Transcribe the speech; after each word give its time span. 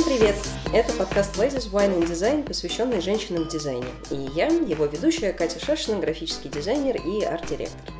Всем 0.00 0.16
привет! 0.16 0.36
Это 0.72 0.94
подкаст 0.94 1.36
Ladies 1.36 1.70
Wine 1.70 1.98
and 1.98 2.08
Design, 2.08 2.42
посвященный 2.42 3.02
женщинам 3.02 3.44
в 3.44 3.48
дизайне. 3.48 3.84
И 4.10 4.30
я, 4.34 4.46
его 4.46 4.86
ведущая 4.86 5.34
Катя 5.34 5.62
Шашина, 5.62 5.98
графический 5.98 6.48
дизайнер 6.48 6.96
и 6.96 7.22
арт-директор. 7.22 7.99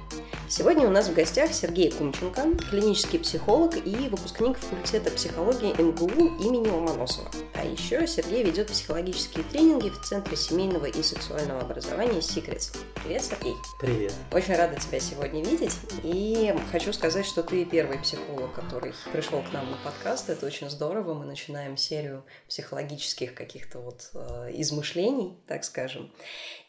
Сегодня 0.50 0.84
у 0.88 0.90
нас 0.90 1.06
в 1.06 1.14
гостях 1.14 1.52
Сергей 1.52 1.92
Кумченко, 1.92 2.56
клинический 2.70 3.20
психолог 3.20 3.76
и 3.76 4.08
выпускник 4.08 4.58
факультета 4.58 5.12
психологии 5.12 5.80
МГУ 5.80 6.08
имени 6.44 6.66
Ломоносова. 6.66 7.30
А 7.54 7.64
еще 7.64 8.04
Сергей 8.08 8.42
ведет 8.42 8.66
психологические 8.66 9.44
тренинги 9.44 9.90
в 9.90 10.00
Центре 10.00 10.36
семейного 10.36 10.86
и 10.86 11.04
сексуального 11.04 11.60
образования 11.60 12.18
Secrets. 12.18 12.76
Привет, 12.96 13.22
Сергей. 13.22 13.54
Привет. 13.78 14.12
Очень 14.32 14.56
рада 14.56 14.74
тебя 14.74 14.98
сегодня 14.98 15.40
видеть. 15.44 15.76
И 16.02 16.52
хочу 16.72 16.92
сказать, 16.92 17.26
что 17.26 17.44
ты 17.44 17.64
первый 17.64 18.00
психолог, 18.00 18.52
который 18.52 18.92
пришел 19.12 19.42
к 19.42 19.52
нам 19.52 19.70
на 19.70 19.76
подкаст. 19.84 20.30
Это 20.30 20.46
очень 20.46 20.68
здорово. 20.68 21.14
Мы 21.14 21.26
начинаем 21.26 21.76
серию 21.76 22.24
психологических 22.48 23.34
каких-то 23.34 23.78
вот 23.78 24.10
э, 24.14 24.50
измышлений, 24.54 25.38
так 25.46 25.62
скажем. 25.62 26.12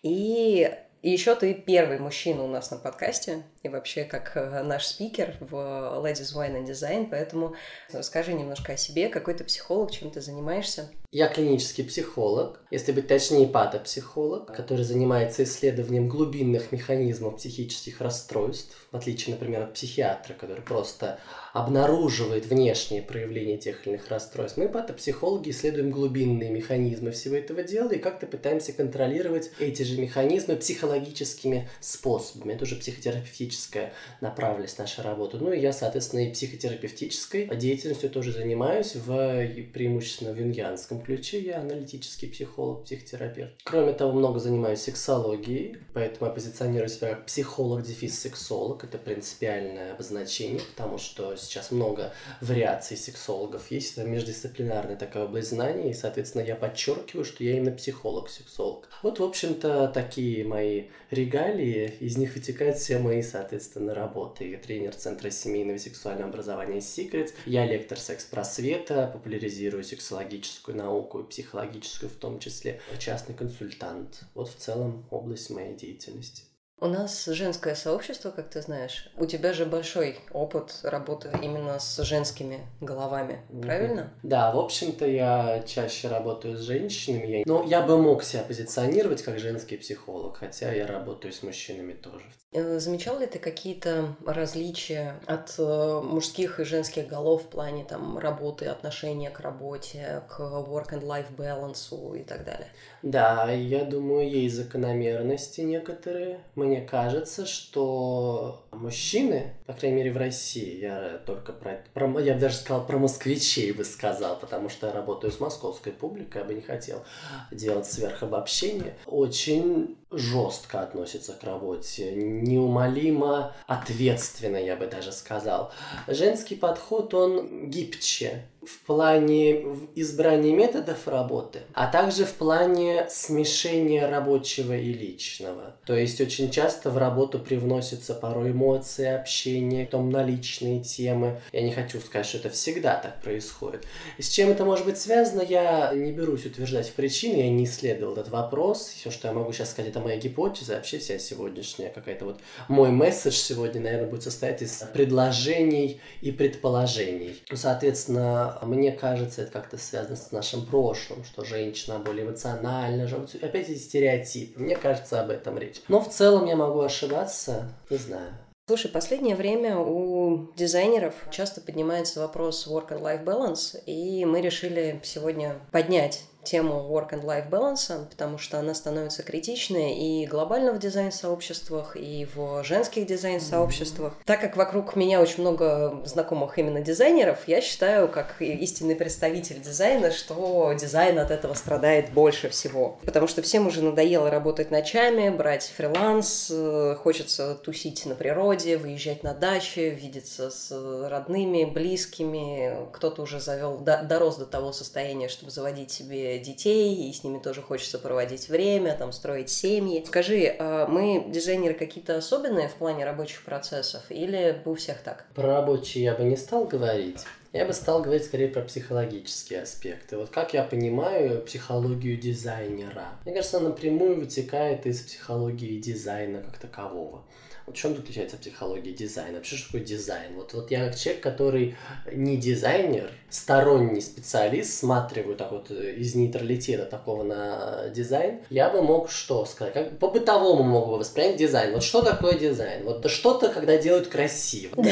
И 0.04 0.72
и 1.02 1.10
еще 1.10 1.36
ты 1.36 1.54
первый 1.54 1.98
мужчина 2.00 2.44
у 2.44 2.48
нас 2.48 2.70
на 2.70 2.78
подкасте, 2.78 3.44
и 3.64 3.70
вообще 3.70 4.04
как 4.04 4.36
э, 4.36 4.62
наш 4.64 4.86
спикер 4.86 5.36
в 5.40 5.56
Ladies 5.56 6.36
Wine 6.36 6.62
and 6.62 6.66
Design, 6.66 7.08
поэтому 7.10 7.56
расскажи 7.92 8.34
немножко 8.34 8.74
о 8.74 8.78
себе, 8.78 9.10
какой 9.10 9.34
ты 9.34 9.44
психолог, 9.44 9.92
чем 9.92 10.12
ты 10.12 10.22
занимаешься. 10.22 10.90
Я 11.14 11.28
клинический 11.28 11.84
психолог, 11.84 12.62
если 12.72 12.94
быть 12.94 13.08
точнее, 13.08 13.46
патопсихолог, 13.46 14.56
который 14.56 14.86
занимается 14.86 15.44
исследованием 15.44 16.08
глубинных 16.08 16.72
механизмов 16.72 17.36
психических 17.36 18.00
расстройств, 18.00 18.88
в 18.92 18.96
отличие, 18.96 19.36
например, 19.36 19.64
от 19.64 19.74
психиатра, 19.74 20.34
который 20.34 20.62
просто 20.62 21.20
обнаруживает 21.52 22.46
внешние 22.46 23.02
проявления 23.02 23.58
тех 23.58 23.86
или 23.86 23.96
иных 23.96 24.08
расстройств. 24.08 24.58
Мы, 24.58 24.70
патопсихологи, 24.70 25.50
исследуем 25.50 25.92
глубинные 25.92 26.50
механизмы 26.50 27.12
всего 27.12 27.36
этого 27.36 27.62
дела 27.62 27.92
и 27.92 28.00
как-то 28.00 28.26
пытаемся 28.26 28.72
контролировать 28.72 29.52
эти 29.60 29.84
же 29.84 30.00
механизмы 30.00 30.56
психологическими 30.56 31.70
способами. 31.82 32.54
Это 32.54 32.64
уже 32.64 32.78
психотерапевтическая 32.78 33.92
направленность 34.22 34.80
наша 34.80 35.04
работа. 35.04 35.40
Ну 35.40 35.52
и 35.52 35.60
я, 35.60 35.74
соответственно, 35.74 36.22
и 36.22 36.32
психотерапевтической 36.32 37.54
деятельностью 37.58 38.10
тоже 38.10 38.32
занимаюсь 38.32 38.96
в 38.96 39.46
преимущественно 39.74 40.32
в 40.32 40.40
юнгианском 40.40 41.01
ключе. 41.02 41.40
Я 41.40 41.60
аналитический 41.60 42.30
психолог, 42.30 42.84
психотерапевт. 42.84 43.52
Кроме 43.64 43.94
того, 43.94 44.14
много 44.14 44.40
занимаюсь 44.40 44.82
сексологией, 44.82 45.78
поэтому 45.94 46.28
я 46.28 46.34
позиционирую 46.34 46.90
себя 46.90 47.10
как 47.16 47.26
психолог-дефис-сексолог. 47.26 48.84
Это 48.84 48.98
принципиальное 48.98 49.94
обозначение, 49.94 50.62
потому 50.76 50.98
что 50.98 51.36
сейчас 51.36 51.72
много 51.72 52.14
вариаций 52.42 52.98
сексологов 52.98 53.72
есть. 53.72 53.98
Это 53.98 54.08
междисциплинарная 54.08 54.96
такая 54.96 55.26
область 55.26 55.50
знаний, 55.50 55.92
и, 55.92 55.94
соответственно, 55.94 56.44
я 56.44 56.56
подчеркиваю, 56.56 57.26
что 57.26 57.44
я 57.44 57.58
именно 57.58 57.72
психолог-сексолог. 57.72 58.88
Вот, 59.04 59.20
в 59.20 59.24
общем-то, 59.24 59.88
такие 59.94 60.44
мои 60.44 60.86
регалии, 61.12 61.94
из 62.00 62.18
них 62.18 62.36
вытекают 62.36 62.78
все 62.78 62.98
мои, 62.98 63.22
соответственно, 63.22 63.94
работы. 63.94 64.50
Я 64.50 64.58
тренер 64.58 64.96
Центра 64.96 65.30
семейного 65.30 65.76
и 65.76 65.80
сексуального 65.80 66.30
образования 66.30 66.80
Secrets, 66.80 67.34
я 67.46 67.66
лектор 67.66 68.00
секс-просвета, 68.00 69.10
популяризирую 69.14 69.84
сексологическую 69.84 70.78
науку 70.78 71.20
и 71.20 71.28
психологическую 71.30 72.10
в 72.10 72.16
том 72.16 72.40
числе, 72.40 72.80
частный 73.00 73.36
консультант. 73.36 74.24
Вот 74.34 74.50
в 74.50 74.56
целом 74.56 75.06
область 75.10 75.50
моей 75.50 75.76
деятельности. 75.76 76.44
У 76.84 76.88
нас 76.88 77.26
женское 77.26 77.76
сообщество, 77.76 78.32
как 78.32 78.50
ты 78.50 78.60
знаешь. 78.60 79.08
У 79.16 79.28
тебя 79.28 79.54
же 79.54 79.68
большой 79.68 80.18
опыт 80.32 80.80
работы 80.82 81.30
именно 81.40 81.78
с 81.78 82.02
женскими 82.02 82.62
головами, 82.82 83.42
правильно? 83.62 84.12
Да, 84.24 84.52
в 84.52 84.58
общем-то, 84.58 85.06
я 85.06 85.62
чаще 85.68 86.08
работаю 86.08 86.58
с 86.58 86.62
женщинами. 86.62 87.44
Но 87.46 87.64
я 87.68 87.84
бы 87.84 88.02
мог 88.02 88.24
себя 88.24 88.42
позиционировать 88.42 89.22
как 89.22 89.38
женский 89.38 89.78
психолог, 89.78 90.38
хотя 90.38 90.74
я 90.74 90.88
работаю 90.88 91.32
с 91.32 91.44
мужчинами 91.44 91.94
тоже. 91.94 92.26
Э, 92.54 92.80
замечал 92.80 93.18
ли 93.20 93.28
ты 93.28 93.40
какие-то 93.40 94.16
различия 94.26 95.22
от 95.26 95.56
э, 95.58 96.02
мужских 96.04 96.60
и 96.60 96.66
женских 96.66 97.08
голов 97.08 97.44
в 97.44 97.48
плане 97.48 97.86
там 97.86 98.18
работы, 98.18 98.66
отношения 98.66 99.30
к 99.30 99.40
работе, 99.40 100.24
к 100.28 100.40
work 100.40 100.90
and 100.90 101.04
life 101.04 101.28
balance 101.38 102.20
и 102.20 102.24
так 102.24 102.44
далее? 102.44 102.68
Да, 103.04 103.50
я 103.52 103.86
думаю, 103.86 104.30
есть 104.30 104.56
закономерности 104.56 105.62
некоторые. 105.62 106.42
Мне 106.72 106.80
кажется, 106.80 107.46
что 107.46 108.66
мужчины, 108.72 109.56
по 109.66 109.74
крайней 109.74 109.98
мере 109.98 110.14
в 110.14 110.16
России, 110.16 110.80
я 110.80 111.18
только 111.26 111.52
про, 111.52 111.84
про 111.94 112.22
я 112.22 112.34
даже 112.34 112.56
сказал 112.56 112.86
про 112.88 112.98
москвичей 112.98 113.74
бы 113.74 113.84
сказал, 113.84 114.40
потому 114.40 114.70
что 114.70 114.88
я 114.88 114.94
работаю 114.94 115.34
с 115.34 115.42
московской 115.42 115.92
публикой, 115.92 116.44
я 116.44 116.48
бы 116.48 116.54
не 116.54 116.62
хотел 116.62 117.04
делать 117.52 117.88
сверхобобщение, 117.88 118.96
очень 119.06 119.98
жестко 120.12 120.82
относится 120.82 121.34
к 121.34 121.44
работе, 121.44 122.12
неумолимо 122.12 123.54
ответственно, 123.68 124.58
я 124.58 124.76
бы 124.76 124.88
даже 124.88 125.12
сказал. 125.12 125.72
Женский 126.08 126.56
подход, 126.56 127.14
он 127.14 127.70
гибче, 127.70 128.46
в 128.64 128.86
плане 128.86 129.62
избрания 129.96 130.56
методов 130.56 131.08
работы, 131.08 131.62
а 131.74 131.88
также 131.88 132.26
в 132.26 132.34
плане 132.34 133.08
смешения 133.10 134.08
рабочего 134.08 134.78
и 134.78 134.94
личного. 134.94 135.76
То 135.86 135.96
есть 135.96 136.22
очень 136.22 136.52
часто 136.52 136.92
в 136.92 136.98
работу 136.98 137.40
привносятся 137.40 138.14
порой 138.14 138.52
эмоции, 138.52 139.08
общение, 139.08 139.86
потом 139.86 140.12
наличные 140.12 140.84
темы. 140.84 141.42
Я 141.52 141.64
не 141.64 141.72
хочу 141.72 142.00
сказать, 142.00 142.28
что 142.28 142.38
это 142.38 142.50
всегда 142.52 142.96
так 142.98 143.20
происходит. 143.22 143.86
И 144.20 144.22
с 144.22 144.30
чем 144.30 144.50
это 144.50 144.64
может 144.64 144.86
быть 144.86 145.00
связано, 145.00 145.42
я 145.42 145.92
не 145.96 146.12
берусь 146.12 146.46
утверждать 146.46 146.92
причины, 146.94 147.38
я 147.38 147.50
не 147.50 147.66
исследовал 147.66 148.14
этот 148.14 148.30
вопрос. 148.30 148.94
Все, 148.96 149.10
что 149.10 149.28
я 149.28 149.34
могу 149.34 149.52
сейчас 149.54 149.72
сказать, 149.72 149.90
это 149.90 150.01
моя 150.02 150.18
гипотеза, 150.18 150.76
вообще 150.76 150.98
вся 151.00 151.20
сегодняшняя 151.20 151.90
какая-то 151.90 152.26
вот 152.26 152.40
мой 152.68 152.90
месседж 152.90 153.34
сегодня, 153.34 153.82
наверное, 153.82 154.10
будет 154.10 154.24
состоять 154.24 154.62
из 154.62 154.84
предложений 154.94 156.02
и 156.22 156.32
предположений. 156.32 157.42
Соответственно, 157.54 158.58
мне 158.62 158.92
кажется, 158.92 159.44
это 159.44 159.52
как-то 159.52 159.78
связано 159.78 160.16
с 160.16 160.32
нашим 160.32 160.66
прошлым, 160.66 161.24
что 161.24 161.44
женщина 161.44 162.00
более 162.00 162.26
эмоциональна, 162.26 163.10
опять 163.42 163.70
эти 163.70 163.80
стереотипы. 163.80 164.60
Мне 164.60 164.76
кажется, 164.76 165.22
об 165.22 165.30
этом 165.30 165.58
речь. 165.58 165.82
Но 165.88 166.02
в 166.02 166.10
целом 166.10 166.46
я 166.46 166.56
могу 166.56 166.82
ошибаться, 166.82 167.70
не 167.90 167.98
знаю. 167.98 168.34
Слушай, 168.68 168.90
последнее 168.90 169.36
время 169.36 169.78
у 169.78 170.54
дизайнеров 170.56 171.14
часто 171.30 171.60
поднимается 171.60 172.22
вопрос 172.22 172.68
work 172.68 172.90
and 172.90 173.02
life 173.02 173.26
balance, 173.26 173.78
и 173.86 174.24
мы 174.24 174.40
решили 174.40 175.02
сегодня 175.04 175.60
поднять 175.72 176.24
тему 176.44 176.88
work 176.90 177.12
and 177.12 177.24
life 177.24 177.50
balance, 177.50 178.08
потому 178.10 178.38
что 178.38 178.60
она 178.60 178.74
становится 178.74 179.24
критичной 179.24 179.94
и 179.94 180.26
глобально 180.26 180.74
в 180.74 180.80
дизайн-сообществах, 180.80 181.96
и 181.96 182.28
в 182.34 182.64
женских 182.64 183.06
дизайн-сообществах. 183.06 184.14
Mm-hmm. 184.14 184.26
Так 184.26 184.42
как 184.42 184.58
вокруг 184.58 184.96
меня 184.96 185.22
очень 185.22 185.42
много 185.42 186.02
знакомых 186.06 186.58
именно 186.58 186.82
дизайнеров, 186.82 187.40
я 187.48 187.62
считаю, 187.62 188.08
как 188.08 188.42
истинный 188.42 188.96
представитель 188.96 189.62
дизайна, 189.62 190.12
что 190.12 190.74
дизайн 190.80 191.20
от 191.20 191.32
этого 191.32 191.54
страдает 191.54 192.12
больше 192.12 192.50
всего. 192.50 193.00
Потому 193.06 193.28
что 193.28 193.42
всем 193.42 193.68
уже 193.68 193.82
надоело 193.82 194.30
работать 194.30 194.72
ночами, 194.72 195.30
брать 195.30 195.72
фриланс, 195.76 196.50
э, 196.52 196.96
хочется 197.02 197.56
тусить 197.56 198.06
на 198.06 198.16
природе, 198.16 198.78
выезжать 198.78 199.24
на 199.24 199.34
даче, 199.34 199.90
видеться 199.90 200.50
с 200.50 200.72
родными, 201.10 201.66
близкими. 201.66 202.88
Кто-то 202.94 203.22
уже 203.22 203.40
завел, 203.40 203.78
дорос 203.78 204.38
до 204.38 204.46
того 204.46 204.72
состояния, 204.72 205.28
чтобы 205.28 205.52
заводить 205.52 205.92
себе 205.92 206.31
детей, 206.40 207.10
и 207.10 207.14
с 207.14 207.24
ними 207.24 207.40
тоже 207.40 207.62
хочется 207.62 208.00
проводить 208.00 208.50
время, 208.50 208.96
там, 208.96 209.12
строить 209.12 209.50
семьи. 209.50 210.04
Скажи, 210.06 210.56
а 210.60 210.88
мы 210.88 211.26
дизайнеры 211.28 211.74
какие-то 211.74 212.18
особенные 212.18 212.68
в 212.68 212.76
плане 212.76 213.06
рабочих 213.06 213.44
процессов 213.44 214.04
или 214.10 214.62
у 214.66 214.76
всех 214.76 215.02
так? 215.02 215.26
Про 215.34 215.48
рабочие 215.48 216.04
я 216.04 216.16
бы 216.16 216.24
не 216.24 216.38
стал 216.38 216.66
говорить. 216.66 217.26
Я 217.54 217.66
бы 217.66 217.74
стал 217.74 218.02
говорить 218.02 218.24
скорее 218.24 218.48
про 218.48 218.62
психологические 218.62 219.64
аспекты. 219.64 220.16
Вот 220.18 220.30
как 220.30 220.54
я 220.54 220.64
понимаю 220.64 221.42
психологию 221.42 222.18
дизайнера. 222.18 223.10
Мне 223.26 223.34
кажется, 223.34 223.58
она 223.58 223.70
напрямую 223.70 224.22
вытекает 224.22 224.86
из 224.86 225.02
психологии 225.02 225.80
дизайна 225.80 226.42
как 226.44 226.58
такового. 226.58 227.26
Вот 227.72 227.78
в 227.78 227.82
чем 227.82 227.94
отличается 227.94 228.36
психология 228.36 228.92
дизайна? 228.92 229.38
Вообще, 229.38 229.56
что 229.56 229.68
такое 229.68 229.86
дизайн? 229.86 230.34
Вот, 230.36 230.54
вот 230.54 230.72
я 230.72 230.86
как 230.86 230.98
человек, 230.98 231.24
который 231.24 231.78
не 232.12 232.36
дизайнер, 232.36 233.10
сторонний 233.30 234.02
специалист, 234.02 234.78
смотрю 234.78 235.38
так 235.38 235.54
вот 235.54 235.72
э, 235.72 235.94
из 235.94 236.14
нейтралитета 236.16 236.84
такого 236.84 237.24
на 237.24 237.88
дизайн, 237.88 238.40
я 238.50 238.70
бы 238.70 238.82
мог 238.82 239.10
что 239.10 239.46
сказать? 239.46 239.74
Как 239.74 240.00
по-бытовому 240.00 240.64
мог 240.64 240.90
бы 240.90 240.98
воспринять 240.98 241.38
дизайн. 241.38 241.72
Вот 241.72 241.84
что 241.84 242.02
такое 242.02 242.38
дизайн? 242.38 242.84
Вот 242.84 243.10
что-то, 243.10 243.48
когда 243.48 243.78
делают 243.78 244.08
красиво. 244.08 244.76
И 244.76 244.90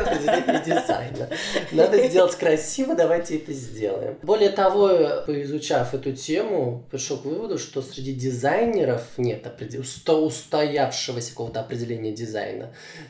определение 0.00 0.62
дизайна. 0.64 1.28
Надо 1.72 2.08
сделать 2.08 2.34
красиво, 2.36 2.94
давайте 2.94 3.36
это 3.36 3.52
сделаем. 3.52 4.16
Более 4.22 4.48
того, 4.50 5.22
поизучав 5.26 5.92
эту 5.92 6.12
тему, 6.12 6.84
пришел 6.90 7.18
к 7.18 7.26
выводу, 7.26 7.58
что 7.58 7.82
среди 7.82 8.14
дизайнеров 8.14 9.02
нет 9.18 9.46
устоявшегося 10.16 11.30
какого-то 11.32 11.60
определения 11.60 12.12
дизайна. 12.12 12.21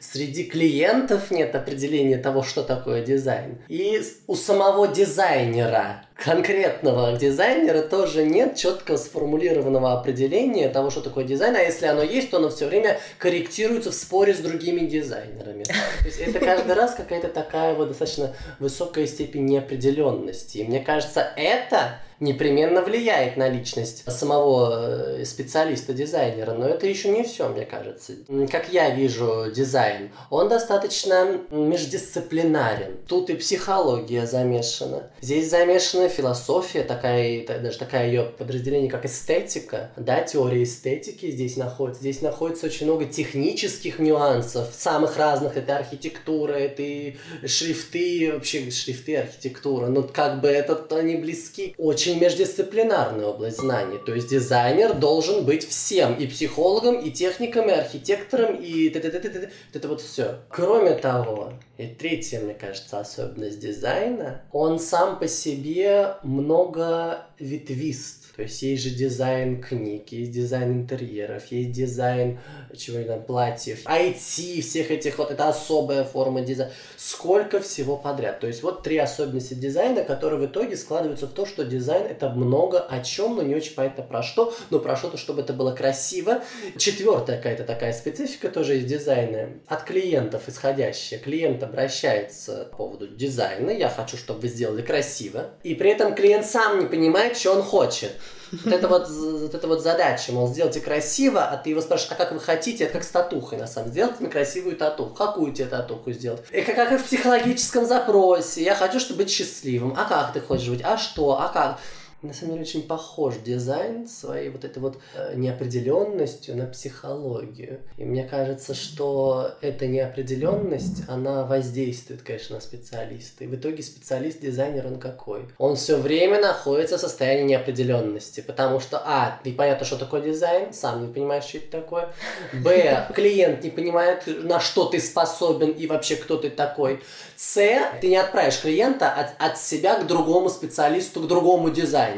Среди 0.00 0.44
клиентов 0.44 1.31
нет 1.31 1.55
определения 1.55 2.19
того, 2.19 2.43
что 2.43 2.62
такое 2.62 3.05
дизайн. 3.05 3.59
И 3.69 4.03
у 4.26 4.35
самого 4.35 4.88
дизайнера 4.88 6.05
конкретного 6.17 7.17
дизайнера 7.17 7.82
тоже 7.82 8.25
нет 8.25 8.56
четко 8.56 8.97
сформулированного 8.97 9.93
определения 9.93 10.69
того, 10.69 10.91
что 10.91 11.00
такое 11.00 11.25
дизайн, 11.25 11.56
а 11.56 11.61
если 11.61 11.87
оно 11.87 12.03
есть, 12.03 12.31
то 12.31 12.38
оно 12.38 12.50
все 12.50 12.67
время 12.67 12.99
корректируется 13.19 13.91
в 13.91 13.94
споре 13.94 14.35
с 14.35 14.38
другими 14.38 14.87
дизайнерами. 14.87 15.64
То 15.64 16.05
есть 16.05 16.20
это 16.20 16.38
каждый 16.38 16.75
раз 16.75 16.94
какая-то 16.94 17.29
такая 17.29 17.75
вот 17.75 17.88
достаточно 17.88 18.35
высокая 18.59 19.06
степень 19.06 19.47
неопределенности. 19.47 20.59
И 20.59 20.64
мне 20.64 20.81
кажется, 20.81 21.32
это 21.37 21.99
непременно 22.23 22.82
влияет 22.82 23.37
на 23.37 23.49
личность 23.49 24.05
самого 24.11 25.19
э, 25.19 25.25
специалиста-дизайнера, 25.25 26.55
но 26.55 26.69
это 26.69 26.87
еще 26.87 27.08
не 27.08 27.25
все, 27.25 27.49
мне 27.49 27.67
кажется. 27.67 28.12
Как 28.50 28.73
я 28.73 28.91
вижу 28.91 29.50
дизайн, 29.55 30.11
он 30.31 30.49
достаточно 30.49 31.41
междисциплинарен. 31.50 32.99
Тут 33.08 33.29
и 33.29 33.35
психология 33.35 34.26
замешана. 34.26 35.11
Здесь 35.20 35.50
замешана 35.50 36.08
философия, 36.12 36.82
такая, 36.82 37.44
даже 37.47 37.79
такая 37.79 38.06
ее 38.06 38.25
подразделение, 38.25 38.91
как 38.91 39.05
эстетика. 39.05 39.91
Да, 39.97 40.23
теория 40.23 40.62
эстетики 40.62 41.31
здесь 41.31 41.56
находится. 41.56 42.03
Здесь 42.03 42.23
находится 42.23 42.67
очень 42.67 42.87
много 42.87 43.05
технических 43.06 43.99
нюансов, 43.99 44.69
самых 44.73 45.17
разных. 45.17 45.56
Это 45.56 45.76
архитектура, 45.76 46.53
это 46.53 46.82
и 46.82 47.17
шрифты, 47.47 48.32
вообще 48.32 48.70
шрифты 48.70 49.17
архитектура. 49.17 49.87
Но 49.87 50.03
как 50.03 50.41
бы 50.41 50.49
это 50.49 50.75
они 50.97 51.17
близки. 51.17 51.75
Очень 51.79 52.20
междисциплинарная 52.20 53.26
область 53.26 53.58
знаний. 53.58 53.99
То 54.05 54.15
есть 54.15 54.29
дизайнер 54.29 54.94
должен 54.94 55.44
быть 55.44 55.69
всем, 55.69 56.15
и 56.15 56.26
психологом, 56.26 57.00
и 57.00 57.11
техником, 57.11 57.69
и 57.69 57.73
архитектором, 57.73 58.56
и 58.56 58.88
-т 58.88 59.00
-т 59.00 59.11
-т 59.11 59.20
-т 59.20 59.32
-т, 59.32 59.50
это 59.73 59.88
вот 59.88 60.00
все. 60.00 60.41
Кроме 60.49 60.94
того, 60.94 61.53
и 61.79 61.87
третья, 61.87 62.41
мне 62.41 62.55
кажется, 62.55 63.00
особенность 63.00 63.58
дизайна, 63.58 64.43
он 64.53 64.79
сам 64.79 65.19
по 65.19 65.26
себе 65.26 65.92
много 66.25 67.15
ветвист. 67.41 68.22
То 68.37 68.43
есть 68.43 68.62
есть 68.62 68.82
же 68.82 68.90
дизайн 68.90 69.62
книг, 69.62 70.08
есть 70.08 70.32
дизайн 70.32 70.73
интерьеров, 70.73 71.46
есть 71.50 71.73
дизайн 71.73 72.38
чего 72.75 73.02
там, 73.05 73.23
платьев, 73.23 73.84
IT, 73.84 74.62
всех 74.62 74.90
этих 74.90 75.19
вот, 75.19 75.31
это 75.31 75.49
особая 75.49 76.05
форма 76.05 76.40
дизайна. 76.40 76.73
Сколько 76.96 77.61
всего 77.61 77.96
подряд. 77.96 78.40
То 78.40 78.46
есть 78.46 78.62
вот 78.62 78.82
три 78.82 78.96
особенности 78.96 79.52
дизайна, 79.55 80.02
которые 80.02 80.40
в 80.40 80.46
итоге 80.46 80.76
складываются 80.76 81.26
в 81.26 81.32
то, 81.32 81.44
что 81.44 81.64
дизайн 81.64 82.06
это 82.06 82.31
много 82.31 82.81
о 82.81 83.00
чем, 83.00 83.37
но 83.37 83.43
не 83.43 83.55
очень 83.55 83.75
понятно 83.75 84.02
про 84.02 84.23
что, 84.23 84.55
но 84.70 84.79
про 84.79 84.96
что-то, 84.96 85.19
чтобы 85.19 85.43
это 85.43 85.52
было 85.52 85.73
красиво. 85.73 86.43
Четвертая 86.79 87.37
какая-то 87.37 87.64
такая 87.64 87.93
специфика 87.93 88.49
тоже 88.49 88.79
из 88.79 88.87
дизайна. 88.87 89.50
От 89.67 89.84
клиентов 89.84 90.49
исходящая. 90.49 91.19
Клиент 91.19 91.62
обращается 91.62 92.69
по 92.70 92.79
поводу 92.79 93.08
дизайна. 93.08 93.70
Я 93.70 93.90
хочу, 93.90 94.17
чтобы 94.17 94.40
вы 94.40 94.49
сделали 94.49 94.82
красиво. 94.82 95.50
И 95.62 95.75
при 95.75 95.90
этом 95.90 96.14
клиент 96.14 96.46
сам 96.46 96.81
не 96.81 96.87
понимает, 96.87 97.37
что 97.37 97.52
он 97.52 97.62
хочет. 97.62 98.12
Вот 98.53 98.73
это 98.73 98.87
вот, 98.87 99.09
вот 99.09 99.55
это 99.55 99.67
вот 99.67 99.83
задача, 99.83 100.31
мол, 100.33 100.47
сделайте 100.47 100.81
красиво, 100.81 101.43
а 101.43 101.57
ты 101.57 101.71
его 101.71 101.81
спрашиваешь, 101.81 102.13
а 102.13 102.23
как 102.23 102.33
вы 102.33 102.41
хотите, 102.41 102.85
это 102.85 102.93
как 102.95 103.05
с 103.05 103.09
татухой, 103.09 103.57
на 103.57 103.67
самом 103.67 103.91
деле, 103.91 103.93
сделайте 103.93 104.17
мне 104.21 104.31
красивую 104.31 104.77
татуху. 104.77 105.15
Какую 105.15 105.55
тебе 105.55 105.67
татуху 105.67 106.13
сделать? 106.13 106.43
И 106.53 106.61
как, 106.61 106.77
как 106.77 107.01
в 107.01 107.05
психологическом 107.05 107.87
запросе. 107.87 108.63
Я 108.63 108.75
хочу, 108.75 109.01
чтобы 109.01 109.23
быть 109.23 109.31
счастливым. 109.31 109.95
А 109.97 110.05
как 110.05 110.35
ты 110.35 110.41
хочешь 110.41 110.69
быть? 110.69 110.83
А 110.85 110.99
что? 110.99 111.41
А 111.41 111.49
как? 111.49 111.79
На 112.23 112.33
самом 112.33 112.53
деле 112.53 112.63
очень 112.63 112.83
похож 112.83 113.37
дизайн 113.45 114.07
своей 114.07 114.49
вот 114.49 114.65
этой 114.65 114.79
вот 114.79 114.99
э, 115.15 115.35
неопределенностью 115.35 116.57
на 116.57 116.67
психологию. 116.67 117.81
И 117.97 118.05
мне 118.05 118.25
кажется, 118.25 118.75
что 118.75 119.53
эта 119.61 119.89
неопределенность, 119.89 121.03
она 121.09 121.45
воздействует, 121.45 122.23
конечно, 122.23 122.57
на 122.57 122.63
специалиста. 122.63 123.45
И 123.45 123.47
в 123.49 123.57
итоге 123.57 123.83
специалист, 123.83 124.41
дизайнер, 124.41 124.87
он 124.87 125.01
какой? 125.01 125.49
Он 125.59 125.75
все 125.75 125.97
время 125.97 126.41
находится 126.41 126.97
в 126.97 127.01
состоянии 127.01 127.45
неопределенности, 127.45 128.41
потому 128.41 128.79
что, 128.79 129.03
а, 129.05 129.41
непонятно, 129.45 129.85
что 129.85 129.97
такое 129.97 130.23
дизайн, 130.23 130.73
сам 130.73 131.07
не 131.07 131.13
понимаешь, 131.13 131.45
что 131.45 131.59
это 131.59 131.71
такое. 131.71 132.15
Б, 132.53 133.09
клиент 133.15 133.65
не 133.65 133.71
понимает, 133.71 134.25
на 134.45 134.61
что 134.61 134.85
ты 134.85 135.01
способен 135.01 135.73
и 135.73 135.87
вообще 135.89 136.15
кто 136.17 136.37
ты 136.37 136.51
такой. 136.51 137.03
С, 137.37 137.55
ты 138.01 138.07
не 138.07 138.17
отправишь 138.17 138.61
клиента 138.61 139.11
от, 139.11 139.31
от 139.39 139.59
себя 139.59 139.97
к 139.97 140.07
другому 140.07 140.49
специалисту, 140.49 141.21
к 141.21 141.27
другому 141.27 141.71
дизайнеру. 141.71 142.12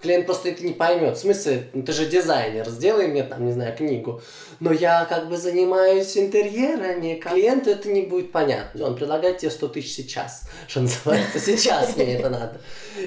Клиент 0.00 0.26
просто 0.26 0.50
это 0.50 0.64
не 0.64 0.72
поймет. 0.72 1.16
В 1.16 1.20
смысле, 1.20 1.68
ну, 1.72 1.82
ты 1.82 1.92
же 1.92 2.06
дизайнер, 2.06 2.68
сделай 2.68 3.08
мне 3.08 3.22
там, 3.24 3.44
не 3.44 3.52
знаю, 3.52 3.76
книгу. 3.76 4.20
Но 4.60 4.72
я 4.72 5.04
как 5.04 5.28
бы 5.28 5.36
занимаюсь 5.36 6.16
интерьерами, 6.16 7.14
клиенту 7.14 7.70
это 7.70 7.88
не 7.88 8.02
будет 8.02 8.32
понятно. 8.32 8.86
Он 8.86 8.96
предлагает 8.96 9.38
тебе 9.38 9.50
100 9.50 9.68
тысяч 9.68 9.94
сейчас, 9.94 10.42
что 10.66 10.80
называется, 10.80 11.38
сейчас 11.38 11.96
мне 11.96 12.14
это 12.14 12.30
надо. 12.30 12.60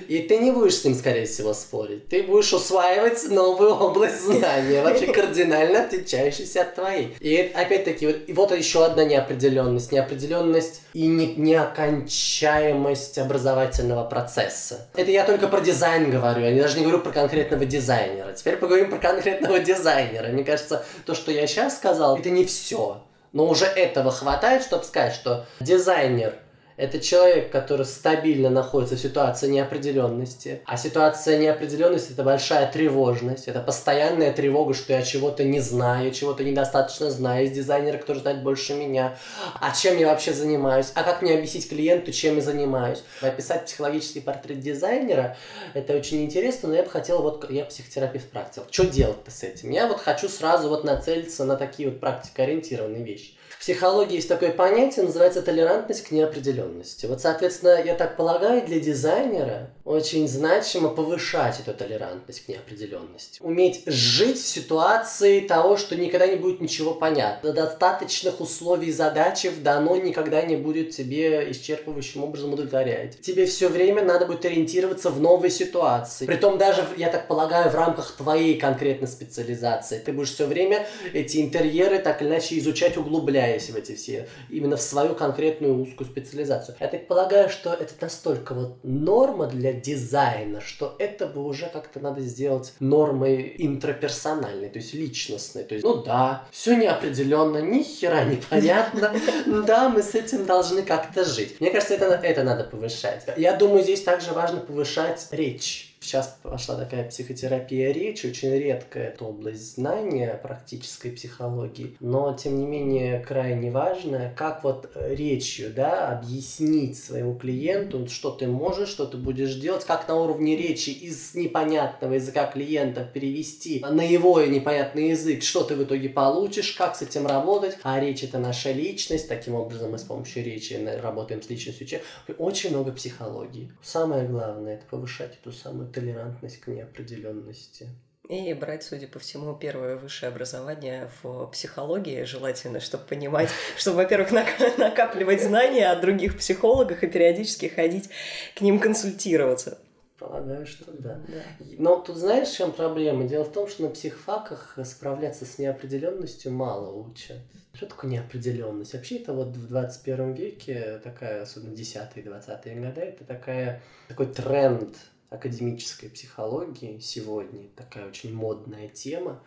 И 0.07 0.19
ты 0.19 0.37
не 0.37 0.51
будешь 0.51 0.75
с 0.75 0.85
ним, 0.85 0.95
скорее 0.95 1.25
всего, 1.25 1.53
спорить. 1.53 2.07
Ты 2.07 2.23
будешь 2.23 2.53
усваивать 2.53 3.29
новую 3.29 3.71
область 3.71 4.21
знания, 4.21 4.81
вообще 4.81 5.07
кардинально 5.07 5.83
отличающуюся 5.83 6.61
от 6.61 6.75
твоей. 6.75 7.15
И 7.19 7.51
опять-таки, 7.53 8.07
вот, 8.07 8.15
вот 8.29 8.57
еще 8.57 8.85
одна 8.85 9.03
неопределенность. 9.03 9.91
Неопределенность 9.91 10.81
и 10.93 11.07
не, 11.07 11.35
неокончаемость 11.35 13.17
образовательного 13.17 14.05
процесса. 14.05 14.87
Это 14.95 15.11
я 15.11 15.25
только 15.25 15.47
про 15.47 15.61
дизайн 15.61 16.09
говорю, 16.09 16.45
я 16.45 16.61
даже 16.61 16.77
не 16.77 16.83
говорю 16.83 16.99
про 16.99 17.11
конкретного 17.11 17.65
дизайнера. 17.65 18.33
Теперь 18.33 18.57
поговорим 18.57 18.89
про 18.89 18.97
конкретного 18.97 19.59
дизайнера. 19.59 20.27
Мне 20.27 20.43
кажется, 20.43 20.85
то, 21.05 21.13
что 21.13 21.31
я 21.31 21.40
сейчас 21.47 21.77
сказал, 21.77 22.17
это 22.17 22.29
не 22.29 22.45
все. 22.45 23.03
Но 23.33 23.47
уже 23.47 23.65
этого 23.65 24.11
хватает, 24.11 24.63
чтобы 24.63 24.83
сказать, 24.83 25.13
что 25.13 25.45
дизайнер 25.59 26.35
это 26.81 26.99
человек, 26.99 27.51
который 27.51 27.85
стабильно 27.85 28.49
находится 28.49 28.95
в 28.95 28.99
ситуации 28.99 29.47
неопределенности. 29.47 30.61
А 30.65 30.77
ситуация 30.77 31.37
неопределенности– 31.37 32.11
это 32.13 32.23
большая 32.23 32.71
тревожность. 32.71 33.47
Это 33.47 33.59
постоянная 33.59 34.33
тревога, 34.33 34.73
что 34.73 34.91
я 34.93 35.03
чего-то 35.03 35.43
не 35.43 35.59
знаю, 35.59 36.09
чего-то 36.11 36.43
недостаточно 36.43 37.11
знаю. 37.11 37.43
Есть 37.43 37.53
дизайнеры, 37.53 37.99
которые 37.99 38.21
знают 38.21 38.41
больше 38.41 38.73
меня. 38.73 39.15
А 39.59 39.75
чем 39.75 39.95
я 39.99 40.07
вообще 40.07 40.33
занимаюсь? 40.33 40.87
А 40.95 41.03
как 41.03 41.21
мне 41.21 41.35
объяснить 41.35 41.69
клиенту, 41.69 42.11
чем 42.11 42.37
я 42.37 42.41
занимаюсь? 42.41 43.03
Описать 43.21 43.65
психологический 43.65 44.21
портрет 44.21 44.59
дизайнера– 44.59 45.37
это 45.75 45.93
очень 45.93 46.23
интересно, 46.23 46.69
но 46.69 46.75
я 46.77 46.83
бы 46.83 46.89
хотел, 46.89 47.21
вот 47.21 47.47
я 47.51 47.63
психотерапевт 47.65 48.29
практик. 48.29 48.63
Что 48.71 48.85
делать-то 48.85 49.29
с 49.29 49.43
этим? 49.43 49.69
Я 49.69 49.85
вот 49.85 49.99
хочу 49.99 50.27
сразу 50.27 50.67
вот 50.67 50.83
нацелиться 50.83 51.45
на 51.45 51.57
такие 51.57 51.89
вот 51.89 51.99
практикоориентированные 51.99 53.03
вещи 53.03 53.35
психологии 53.61 54.15
есть 54.15 54.27
такое 54.27 54.51
понятие, 54.51 55.05
называется 55.05 55.41
толерантность 55.41 56.07
к 56.07 56.11
неопределенности. 56.11 56.70
Вот, 57.07 57.21
соответственно, 57.21 57.81
я 57.83 57.95
так 57.95 58.17
полагаю, 58.17 58.65
для 58.65 58.79
дизайнера 58.79 59.69
очень 59.83 60.27
значимо 60.27 60.89
повышать 60.89 61.59
эту 61.59 61.77
толерантность 61.77 62.45
к 62.45 62.47
неопределенности. 62.47 63.41
Уметь 63.41 63.83
жить 63.85 64.37
в 64.37 64.47
ситуации 64.47 65.41
того, 65.41 65.77
что 65.77 65.95
никогда 65.95 66.27
не 66.27 66.35
будет 66.35 66.61
ничего 66.61 66.93
понятно. 66.93 67.51
Достаточных 67.51 68.39
условий 68.41 68.91
задачи 68.91 69.51
дано 69.61 69.95
никогда 69.95 70.41
не 70.43 70.55
будет 70.55 70.91
тебе 70.91 71.49
исчерпывающим 71.51 72.23
образом 72.23 72.53
удовлетворять. 72.53 73.19
Тебе 73.21 73.45
все 73.45 73.67
время 73.69 74.03
надо 74.03 74.25
будет 74.25 74.45
ориентироваться 74.45 75.09
в 75.09 75.19
новой 75.19 75.49
ситуации. 75.49 76.25
Притом 76.25 76.57
даже, 76.57 76.85
я 76.97 77.09
так 77.09 77.27
полагаю, 77.27 77.69
в 77.69 77.75
рамках 77.75 78.11
твоей 78.15 78.57
конкретной 78.57 79.07
специализации. 79.07 79.99
Ты 79.99 80.13
будешь 80.13 80.33
все 80.33 80.45
время 80.45 80.87
эти 81.13 81.41
интерьеры 81.41 81.99
так 81.99 82.21
или 82.21 82.29
иначе 82.29 82.57
изучать, 82.57 82.97
углубляя 82.97 83.41
углубляясь 83.41 83.69
в 83.69 83.75
эти 83.75 83.95
все, 83.95 84.27
именно 84.49 84.77
в 84.77 84.81
свою 84.81 85.15
конкретную 85.15 85.79
узкую 85.81 86.09
специализацию. 86.09 86.60
Я 86.79 86.87
так 86.87 87.07
полагаю, 87.07 87.49
что 87.49 87.73
это 87.73 87.93
настолько 87.99 88.53
вот 88.53 88.77
норма 88.83 89.47
для 89.47 89.73
дизайна, 89.73 90.61
что 90.61 90.95
это 90.99 91.27
бы 91.27 91.43
уже 91.43 91.67
как-то 91.67 91.99
надо 91.99 92.21
сделать 92.21 92.73
нормой 92.79 93.55
интраперсональной, 93.57 94.69
то 94.69 94.79
есть 94.79 94.93
личностной. 94.93 95.63
То 95.63 95.75
есть, 95.75 95.85
ну 95.85 96.03
да, 96.03 96.47
все 96.51 96.75
неопределенно, 96.75 97.57
ни 97.59 97.83
хера 97.83 98.23
непонятно, 98.23 99.13
да, 99.65 99.89
мы 99.89 100.03
с 100.03 100.15
этим 100.15 100.45
должны 100.45 100.83
как-то 100.83 101.23
жить. 101.23 101.59
Мне 101.59 101.71
кажется, 101.71 101.95
это, 101.95 102.05
это 102.05 102.43
надо 102.43 102.63
повышать. 102.63 103.25
Я 103.37 103.55
думаю, 103.55 103.83
здесь 103.83 104.03
также 104.03 104.31
важно 104.31 104.59
повышать 104.59 105.27
речь 105.31 105.90
Сейчас 106.03 106.39
пошла 106.41 106.75
такая 106.77 107.07
психотерапия 107.07 107.91
речи, 107.91 108.25
очень 108.25 108.49
редкая 108.49 109.09
эта 109.09 109.23
область 109.23 109.75
знания 109.75 110.33
практической 110.41 111.11
психологии, 111.11 111.95
но 111.99 112.33
тем 112.33 112.57
не 112.57 112.65
менее 112.65 113.19
крайне 113.19 113.69
важная, 113.69 114.33
как 114.35 114.63
вот 114.63 114.89
э, 114.95 115.13
речью 115.13 115.71
да, 115.71 116.09
объяснить 116.09 116.97
своему 116.97 117.35
клиенту, 117.35 118.07
что 118.09 118.31
ты 118.31 118.47
можешь, 118.47 118.89
что 118.89 119.05
ты 119.05 119.17
будешь 119.17 119.53
делать, 119.53 119.85
как 119.85 120.07
на 120.07 120.15
уровне 120.15 120.57
речи 120.57 120.89
из 120.89 121.35
непонятного 121.35 122.13
языка 122.13 122.47
клиента 122.47 123.03
перевести 123.03 123.85
на 123.87 124.01
его 124.01 124.41
непонятный 124.41 125.09
язык, 125.09 125.43
что 125.43 125.63
ты 125.63 125.75
в 125.75 125.83
итоге 125.83 126.09
получишь, 126.09 126.71
как 126.71 126.95
с 126.95 127.03
этим 127.03 127.27
работать, 127.27 127.77
а 127.83 127.99
речь 127.99 128.23
это 128.23 128.39
наша 128.39 128.71
личность, 128.71 129.27
таким 129.27 129.53
образом 129.53 129.91
мы 129.91 129.99
с 129.99 130.03
помощью 130.03 130.43
речи 130.43 130.73
работаем 130.99 131.43
с 131.43 131.49
личностью 131.49 131.85
человека. 131.85 132.09
Очень 132.39 132.71
много 132.71 132.91
психологии. 132.91 133.71
Самое 133.83 134.27
главное 134.27 134.75
это 134.75 134.85
повышать 134.89 135.37
эту 135.39 135.51
самую 135.51 135.90
толерантность 135.91 136.59
к 136.59 136.67
неопределенности. 136.67 137.89
И 138.29 138.53
брать, 138.53 138.83
судя 138.83 139.07
по 139.07 139.19
всему, 139.19 139.53
первое 139.55 139.97
высшее 139.97 140.29
образование 140.29 141.09
в 141.21 141.47
психологии 141.47 142.23
желательно, 142.23 142.79
чтобы 142.79 143.03
понимать, 143.03 143.49
чтобы, 143.77 143.97
во-первых, 143.97 144.31
накапливать 144.77 145.43
знания 145.43 145.89
о 145.89 145.99
других 145.99 146.37
психологах 146.37 147.03
и 147.03 147.07
периодически 147.07 147.65
ходить 147.65 148.09
к 148.55 148.61
ним 148.61 148.79
консультироваться. 148.79 149.79
Полагаю, 150.17 150.67
что 150.67 150.85
да. 150.93 151.19
Да. 151.27 151.65
Но 151.79 151.97
тут 151.97 152.15
знаешь, 152.15 152.47
в 152.47 152.55
чем 152.55 152.71
проблема? 152.71 153.23
Дело 153.23 153.43
в 153.43 153.51
том, 153.51 153.67
что 153.67 153.83
на 153.83 153.89
психфаках 153.89 154.77
справляться 154.85 155.45
с 155.45 155.57
неопределенностью 155.57 156.53
мало 156.53 156.93
учат. 156.93 157.39
Что 157.73 157.87
такое 157.87 158.11
неопределенность? 158.11 158.93
Вообще 158.93 159.17
это 159.17 159.33
вот 159.33 159.57
в 159.57 159.67
21 159.67 160.33
веке 160.33 161.01
такая, 161.03 161.41
особенно 161.41 161.73
10-е 161.73 162.23
20-е 162.23 162.75
годы, 162.75 163.01
это 163.01 163.25
такая, 163.25 163.81
такой 164.07 164.27
тренд 164.27 164.95
академической 165.31 166.09
психологии 166.09 166.99
сегодня, 166.99 167.69
такая 167.75 168.07
очень 168.07 168.35
модная 168.35 168.89
тема. 168.89 169.41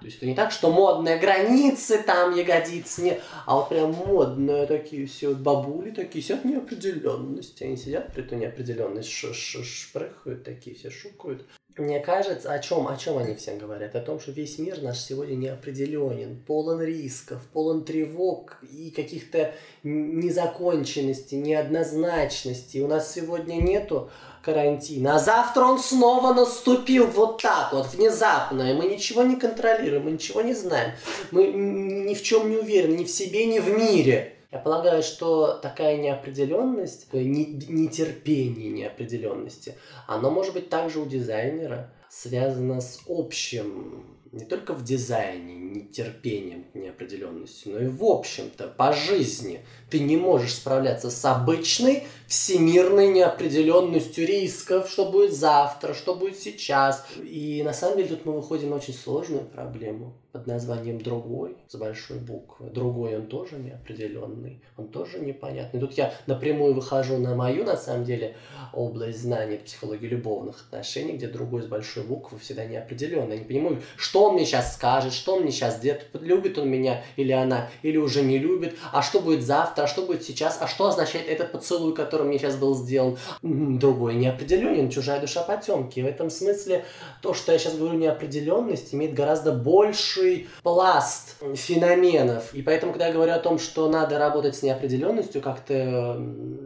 То 0.00 0.06
есть 0.06 0.18
это 0.18 0.26
не 0.26 0.34
так, 0.34 0.50
что 0.52 0.70
модные 0.70 1.18
границы 1.18 2.02
там 2.02 2.34
ягодицы, 2.34 3.02
не, 3.02 3.20
а 3.44 3.56
вот 3.56 3.68
прям 3.68 3.90
модные 3.92 4.66
такие 4.66 5.06
все 5.06 5.34
бабули 5.34 5.90
такие 5.90 6.22
сидят 6.22 6.44
неопределенности. 6.44 7.64
Они 7.64 7.76
сидят 7.76 8.12
при 8.12 8.22
той 8.22 8.38
неопределенности, 8.38 9.10
ш 9.10 9.28
-ш 9.28 9.62
шпрыхают 9.62 10.44
такие, 10.44 10.76
все 10.76 10.90
шукают. 10.90 11.44
Мне 11.76 12.00
кажется, 12.00 12.52
о 12.52 12.58
чем, 12.58 12.88
о 12.88 12.96
чем 12.96 13.18
они 13.18 13.34
всем 13.34 13.58
говорят? 13.58 13.94
О 13.94 14.00
том, 14.00 14.18
что 14.18 14.32
весь 14.32 14.58
мир 14.58 14.82
наш 14.82 14.98
сегодня 14.98 15.34
неопределенен, 15.34 16.42
полон 16.46 16.82
рисков, 16.82 17.40
полон 17.52 17.84
тревог 17.84 18.58
и 18.62 18.90
каких-то 18.90 19.54
незаконченностей, 19.84 21.38
неоднозначностей. 21.38 22.82
У 22.82 22.88
нас 22.88 23.12
сегодня 23.12 23.54
нету 23.54 24.10
карантина, 24.42 25.16
а 25.16 25.18
завтра 25.18 25.64
он 25.64 25.78
снова 25.78 26.34
наступил 26.34 27.06
вот 27.06 27.40
так 27.40 27.72
вот, 27.72 27.92
внезапно, 27.94 28.70
и 28.70 28.74
мы 28.74 28.86
ничего 28.86 29.22
не 29.22 29.36
контролируем, 29.36 30.04
мы 30.04 30.12
ничего 30.12 30.40
не 30.40 30.54
знаем, 30.54 30.92
мы 31.30 31.46
ни 31.46 32.14
в 32.14 32.22
чем 32.22 32.50
не 32.50 32.56
уверены, 32.56 32.94
ни 32.94 33.04
в 33.04 33.10
себе, 33.10 33.46
ни 33.46 33.58
в 33.58 33.68
мире. 33.68 34.39
Я 34.52 34.58
полагаю, 34.58 35.02
что 35.02 35.58
такая 35.62 35.96
неопределенность, 35.96 37.12
нетерпение 37.12 38.70
неопределенности, 38.70 39.76
оно 40.08 40.30
может 40.30 40.54
быть 40.54 40.68
также 40.68 40.98
у 40.98 41.06
дизайнера 41.06 41.92
связано 42.08 42.80
с 42.80 43.00
общим 43.06 44.04
не 44.32 44.44
только 44.44 44.74
в 44.74 44.84
дизайне, 44.84 45.54
нетерпением 45.54 46.66
неопределенности, 46.74 47.68
но 47.68 47.80
и 47.80 47.88
в 47.88 48.04
общем-то 48.04 48.68
по 48.68 48.92
жизни. 48.92 49.64
Ты 49.90 50.00
не 50.00 50.16
можешь 50.16 50.54
справляться 50.54 51.10
с 51.10 51.24
обычной 51.24 52.04
всемирной 52.30 53.08
неопределенностью 53.08 54.24
рисков, 54.24 54.88
что 54.88 55.10
будет 55.10 55.34
завтра, 55.34 55.94
что 55.94 56.14
будет 56.14 56.38
сейчас. 56.38 57.04
И 57.24 57.60
на 57.64 57.72
самом 57.72 57.96
деле 57.96 58.10
тут 58.10 58.24
мы 58.24 58.34
выходим 58.34 58.70
на 58.70 58.76
очень 58.76 58.94
сложную 58.94 59.44
проблему 59.44 60.14
под 60.32 60.46
названием 60.46 61.00
«другой» 61.00 61.56
с 61.66 61.74
большой 61.74 62.18
буквы. 62.18 62.70
Другой 62.70 63.16
он 63.16 63.26
тоже 63.26 63.56
неопределенный, 63.56 64.62
он 64.76 64.88
тоже 64.88 65.18
непонятный. 65.18 65.80
Тут 65.80 65.94
я 65.94 66.14
напрямую 66.26 66.74
выхожу 66.74 67.18
на 67.18 67.34
мою, 67.34 67.64
на 67.64 67.76
самом 67.76 68.04
деле, 68.04 68.36
область 68.72 69.22
знаний 69.22 69.56
психологии 69.56 70.06
любовных 70.06 70.66
отношений, 70.66 71.14
где 71.14 71.26
другой 71.26 71.62
с 71.62 71.66
большой 71.66 72.04
буквы 72.04 72.38
всегда 72.38 72.64
неопределенный. 72.64 73.34
Я 73.34 73.42
не 73.42 73.48
понимаю, 73.48 73.82
что 73.96 74.28
он 74.28 74.34
мне 74.34 74.44
сейчас 74.44 74.74
скажет, 74.74 75.12
что 75.12 75.34
он 75.34 75.42
мне 75.42 75.50
сейчас 75.50 75.78
сделает, 75.78 76.06
любит 76.12 76.58
он 76.58 76.70
меня 76.70 77.02
или 77.16 77.32
она, 77.32 77.68
или 77.82 77.96
уже 77.96 78.22
не 78.22 78.38
любит, 78.38 78.76
а 78.92 79.02
что 79.02 79.20
будет 79.20 79.42
завтра, 79.42 79.82
а 79.82 79.86
что 79.88 80.02
будет 80.02 80.22
сейчас, 80.22 80.58
а 80.60 80.68
что 80.68 80.86
означает 80.86 81.28
этот 81.28 81.50
поцелуй, 81.50 81.92
который 81.92 82.19
мне 82.24 82.38
сейчас 82.38 82.56
был 82.56 82.74
сделан. 82.74 83.18
Другой 83.42 84.14
неопределенен, 84.14 84.90
чужая 84.90 85.20
душа 85.20 85.42
потемки. 85.42 86.00
В 86.00 86.06
этом 86.06 86.30
смысле 86.30 86.84
то, 87.22 87.34
что 87.34 87.52
я 87.52 87.58
сейчас 87.58 87.76
говорю 87.76 87.98
неопределенность, 87.98 88.94
имеет 88.94 89.14
гораздо 89.14 89.52
больший 89.52 90.48
пласт 90.62 91.36
феноменов. 91.54 92.54
И 92.54 92.62
поэтому, 92.62 92.92
когда 92.92 93.08
я 93.08 93.12
говорю 93.12 93.32
о 93.32 93.38
том, 93.38 93.58
что 93.58 93.88
надо 93.88 94.18
работать 94.18 94.56
с 94.56 94.62
неопределенностью, 94.62 95.42
как-то 95.42 96.20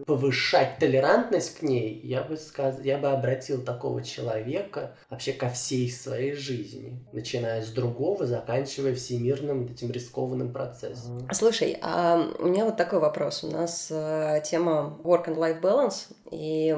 повышать 0.06 0.78
толерантность 0.78 1.58
к 1.58 1.62
ней, 1.62 2.00
я 2.04 2.23
бы, 2.23 2.37
сказ... 2.37 2.76
я 2.82 2.99
бы 2.99 3.08
обратил 3.08 3.62
такого 3.62 4.02
человека 4.02 4.94
вообще 5.11 5.32
ко 5.32 5.49
всей 5.49 5.90
своей 5.90 6.34
жизни, 6.34 7.00
начиная 7.12 7.62
с 7.62 7.68
другого, 7.68 8.26
заканчивая 8.26 8.94
всемирным 8.94 9.66
этим 9.66 9.90
рискованным 9.90 10.52
процессом. 10.52 11.26
Слушай, 11.32 11.78
а 11.82 12.30
у 12.38 12.46
меня 12.46 12.64
вот 12.64 12.76
такой 12.76 12.99
вопрос. 12.99 13.44
У 13.44 13.50
нас 13.50 13.88
э, 13.90 14.42
тема 14.44 14.99
work 15.02 15.26
and 15.26 15.37
life 15.44 15.60
balance, 15.60 16.12
и 16.30 16.76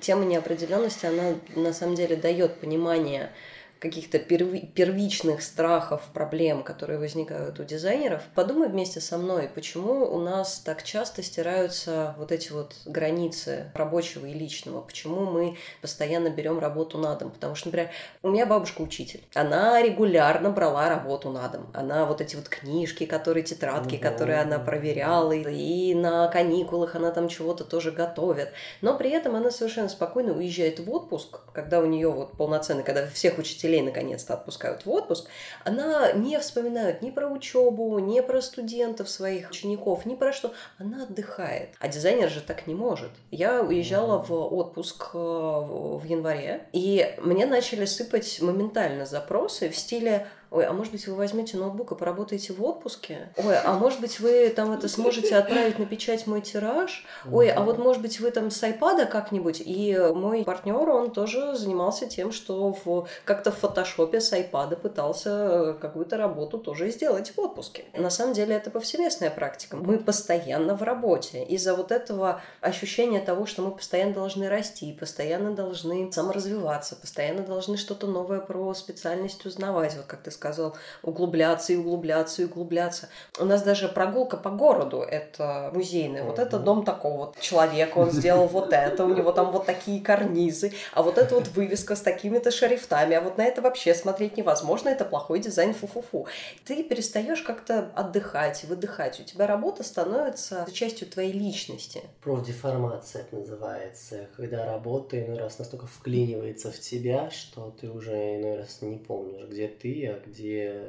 тема 0.00 0.24
неопределенности, 0.24 1.06
она 1.06 1.34
на 1.54 1.72
самом 1.72 1.94
деле 1.94 2.16
дает 2.16 2.60
понимание 2.60 3.30
каких-то 3.78 4.18
перви- 4.18 4.66
первичных 4.66 5.42
страхов, 5.42 6.02
проблем, 6.12 6.62
которые 6.62 6.98
возникают 6.98 7.60
у 7.60 7.64
дизайнеров, 7.64 8.22
подумай 8.34 8.68
вместе 8.68 9.00
со 9.00 9.18
мной, 9.18 9.48
почему 9.54 10.04
у 10.04 10.18
нас 10.18 10.58
так 10.58 10.82
часто 10.82 11.22
стираются 11.22 12.14
вот 12.18 12.32
эти 12.32 12.50
вот 12.52 12.74
границы 12.86 13.70
рабочего 13.74 14.26
и 14.26 14.32
личного, 14.32 14.80
почему 14.80 15.24
мы 15.24 15.56
постоянно 15.80 16.28
берем 16.28 16.58
работу 16.58 16.98
на 16.98 17.14
дом, 17.14 17.30
потому 17.30 17.54
что, 17.54 17.68
например, 17.68 17.90
у 18.22 18.30
меня 18.30 18.46
бабушка 18.46 18.82
учитель, 18.82 19.22
она 19.34 19.80
регулярно 19.80 20.50
брала 20.50 20.88
работу 20.88 21.30
на 21.30 21.46
дом, 21.48 21.68
она 21.72 22.04
вот 22.06 22.20
эти 22.20 22.34
вот 22.36 22.48
книжки, 22.48 23.06
которые 23.06 23.44
тетрадки, 23.44 23.94
угу. 23.94 24.02
которые 24.02 24.40
она 24.40 24.58
проверяла, 24.58 25.32
и 25.32 25.94
на 25.94 26.28
каникулах 26.28 26.96
она 26.96 27.10
там 27.10 27.28
чего-то 27.28 27.64
тоже 27.64 27.92
готовит, 27.92 28.52
но 28.80 28.96
при 28.96 29.10
этом 29.10 29.36
она 29.36 29.50
совершенно 29.50 29.88
спокойно 29.88 30.32
уезжает 30.32 30.80
в 30.80 30.90
отпуск, 30.90 31.40
когда 31.52 31.80
у 31.80 31.86
нее 31.86 32.10
вот 32.10 32.32
полноценный, 32.32 32.82
когда 32.82 33.06
всех 33.06 33.38
учителей 33.38 33.67
учителей 33.68 33.82
наконец-то 33.82 34.34
отпускают 34.34 34.86
в 34.86 34.90
отпуск, 34.90 35.28
она 35.64 36.12
не 36.12 36.38
вспоминает 36.38 37.02
ни 37.02 37.10
про 37.10 37.28
учебу, 37.28 37.98
ни 37.98 38.20
про 38.20 38.40
студентов 38.40 39.08
своих, 39.08 39.50
учеников, 39.50 40.06
ни 40.06 40.14
про 40.14 40.32
что. 40.32 40.52
Она 40.78 41.04
отдыхает. 41.04 41.70
А 41.80 41.88
дизайнер 41.88 42.30
же 42.30 42.40
так 42.40 42.66
не 42.66 42.74
может. 42.74 43.10
Я 43.30 43.62
уезжала 43.62 44.22
в 44.22 44.32
отпуск 44.32 45.10
э, 45.14 45.18
в 45.18 46.02
январе, 46.04 46.66
и 46.72 47.14
мне 47.18 47.46
начали 47.46 47.84
сыпать 47.84 48.40
моментально 48.40 49.06
запросы 49.06 49.68
в 49.68 49.76
стиле 49.76 50.26
Ой, 50.50 50.64
а 50.64 50.72
может 50.72 50.92
быть, 50.92 51.06
вы 51.06 51.14
возьмете 51.14 51.58
ноутбук 51.58 51.92
и 51.92 51.94
поработаете 51.94 52.54
в 52.54 52.64
отпуске? 52.64 53.28
Ой, 53.36 53.56
а 53.58 53.74
может 53.74 54.00
быть, 54.00 54.18
вы 54.18 54.48
там 54.48 54.72
это 54.72 54.88
сможете 54.88 55.36
отправить 55.36 55.78
на 55.78 55.84
печать 55.84 56.26
мой 56.26 56.40
тираж? 56.40 57.04
Ой, 57.30 57.50
а 57.50 57.60
вот 57.60 57.78
может 57.78 58.00
быть, 58.00 58.18
вы 58.20 58.30
там 58.30 58.50
с 58.50 58.62
айпада 58.62 59.04
как-нибудь? 59.04 59.62
И 59.64 59.96
мой 60.14 60.44
партнер, 60.44 60.88
он 60.88 61.10
тоже 61.10 61.54
занимался 61.54 62.06
тем, 62.06 62.32
что 62.32 62.74
в, 62.84 63.06
как-то 63.24 63.52
в 63.52 63.58
фотошопе 63.58 64.20
с 64.20 64.32
айпада 64.32 64.76
пытался 64.76 65.30
э, 65.30 65.74
какую-то 65.78 66.16
работу 66.16 66.58
тоже 66.58 66.90
сделать 66.90 67.32
в 67.36 67.40
отпуске. 67.40 67.84
На 67.94 68.08
самом 68.08 68.32
деле 68.32 68.54
это 68.54 68.70
повсеместная 68.70 69.30
практика. 69.30 69.76
Мы 69.76 69.98
постоянно 69.98 70.74
в 70.74 70.82
работе. 70.82 71.44
Из-за 71.44 71.74
вот 71.74 71.92
этого 71.92 72.40
ощущения 72.62 73.20
того, 73.20 73.44
что 73.44 73.60
мы 73.62 73.70
постоянно 73.72 74.14
должны 74.14 74.48
расти, 74.48 74.96
постоянно 74.98 75.54
должны 75.54 76.10
саморазвиваться, 76.10 76.96
постоянно 76.96 77.42
должны 77.42 77.76
что-то 77.76 78.06
новое 78.06 78.40
про 78.40 78.72
специальность 78.72 79.44
узнавать. 79.44 79.94
Вот 79.94 80.06
как 80.06 80.22
ты 80.22 80.30
сказал, 80.38 80.76
углубляться 81.02 81.72
и 81.72 81.76
углубляться 81.76 82.42
и 82.42 82.44
углубляться. 82.46 83.08
У 83.38 83.44
нас 83.44 83.62
даже 83.62 83.88
прогулка 83.88 84.36
по 84.36 84.50
городу– 84.50 85.00
это 85.10 85.70
музейная. 85.74 86.22
Вот 86.22 86.38
это 86.38 86.58
дом 86.58 86.84
такого 86.84 87.18
вот 87.18 87.40
человека, 87.40 87.98
он 87.98 88.10
сделал 88.10 88.46
вот 88.46 88.72
это, 88.72 89.04
у 89.04 89.14
него 89.14 89.32
там 89.32 89.50
вот 89.50 89.66
такие 89.66 90.00
карнизы, 90.00 90.72
а 90.94 91.02
вот 91.02 91.18
эта 91.18 91.34
вот 91.34 91.48
вывеска 91.48 91.96
с 91.96 92.00
такими-то 92.00 92.50
шрифтами, 92.50 93.16
а 93.16 93.20
вот 93.20 93.38
на 93.38 93.44
это 93.44 93.60
вообще 93.60 93.94
смотреть 93.94 94.36
невозможно, 94.36 94.88
это 94.88 95.04
плохой 95.04 95.40
дизайн, 95.40 95.74
фу-фу-фу. 95.74 96.26
Ты 96.64 96.84
перестаешь 96.84 97.42
как-то 97.42 97.90
отдыхать, 97.94 98.64
выдыхать. 98.64 99.20
У 99.20 99.24
тебя 99.24 99.46
работа 99.46 99.82
становится 99.82 100.66
частью 100.72 101.08
твоей 101.08 101.32
личности. 101.32 102.02
Профдеформация 102.22 103.22
это 103.22 103.36
называется, 103.36 104.28
когда 104.36 104.64
работа 104.64 105.20
иной 105.20 105.38
раз 105.38 105.58
настолько 105.58 105.86
вклинивается 105.86 106.70
в 106.70 106.78
тебя, 106.78 107.30
что 107.30 107.74
ты 107.80 107.90
уже 107.90 108.12
иной 108.36 108.58
раз 108.58 108.82
не 108.82 108.96
помнишь, 108.96 109.48
где 109.48 109.68
ты, 109.68 110.06
а 110.06 110.20
где 110.28 110.82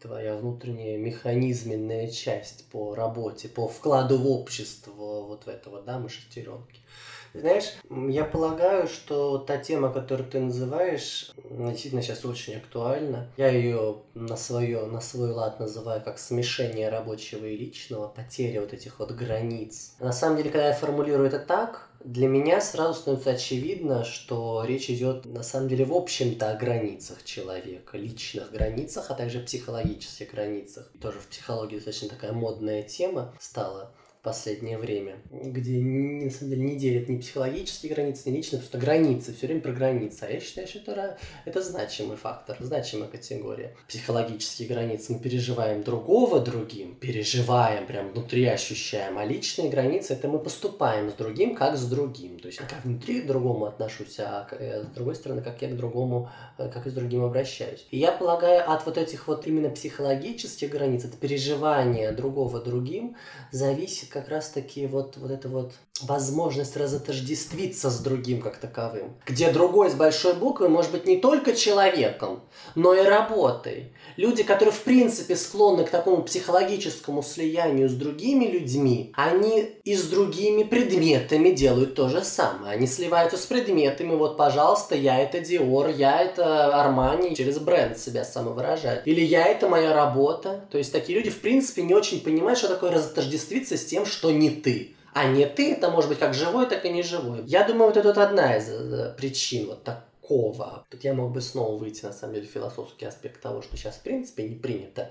твоя 0.00 0.36
внутренняя 0.36 0.98
механизменная 0.98 2.08
часть 2.08 2.68
по 2.70 2.94
работе, 2.94 3.48
по 3.48 3.68
вкладу 3.68 4.18
в 4.18 4.26
общество, 4.26 5.22
вот 5.22 5.46
в 5.46 5.48
это 5.48 5.70
вот, 5.70 5.84
да, 5.84 5.98
мы 5.98 6.08
шестеренки. 6.08 6.80
Знаешь, 7.38 7.74
я 7.90 8.24
полагаю, 8.24 8.88
что 8.88 9.38
та 9.38 9.58
тема, 9.58 9.92
которую 9.92 10.28
ты 10.28 10.40
называешь, 10.40 11.32
действительно 11.50 12.02
сейчас 12.02 12.24
очень 12.24 12.56
актуальна. 12.56 13.28
Я 13.36 13.48
ее 13.48 13.98
на, 14.14 14.36
свое, 14.36 14.86
на 14.86 15.00
свой 15.00 15.30
лад 15.30 15.60
называю 15.60 16.02
как 16.02 16.18
смешение 16.18 16.88
рабочего 16.88 17.44
и 17.44 17.56
личного, 17.56 18.08
потеря 18.08 18.60
вот 18.60 18.72
этих 18.72 18.98
вот 18.98 19.12
границ. 19.12 19.94
На 20.00 20.12
самом 20.12 20.38
деле, 20.38 20.50
когда 20.50 20.68
я 20.68 20.74
формулирую 20.74 21.28
это 21.28 21.38
так, 21.38 21.88
для 22.06 22.28
меня 22.28 22.60
сразу 22.60 23.00
становится 23.00 23.30
очевидно, 23.30 24.04
что 24.04 24.64
речь 24.64 24.88
идет 24.90 25.24
на 25.26 25.42
самом 25.42 25.68
деле 25.68 25.84
в 25.84 25.92
общем-то 25.92 26.50
о 26.50 26.54
границах 26.56 27.24
человека, 27.24 27.98
личных 27.98 28.52
границах, 28.52 29.10
а 29.10 29.14
также 29.14 29.40
психологических 29.40 30.30
границах. 30.30 30.88
Тоже 31.00 31.18
в 31.18 31.26
психологии 31.26 31.76
достаточно 31.76 32.08
такая 32.08 32.32
модная 32.32 32.82
тема 32.84 33.34
стала 33.40 33.92
последнее 34.26 34.76
время, 34.76 35.18
где 35.30 35.78
на 35.78 36.30
самом 36.32 36.50
деле 36.50 36.62
не 36.64 36.76
делят 36.76 37.08
ни 37.08 37.16
психологические 37.18 37.94
границы, 37.94 38.28
ни 38.28 38.36
личные, 38.36 38.58
просто 38.58 38.76
границы, 38.76 39.32
все 39.32 39.46
время 39.46 39.60
про 39.60 39.70
границы. 39.70 40.24
А 40.24 40.28
я 40.28 40.40
считаю, 40.40 40.66
что 40.66 40.80
это, 40.80 41.16
это 41.44 41.62
значимый 41.62 42.16
фактор, 42.16 42.56
значимая 42.58 43.08
категория. 43.08 43.76
Психологические 43.86 44.66
границы 44.66 45.12
мы 45.12 45.20
переживаем 45.20 45.84
другого 45.84 46.40
другим, 46.40 46.96
переживаем, 46.96 47.86
прям 47.86 48.10
внутри 48.10 48.46
ощущаем, 48.46 49.16
а 49.16 49.24
личные 49.24 49.70
границы 49.70 50.14
это 50.14 50.26
мы 50.26 50.40
поступаем 50.40 51.08
с 51.08 51.12
другим, 51.12 51.54
как 51.54 51.76
с 51.76 51.86
другим. 51.86 52.40
То 52.40 52.48
есть 52.48 52.58
как 52.58 52.84
внутри 52.84 53.20
к 53.20 53.26
другому 53.28 53.66
отношусь, 53.66 54.18
а 54.18 54.48
э, 54.50 54.82
с 54.82 54.86
другой 54.88 55.14
стороны, 55.14 55.40
как 55.40 55.62
я 55.62 55.68
к 55.68 55.76
другому, 55.76 56.30
э, 56.58 56.68
как 56.68 56.88
и 56.88 56.90
с 56.90 56.94
другим 56.94 57.22
обращаюсь. 57.22 57.86
И 57.92 57.98
я 57.98 58.10
полагаю, 58.10 58.68
от 58.68 58.84
вот 58.86 58.98
этих 58.98 59.28
вот 59.28 59.46
именно 59.46 59.70
психологических 59.70 60.68
границ, 60.68 61.04
от 61.04 61.16
переживания 61.16 62.10
другого 62.10 62.60
другим, 62.60 63.16
зависит 63.52 64.15
как 64.16 64.28
раз-таки 64.30 64.86
вот, 64.86 65.18
вот 65.18 65.30
это 65.30 65.50
вот 65.50 65.74
возможность 66.02 66.76
разотождествиться 66.76 67.90
с 67.90 67.98
другим 68.00 68.40
как 68.40 68.58
таковым. 68.58 69.14
Где 69.26 69.50
другой 69.50 69.90
с 69.90 69.94
большой 69.94 70.34
буквы 70.34 70.68
может 70.68 70.92
быть 70.92 71.06
не 71.06 71.16
только 71.16 71.54
человеком, 71.54 72.40
но 72.74 72.94
и 72.94 73.02
работой. 73.02 73.92
Люди, 74.16 74.42
которые 74.42 74.72
в 74.72 74.80
принципе 74.80 75.36
склонны 75.36 75.84
к 75.84 75.90
такому 75.90 76.22
психологическому 76.22 77.22
слиянию 77.22 77.88
с 77.88 77.92
другими 77.92 78.46
людьми, 78.46 79.12
они 79.14 79.70
и 79.84 79.94
с 79.94 80.04
другими 80.04 80.62
предметами 80.62 81.50
делают 81.50 81.94
то 81.94 82.08
же 82.08 82.22
самое. 82.22 82.74
Они 82.74 82.86
сливаются 82.86 83.36
с 83.36 83.46
предметами. 83.46 84.14
Вот, 84.14 84.36
пожалуйста, 84.36 84.94
я 84.94 85.18
это 85.18 85.38
Dior, 85.38 85.94
я 85.94 86.20
это 86.20 86.72
Armani, 86.74 87.34
через 87.34 87.58
бренд 87.58 87.98
себя 87.98 88.24
самовыражают. 88.24 89.06
Или 89.06 89.20
я 89.20 89.46
это 89.46 89.68
моя 89.68 89.94
работа. 89.94 90.66
То 90.70 90.78
есть 90.78 90.92
такие 90.92 91.18
люди 91.18 91.30
в 91.30 91.40
принципе 91.40 91.82
не 91.82 91.94
очень 91.94 92.20
понимают, 92.20 92.58
что 92.58 92.68
такое 92.68 92.90
разотождествиться 92.90 93.76
с 93.76 93.84
тем, 93.84 94.06
что 94.06 94.30
не 94.30 94.50
ты. 94.50 94.95
А 95.18 95.24
не 95.24 95.46
ты, 95.46 95.72
это 95.72 95.90
может 95.90 96.10
быть 96.10 96.18
как 96.18 96.34
живой, 96.34 96.66
так 96.66 96.84
и 96.84 96.90
не 96.90 97.02
живой. 97.02 97.42
Я 97.46 97.64
думаю, 97.64 97.86
вот 97.86 97.96
это 97.96 98.08
вот 98.08 98.18
одна 98.18 98.54
из 98.54 98.68
э, 98.68 99.14
причин 99.16 99.68
вот 99.68 99.82
так 99.82 100.04
такого. 100.26 100.86
Тут 100.90 101.04
я 101.04 101.14
мог 101.14 101.32
бы 101.32 101.40
снова 101.40 101.76
выйти, 101.76 102.04
на 102.04 102.12
самом 102.12 102.34
деле, 102.34 102.46
философский 102.46 103.06
аспект 103.06 103.40
того, 103.40 103.62
что 103.62 103.76
сейчас, 103.76 103.96
в 103.96 104.02
принципе, 104.02 104.44
не 104.44 104.56
принято 104.56 105.10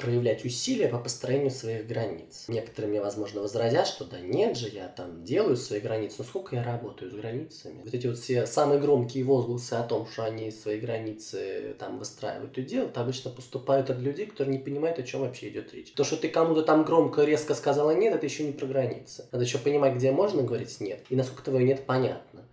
проявлять 0.00 0.44
усилия 0.44 0.88
по 0.88 0.98
построению 0.98 1.50
своих 1.50 1.86
границ. 1.86 2.44
Некоторые 2.48 2.90
мне, 2.90 3.00
возможно, 3.00 3.40
возразят, 3.40 3.86
что 3.86 4.04
да 4.04 4.20
нет 4.20 4.56
же, 4.56 4.68
я 4.68 4.88
там 4.88 5.24
делаю 5.24 5.56
свои 5.56 5.80
границы, 5.80 6.16
но 6.18 6.24
сколько 6.24 6.56
я 6.56 6.62
работаю 6.62 7.10
с 7.10 7.14
границами? 7.14 7.82
Вот 7.84 7.94
эти 7.94 8.06
вот 8.06 8.18
все 8.18 8.46
самые 8.46 8.80
громкие 8.80 9.24
возгласы 9.24 9.74
о 9.74 9.82
том, 9.82 10.06
что 10.06 10.24
они 10.24 10.50
свои 10.50 10.78
границы 10.78 11.74
там 11.78 11.98
выстраивают 11.98 12.56
и 12.58 12.62
делают, 12.62 12.96
обычно 12.98 13.30
поступают 13.30 13.90
от 13.90 13.98
людей, 13.98 14.26
которые 14.26 14.56
не 14.56 14.62
понимают, 14.62 14.98
о 14.98 15.02
чем 15.02 15.20
вообще 15.20 15.48
идет 15.48 15.72
речь. 15.74 15.92
То, 15.92 16.04
что 16.04 16.16
ты 16.16 16.28
кому-то 16.28 16.62
там 16.62 16.84
громко, 16.84 17.24
резко 17.24 17.54
сказала 17.54 17.92
нет, 17.92 18.14
это 18.14 18.26
еще 18.26 18.44
не 18.44 18.52
про 18.52 18.66
границы. 18.66 19.26
Надо 19.32 19.44
еще 19.44 19.58
понимать, 19.58 19.94
где 19.94 20.12
можно 20.12 20.42
говорить 20.42 20.80
нет, 20.80 21.04
и 21.08 21.16
насколько 21.16 21.42
твое 21.42 21.64
нет 21.64 21.84
понятно. 21.86 22.44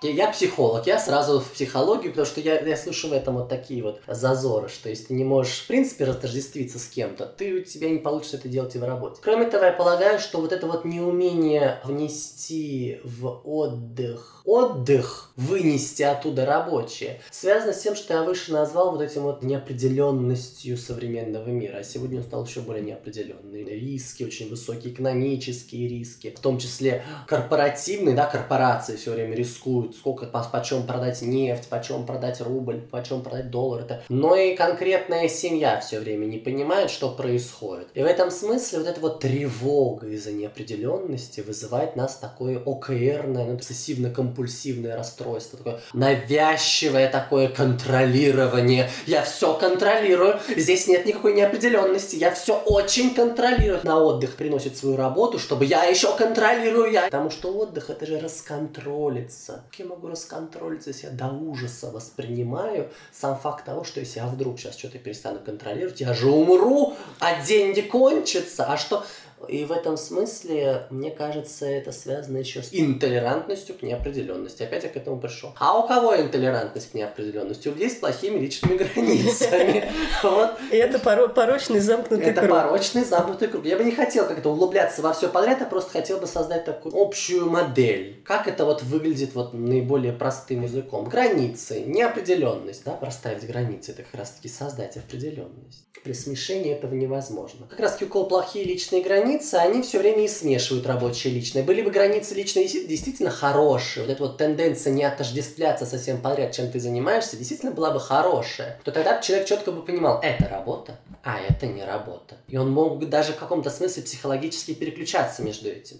Я 0.00 0.30
психолог, 0.30 0.86
я 0.86 1.00
сразу 1.00 1.40
в 1.40 1.50
психологию, 1.50 2.12
потому 2.12 2.24
что 2.24 2.40
я, 2.40 2.60
я 2.60 2.76
слышу 2.76 3.08
в 3.08 3.12
этом 3.12 3.34
вот 3.34 3.48
такие 3.48 3.82
вот 3.82 4.00
зазоры, 4.06 4.68
что 4.68 4.88
если 4.88 5.06
ты 5.06 5.14
не 5.14 5.24
можешь, 5.24 5.62
в 5.62 5.66
принципе, 5.66 6.04
разотождествиться 6.04 6.78
с 6.78 6.86
кем-то, 6.86 7.26
ты 7.26 7.54
у 7.54 7.64
тебя 7.64 7.90
не 7.90 7.98
получится 7.98 8.36
это 8.36 8.48
делать 8.48 8.76
и 8.76 8.78
в 8.78 8.84
работе. 8.84 9.20
Кроме 9.20 9.46
того, 9.46 9.64
я 9.64 9.72
полагаю, 9.72 10.20
что 10.20 10.40
вот 10.40 10.52
это 10.52 10.68
вот 10.68 10.84
неумение 10.84 11.80
внести 11.82 13.00
в 13.02 13.40
отдых, 13.42 14.42
отдых, 14.44 15.32
вынести 15.34 16.04
оттуда 16.04 16.46
рабочее, 16.46 17.20
связано 17.32 17.72
с 17.72 17.80
тем, 17.80 17.96
что 17.96 18.14
я 18.14 18.22
выше 18.22 18.52
назвал 18.52 18.92
вот 18.92 19.02
этим 19.02 19.22
вот 19.22 19.42
неопределенностью 19.42 20.76
современного 20.76 21.48
мира, 21.48 21.78
а 21.78 21.82
сегодня 21.82 22.18
он 22.18 22.24
стал 22.24 22.46
еще 22.46 22.60
более 22.60 22.84
неопределенный. 22.84 23.64
Риски, 23.64 24.22
очень 24.22 24.48
высокие 24.48 24.92
экономические 24.92 25.88
риски, 25.88 26.32
в 26.36 26.40
том 26.40 26.58
числе 26.58 27.02
корпоративные, 27.26 28.14
да, 28.14 28.26
корпорации 28.26 28.94
все 28.94 29.10
время 29.10 29.34
рискуют 29.34 29.87
рисуют, 29.88 29.96
сколько, 29.96 30.26
по, 30.26 30.42
почем 30.42 30.86
продать 30.86 31.22
нефть, 31.22 31.68
почем 31.68 32.06
продать 32.06 32.40
рубль, 32.40 32.80
почем 32.90 33.22
продать 33.22 33.50
доллар. 33.50 33.82
Это... 33.82 34.02
Но 34.08 34.34
и 34.36 34.54
конкретная 34.54 35.28
семья 35.28 35.80
все 35.80 36.00
время 36.00 36.26
не 36.26 36.38
понимает, 36.38 36.90
что 36.90 37.10
происходит. 37.10 37.88
И 37.94 38.02
в 38.02 38.06
этом 38.06 38.30
смысле 38.30 38.78
вот 38.78 38.88
эта 38.88 39.00
вот 39.00 39.20
тревога 39.20 40.06
из-за 40.08 40.32
неопределенности 40.32 41.40
вызывает 41.40 41.96
нас 41.96 42.16
такое 42.16 42.58
ОКРное, 42.58 43.44
ну, 43.44 43.54
обсессивно-компульсивное 43.54 44.96
расстройство, 44.96 45.58
такое 45.58 45.80
навязчивое 45.92 47.08
такое 47.10 47.48
контролирование. 47.48 48.90
Я 49.06 49.22
все 49.22 49.54
контролирую, 49.54 50.38
здесь 50.56 50.86
нет 50.86 51.06
никакой 51.06 51.34
неопределенности, 51.34 52.16
я 52.16 52.32
все 52.32 52.58
очень 52.58 53.14
контролирую. 53.14 53.80
На 53.84 54.02
отдых 54.02 54.36
приносит 54.36 54.76
свою 54.76 54.96
работу, 54.96 55.38
чтобы 55.38 55.64
я 55.64 55.84
еще 55.84 56.14
контролирую 56.16 56.90
я. 56.90 57.02
Потому 57.02 57.30
что 57.30 57.52
отдых 57.52 57.90
это 57.90 58.06
же 58.06 58.18
расконтролиться 58.18 59.62
я 59.78 59.86
могу 59.86 60.08
расконтролить, 60.08 60.86
если 60.86 61.06
я 61.06 61.12
до 61.12 61.28
ужаса 61.28 61.90
воспринимаю 61.90 62.90
сам 63.12 63.38
факт 63.38 63.64
того, 63.64 63.84
что 63.84 64.00
если 64.00 64.20
я 64.20 64.26
вдруг 64.26 64.58
сейчас 64.58 64.76
что-то 64.76 64.98
перестану 64.98 65.40
контролировать, 65.40 66.00
я 66.00 66.14
же 66.14 66.28
умру, 66.28 66.94
а 67.20 67.42
деньги 67.42 67.80
кончатся, 67.80 68.66
а 68.66 68.76
что... 68.76 69.04
И 69.46 69.64
в 69.64 69.72
этом 69.72 69.96
смысле, 69.96 70.86
мне 70.90 71.10
кажется, 71.10 71.66
это 71.66 71.92
связано 71.92 72.38
еще 72.38 72.62
с 72.62 72.68
интолерантностью 72.72 73.76
к 73.76 73.82
неопределенности. 73.82 74.62
Опять 74.62 74.84
я 74.84 74.88
к 74.90 74.96
этому 74.96 75.20
пришел. 75.20 75.54
А 75.58 75.78
у 75.78 75.86
кого 75.86 76.16
интолерантность 76.16 76.92
к 76.92 76.94
неопределенности? 76.94 77.68
У 77.68 77.72
людей 77.72 77.90
с 77.90 77.96
плохими 77.96 78.38
личными 78.38 78.76
границами. 78.78 79.90
И 80.72 80.76
это 80.76 80.98
порочный 80.98 81.80
замкнутый 81.80 82.32
круг. 82.32 82.44
Это 82.44 82.48
порочный 82.48 83.04
замкнутый 83.04 83.48
круг. 83.48 83.64
Я 83.64 83.76
бы 83.76 83.84
не 83.84 83.92
хотел 83.92 84.26
как-то 84.26 84.50
углубляться 84.50 85.02
во 85.02 85.12
все 85.12 85.28
подряд, 85.28 85.62
а 85.62 85.64
просто 85.64 85.90
хотел 85.90 86.18
бы 86.18 86.26
создать 86.26 86.64
такую 86.64 86.96
общую 86.96 87.48
модель. 87.48 88.22
Как 88.24 88.48
это 88.48 88.64
вот 88.64 88.82
выглядит 88.82 89.34
вот 89.34 89.54
наиболее 89.54 90.12
простым 90.12 90.62
языком? 90.62 91.08
Границы, 91.08 91.80
неопределенность, 91.80 92.84
да, 92.84 92.92
проставить 92.92 93.46
границы, 93.46 93.92
это 93.92 94.02
как 94.02 94.20
раз-таки 94.20 94.48
создать 94.48 94.96
определенность. 94.96 95.86
При 96.04 96.12
смешении 96.12 96.72
этого 96.72 96.94
невозможно. 96.94 97.66
Как 97.68 97.80
раз-таки 97.80 98.04
у 98.04 98.08
кого 98.08 98.26
плохие 98.26 98.64
личные 98.64 99.02
границы, 99.02 99.27
границы, 99.28 99.54
они 99.54 99.82
все 99.82 99.98
время 99.98 100.24
и 100.24 100.28
смешивают 100.28 100.86
рабочие 100.86 101.32
и 101.32 101.36
личное. 101.36 101.62
Были 101.62 101.82
бы 101.82 101.90
границы 101.90 102.34
личные 102.34 102.66
действительно 102.66 103.30
хорошие, 103.30 104.04
вот 104.04 104.12
эта 104.12 104.22
вот 104.22 104.38
тенденция 104.38 104.92
не 104.92 105.04
отождествляться 105.04 105.86
совсем 105.86 106.20
подряд, 106.20 106.52
чем 106.52 106.70
ты 106.70 106.80
занимаешься, 106.80 107.36
действительно 107.36 107.72
была 107.72 107.90
бы 107.90 108.00
хорошая, 108.00 108.78
то 108.84 108.90
тогда 108.90 109.20
человек 109.20 109.46
четко 109.46 109.70
бы 109.70 109.82
понимал, 109.82 110.20
это 110.22 110.48
работа, 110.48 110.98
а 111.22 111.38
это 111.40 111.66
не 111.66 111.84
работа. 111.84 112.36
И 112.48 112.56
он 112.56 112.70
мог 112.70 113.06
даже 113.08 113.32
в 113.32 113.36
каком-то 113.36 113.70
смысле 113.70 114.02
психологически 114.02 114.74
переключаться 114.74 115.42
между 115.42 115.68
этим. 115.68 115.98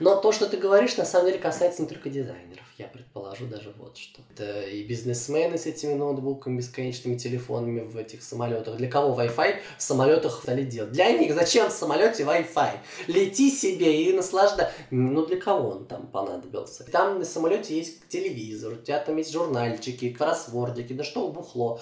Но 0.00 0.16
то, 0.20 0.32
что 0.32 0.46
ты 0.46 0.56
говоришь, 0.56 0.96
на 0.96 1.04
самом 1.04 1.26
деле 1.26 1.38
касается 1.38 1.82
не 1.82 1.88
только 1.88 2.10
дизайнеров. 2.10 2.66
Я 2.78 2.88
предположу 2.88 3.46
даже 3.46 3.72
вот 3.78 3.96
что. 3.96 4.20
Это 4.34 4.60
и 4.60 4.84
бизнесмены 4.84 5.56
с 5.56 5.64
этими 5.64 5.94
ноутбуками, 5.94 6.58
бесконечными 6.58 7.16
телефонами 7.16 7.80
в 7.80 7.96
этих 7.96 8.22
самолетах. 8.22 8.76
Для 8.76 8.90
кого 8.90 9.18
Wi-Fi 9.18 9.56
в 9.78 9.82
самолетах 9.82 10.42
стали 10.42 10.62
делать? 10.62 10.92
Для 10.92 11.10
них 11.12 11.34
зачем 11.34 11.70
в 11.70 11.72
самолете 11.72 12.24
Wi-Fi? 12.24 12.72
Лети 13.06 13.50
себе 13.50 14.02
и 14.02 14.12
наслаждай. 14.12 14.68
Ну 14.90 15.24
для 15.24 15.40
кого 15.40 15.70
он 15.70 15.86
там 15.86 16.06
понадобился? 16.08 16.84
Там 16.84 17.18
на 17.18 17.24
самолете 17.24 17.74
есть 17.74 18.08
телевизор, 18.08 18.74
у 18.74 18.76
тебя 18.76 18.98
там 18.98 19.16
есть 19.16 19.32
журнальчики, 19.32 20.10
кроссвордики, 20.10 20.92
да 20.92 21.02
что 21.02 21.28
бухло. 21.28 21.80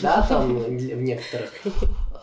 Да, 0.00 0.24
там 0.28 0.58
в 0.58 0.70
некоторых. 0.70 1.50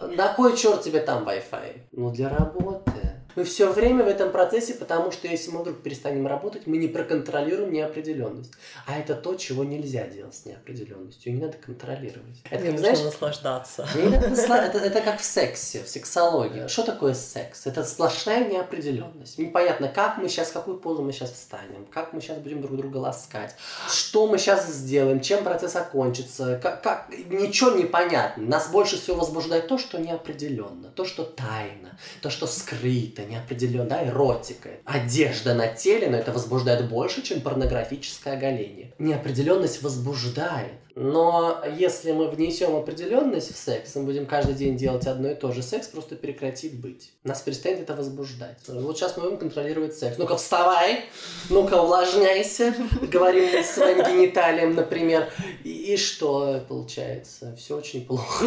На 0.08 0.34
кой 0.34 0.56
черт 0.58 0.82
тебе 0.82 1.00
там 1.00 1.28
Wi-Fi? 1.28 1.82
Ну 1.92 2.12
для 2.12 2.30
работы. 2.30 3.13
Мы 3.36 3.44
все 3.44 3.72
время 3.72 4.04
в 4.04 4.08
этом 4.08 4.32
процессе, 4.32 4.74
потому 4.76 5.12
что 5.12 5.28
если 5.28 5.52
мы 5.52 5.62
вдруг 5.62 5.82
перестанем 5.82 6.28
работать, 6.28 6.68
мы 6.68 6.78
не 6.78 6.88
проконтролируем 6.88 7.72
неопределенность. 7.72 8.52
А 8.86 8.98
это 8.98 9.16
то, 9.16 9.36
чего 9.36 9.64
нельзя 9.64 10.08
делать 10.08 10.36
с 10.36 10.46
неопределенностью. 10.46 11.32
Ее 11.32 11.40
не 11.40 11.46
надо 11.46 11.58
контролировать. 11.58 12.42
Это, 12.50 12.66
как, 12.66 12.80
знаешь, 12.80 13.02
наслаждаться. 13.02 13.88
это, 13.96 14.78
это 14.78 15.02
как 15.02 15.20
в 15.20 15.24
сексе, 15.24 15.84
в 15.84 15.90
сексологии. 15.90 16.68
Что 16.68 16.84
такое 16.84 17.14
секс? 17.14 17.66
Это 17.66 17.84
сплошная 17.84 18.48
неопределенность. 18.48 19.38
Непонятно, 19.38 19.88
как 19.88 20.18
мы 20.18 20.30
сейчас, 20.30 20.52
какую 20.52 20.78
позу 20.78 21.02
мы 21.02 21.12
сейчас 21.12 21.32
встанем, 21.32 21.86
как 21.92 22.14
мы 22.14 22.22
сейчас 22.22 22.38
будем 22.38 22.62
друг 22.62 22.78
друга 22.78 22.98
ласкать, 22.98 23.56
что 23.90 24.28
мы 24.28 24.38
сейчас 24.38 24.68
сделаем, 24.68 25.22
чем 25.22 25.44
процесс 25.44 25.76
окончится, 25.76 26.60
как, 26.62 26.82
как... 26.82 27.10
ничего 27.10 27.72
не 27.72 27.86
понятно. 27.86 28.44
Нас 28.44 28.70
больше 28.70 28.98
всего 28.98 29.18
возбуждает 29.18 29.68
то, 29.68 29.78
что 29.78 30.00
неопределенно, 30.00 30.90
то, 30.90 31.06
что 31.06 31.24
тайно, 31.24 31.98
то, 32.22 32.30
что 32.30 32.48
скрыто, 32.48 33.23
какая-то 33.24 33.32
неопределенная, 33.32 34.10
эротика. 34.10 34.70
Одежда 34.86 35.54
на 35.54 35.68
теле, 35.68 36.10
но 36.10 36.18
это 36.18 36.32
возбуждает 36.32 36.90
больше, 36.90 37.22
чем 37.22 37.42
порнографическое 37.42 38.36
оголение. 38.36 38.92
Неопределенность 39.00 39.82
возбуждает. 39.82 40.74
Но 40.96 41.64
если 41.78 42.12
мы 42.12 42.28
внесем 42.28 42.76
определенность 42.76 43.54
в 43.54 43.58
секс, 43.58 43.96
мы 43.96 44.04
будем 44.04 44.28
каждый 44.28 44.54
день 44.54 44.78
делать 44.78 45.08
одно 45.08 45.32
и 45.32 45.36
то 45.36 45.52
же, 45.52 45.64
секс 45.64 45.88
просто 45.88 46.16
прекратит 46.16 46.76
быть. 46.76 47.12
Нас 47.24 47.42
перестанет 47.42 47.80
это 47.82 47.96
возбуждать. 47.96 48.58
Вот 48.68 48.98
сейчас 48.98 49.18
мы 49.18 49.24
будем 49.24 49.38
контролировать 49.38 49.96
секс. 49.96 50.18
Ну-ка, 50.18 50.38
вставай! 50.38 51.06
Ну-ка, 51.50 51.82
увлажняйся! 51.82 52.76
Говорим 53.02 53.46
мы 53.54 53.64
своим 53.64 53.98
гениталиям, 54.00 54.76
например. 54.76 55.30
И, 55.64 55.94
и 55.94 55.98
что 55.98 56.64
получается? 56.68 57.56
Все 57.58 57.78
очень 57.78 58.06
плохо. 58.06 58.46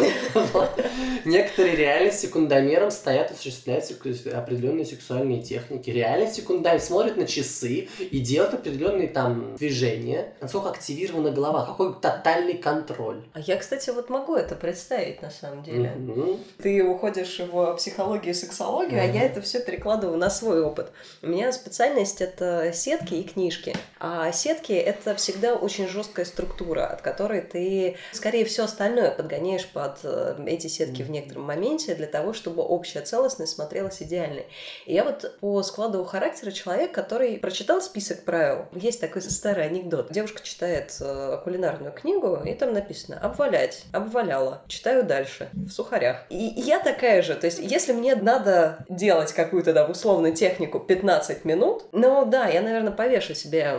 Некоторые 1.25 1.75
реально 1.75 2.11
секундомером 2.11 2.91
стоят, 2.91 3.31
осуществляют 3.31 3.85
определенные 4.33 4.85
сексуальные 4.85 5.43
техники. 5.43 5.89
Реально 5.89 6.31
секундомер 6.31 6.79
смотрят 6.79 7.17
на 7.17 7.27
часы 7.27 7.89
и 7.99 8.19
делают 8.19 8.53
определенные 8.53 9.09
там 9.09 9.55
движения. 9.57 10.33
Насколько 10.39 10.69
активирована 10.69 11.31
голова, 11.31 11.65
какой 11.65 11.93
тотальный 11.99 12.36
контроль. 12.53 13.23
А 13.33 13.39
я, 13.39 13.57
кстати, 13.57 13.89
вот 13.89 14.09
могу 14.09 14.35
это 14.35 14.55
представить 14.55 15.21
на 15.21 15.29
самом 15.29 15.63
деле. 15.63 15.93
Mm-hmm. 15.95 16.39
Ты 16.61 16.83
уходишь 16.83 17.39
в 17.39 17.75
психологию 17.75 18.31
и 18.31 18.33
сексологию, 18.33 18.99
mm-hmm. 18.99 19.09
а 19.09 19.13
я 19.13 19.23
это 19.23 19.41
все 19.41 19.59
перекладываю 19.59 20.17
на 20.17 20.29
свой 20.29 20.61
опыт. 20.61 20.91
У 21.21 21.27
меня 21.27 21.51
специальность 21.51 22.21
это 22.21 22.71
сетки 22.73 23.15
и 23.15 23.23
книжки. 23.23 23.75
А 23.99 24.31
сетки 24.31 24.73
это 24.73 25.15
всегда 25.15 25.55
очень 25.55 25.87
жесткая 25.87 26.25
структура, 26.25 26.85
от 26.87 27.01
которой 27.01 27.41
ты, 27.41 27.97
скорее 28.11 28.45
все 28.45 28.65
остальное 28.65 29.11
подгоняешь 29.11 29.67
под 29.67 29.99
э, 30.03 30.35
эти 30.47 30.67
сетки 30.67 31.01
mm-hmm. 31.01 31.05
в 31.05 31.09
некотором 31.09 31.43
моменте 31.43 31.95
для 31.95 32.07
того, 32.07 32.33
чтобы 32.33 32.63
общая 32.63 33.01
целостность 33.01 33.53
смотрелась 33.53 34.01
идеальной. 34.01 34.45
И 34.85 34.93
я 34.93 35.03
вот 35.03 35.37
по 35.39 35.63
складу 35.63 36.03
характера 36.05 36.51
человек, 36.51 36.91
который 36.91 37.37
прочитал 37.37 37.81
список 37.81 38.23
правил. 38.23 38.65
Есть 38.73 39.01
такой 39.01 39.21
старый 39.21 39.65
анекдот. 39.65 40.11
Девушка 40.11 40.43
читает 40.43 40.95
э, 40.99 41.39
кулинарную 41.43 41.91
книгу, 41.91 42.26
и 42.35 42.53
там 42.53 42.73
написано 42.73 43.19
«обвалять», 43.19 43.83
«обваляла». 43.91 44.61
Читаю 44.67 45.03
дальше, 45.03 45.49
в 45.53 45.69
сухарях. 45.69 46.25
И 46.29 46.35
я 46.37 46.79
такая 46.79 47.21
же. 47.21 47.35
То 47.35 47.47
есть, 47.47 47.59
если 47.59 47.93
мне 47.93 48.15
надо 48.15 48.85
делать 48.89 49.33
какую-то, 49.33 49.73
да, 49.73 49.85
условную 49.85 50.33
технику 50.33 50.79
15 50.79 51.45
минут, 51.45 51.85
ну 51.91 52.25
да, 52.25 52.47
я, 52.47 52.61
наверное, 52.61 52.91
повешу 52.91 53.33
себе 53.33 53.77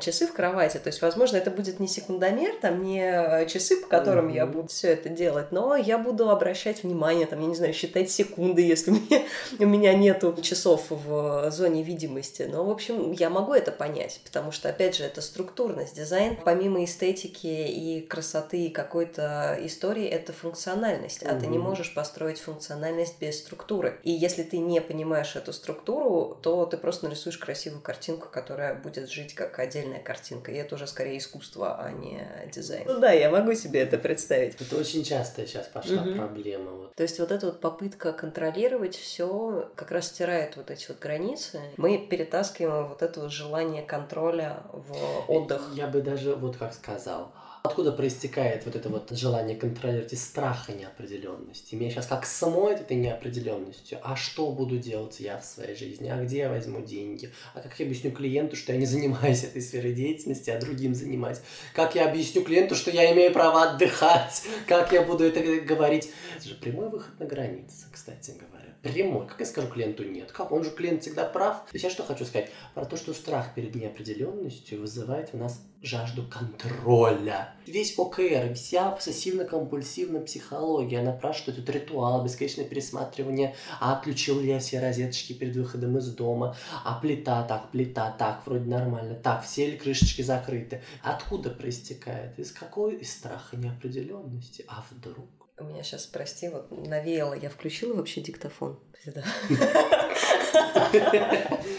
часы 0.00 0.26
в 0.26 0.32
кровати. 0.32 0.78
То 0.78 0.88
есть, 0.88 1.02
возможно, 1.02 1.36
это 1.36 1.50
будет 1.50 1.80
не 1.80 1.88
секундомер, 1.88 2.54
там, 2.60 2.82
не 2.82 3.46
часы, 3.46 3.80
по 3.80 3.88
которым 3.88 4.28
mm-hmm. 4.28 4.36
я 4.36 4.46
буду 4.46 4.68
все 4.68 4.92
это 4.92 5.08
делать, 5.08 5.52
но 5.52 5.76
я 5.76 5.98
буду 5.98 6.30
обращать 6.30 6.82
внимание, 6.82 7.26
там, 7.26 7.40
я 7.40 7.46
не 7.46 7.54
знаю, 7.54 7.72
считать 7.72 8.10
секунды, 8.10 8.62
если 8.62 8.90
мне, 8.90 9.24
у 9.58 9.66
меня 9.66 9.94
нету 9.94 10.36
часов 10.42 10.84
в 10.90 11.50
зоне 11.50 11.82
видимости. 11.82 12.48
Но, 12.50 12.64
в 12.64 12.70
общем, 12.70 13.12
я 13.12 13.30
могу 13.30 13.54
это 13.54 13.72
понять, 13.72 14.20
потому 14.24 14.52
что, 14.52 14.68
опять 14.68 14.96
же, 14.96 15.04
это 15.04 15.20
структурность. 15.20 15.96
Дизайн, 15.96 16.36
помимо 16.44 16.84
эстетики 16.84 17.46
и 17.46 17.85
красоты 18.08 18.66
и 18.66 18.70
какой-то 18.70 19.56
истории, 19.60 20.06
это 20.06 20.32
функциональность. 20.32 21.22
А 21.22 21.38
ты 21.38 21.46
не 21.46 21.58
можешь 21.58 21.94
построить 21.94 22.40
функциональность 22.40 23.20
без 23.20 23.38
структуры. 23.38 23.98
И 24.02 24.10
если 24.10 24.42
ты 24.42 24.58
не 24.58 24.80
понимаешь 24.80 25.36
эту 25.36 25.52
структуру, 25.52 26.38
то 26.42 26.66
ты 26.66 26.76
просто 26.76 27.06
нарисуешь 27.06 27.38
красивую 27.38 27.82
картинку, 27.82 28.28
которая 28.30 28.74
будет 28.74 29.10
жить 29.10 29.34
как 29.34 29.58
отдельная 29.58 30.00
картинка. 30.00 30.52
И 30.52 30.56
это 30.56 30.74
уже 30.74 30.86
скорее 30.86 31.18
искусство, 31.18 31.76
а 31.78 31.90
не 31.90 32.26
дизайн. 32.52 32.84
Ну 32.86 33.00
да, 33.00 33.12
я 33.12 33.30
могу 33.30 33.54
себе 33.54 33.80
это 33.80 33.98
представить. 33.98 34.60
Это 34.60 34.76
очень 34.76 35.04
часто 35.04 35.46
сейчас 35.46 35.66
пошла 35.66 36.04
mm-hmm. 36.04 36.16
проблема. 36.16 36.70
Вот. 36.70 36.94
То 36.94 37.02
есть 37.02 37.18
вот 37.18 37.30
эта 37.30 37.46
вот 37.46 37.60
попытка 37.60 38.12
контролировать 38.12 38.96
все 38.96 39.70
как 39.74 39.90
раз 39.90 40.08
стирает 40.08 40.56
вот 40.56 40.70
эти 40.70 40.88
вот 40.88 40.98
границы. 40.98 41.60
Мы 41.76 41.98
перетаскиваем 41.98 42.88
вот 42.88 43.02
это 43.02 43.20
вот 43.20 43.32
желание 43.32 43.82
контроля 43.82 44.62
в 44.72 45.30
отдых. 45.30 45.70
Я 45.74 45.86
бы 45.86 46.00
даже 46.00 46.34
вот 46.34 46.56
как 46.56 46.74
сказал, 46.74 47.32
Откуда 47.66 47.90
проистекает 47.90 48.64
вот 48.64 48.76
это 48.76 48.88
вот 48.88 49.10
желание 49.10 49.56
контролировать 49.56 50.12
и 50.12 50.16
страха 50.16 50.72
неопределенности? 50.72 51.74
Меня 51.74 51.90
сейчас 51.90 52.06
как 52.06 52.24
смоет 52.24 52.80
этой 52.80 52.96
неопределенностью. 52.96 53.98
А 54.04 54.14
что 54.14 54.52
буду 54.52 54.78
делать 54.78 55.18
я 55.18 55.38
в 55.38 55.44
своей 55.44 55.74
жизни? 55.74 56.08
А 56.08 56.22
где 56.22 56.38
я 56.38 56.48
возьму 56.48 56.80
деньги? 56.80 57.32
А 57.54 57.60
как 57.60 57.78
я 57.80 57.86
объясню 57.86 58.12
клиенту, 58.12 58.54
что 58.54 58.72
я 58.72 58.78
не 58.78 58.86
занимаюсь 58.86 59.42
этой 59.44 59.60
сферой 59.60 59.94
деятельности, 59.94 60.48
а 60.50 60.60
другим 60.60 60.94
занимаюсь? 60.94 61.38
Как 61.74 61.96
я 61.96 62.08
объясню 62.08 62.42
клиенту, 62.42 62.76
что 62.76 62.92
я 62.92 63.12
имею 63.12 63.32
право 63.32 63.64
отдыхать? 63.64 64.44
Как 64.68 64.92
я 64.92 65.02
буду 65.02 65.24
это 65.24 65.40
говорить? 65.62 66.08
Это 66.36 66.48
же 66.48 66.54
прямой 66.54 66.88
выход 66.88 67.18
на 67.18 67.26
границы, 67.26 67.86
кстати 67.92 68.30
говоря 68.30 68.55
прямой. 68.92 69.26
Как 69.26 69.40
я 69.40 69.46
скажу 69.46 69.68
клиенту 69.68 70.04
нет? 70.04 70.32
Как? 70.32 70.52
Он 70.52 70.64
же 70.64 70.70
клиент 70.70 71.02
всегда 71.02 71.24
прав. 71.24 71.64
То 71.66 71.74
есть 71.74 71.84
я 71.84 71.90
что 71.90 72.02
хочу 72.02 72.24
сказать? 72.24 72.50
Про 72.74 72.84
то, 72.84 72.96
что 72.96 73.12
страх 73.14 73.54
перед 73.54 73.74
неопределенностью 73.74 74.80
вызывает 74.80 75.32
в 75.32 75.36
нас 75.36 75.60
жажду 75.82 76.24
контроля. 76.28 77.54
Весь 77.66 77.98
ОКР, 77.98 78.54
вся 78.54 78.92
обсессивно-компульсивная 78.92 80.24
психология, 80.24 81.00
она 81.00 81.12
про 81.12 81.32
что? 81.32 81.52
Этот 81.52 81.68
ритуал, 81.70 82.24
бесконечное 82.24 82.64
пересматривание, 82.64 83.54
а 83.80 83.96
отключил 83.96 84.40
ли 84.40 84.48
я 84.48 84.58
все 84.58 84.80
розеточки 84.80 85.32
перед 85.32 85.54
выходом 85.56 85.96
из 85.98 86.12
дома, 86.14 86.56
а 86.84 86.98
плита 87.00 87.42
так, 87.44 87.70
плита 87.70 88.10
так, 88.18 88.42
вроде 88.46 88.68
нормально, 88.68 89.14
так, 89.14 89.44
все 89.44 89.70
ли 89.70 89.76
крышечки 89.76 90.22
закрыты. 90.22 90.82
Откуда 91.02 91.50
проистекает? 91.50 92.38
Из 92.38 92.52
какой? 92.52 92.96
Из 92.96 93.12
страха 93.12 93.56
неопределенности. 93.56 94.64
А 94.68 94.84
вдруг? 94.90 95.28
У 95.58 95.64
меня 95.64 95.82
сейчас, 95.82 96.04
прости, 96.04 96.50
вот 96.50 96.70
навеяло, 96.70 97.32
я 97.32 97.48
включила 97.48 97.94
вообще 97.94 98.20
диктофон. 98.20 98.78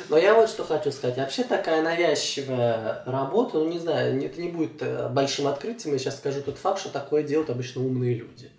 Но 0.10 0.18
я 0.18 0.34
вот 0.34 0.50
что 0.50 0.64
хочу 0.64 0.92
сказать. 0.92 1.18
Вообще 1.18 1.44
такая 1.44 1.84
навязчивая 1.84 3.04
работа, 3.06 3.60
ну 3.60 3.68
не 3.70 3.78
знаю, 3.78 4.20
это 4.26 4.42
не 4.42 4.50
будет 4.50 4.82
э, 4.82 5.10
большим 5.10 5.46
открытием. 5.46 5.94
Я 5.94 6.00
сейчас 6.00 6.18
скажу 6.18 6.42
тот 6.42 6.58
факт, 6.58 6.80
что 6.80 6.90
такое 6.90 7.22
делают 7.22 7.52
обычно 7.52 7.86
умные 7.86 8.16
люди. 8.16 8.50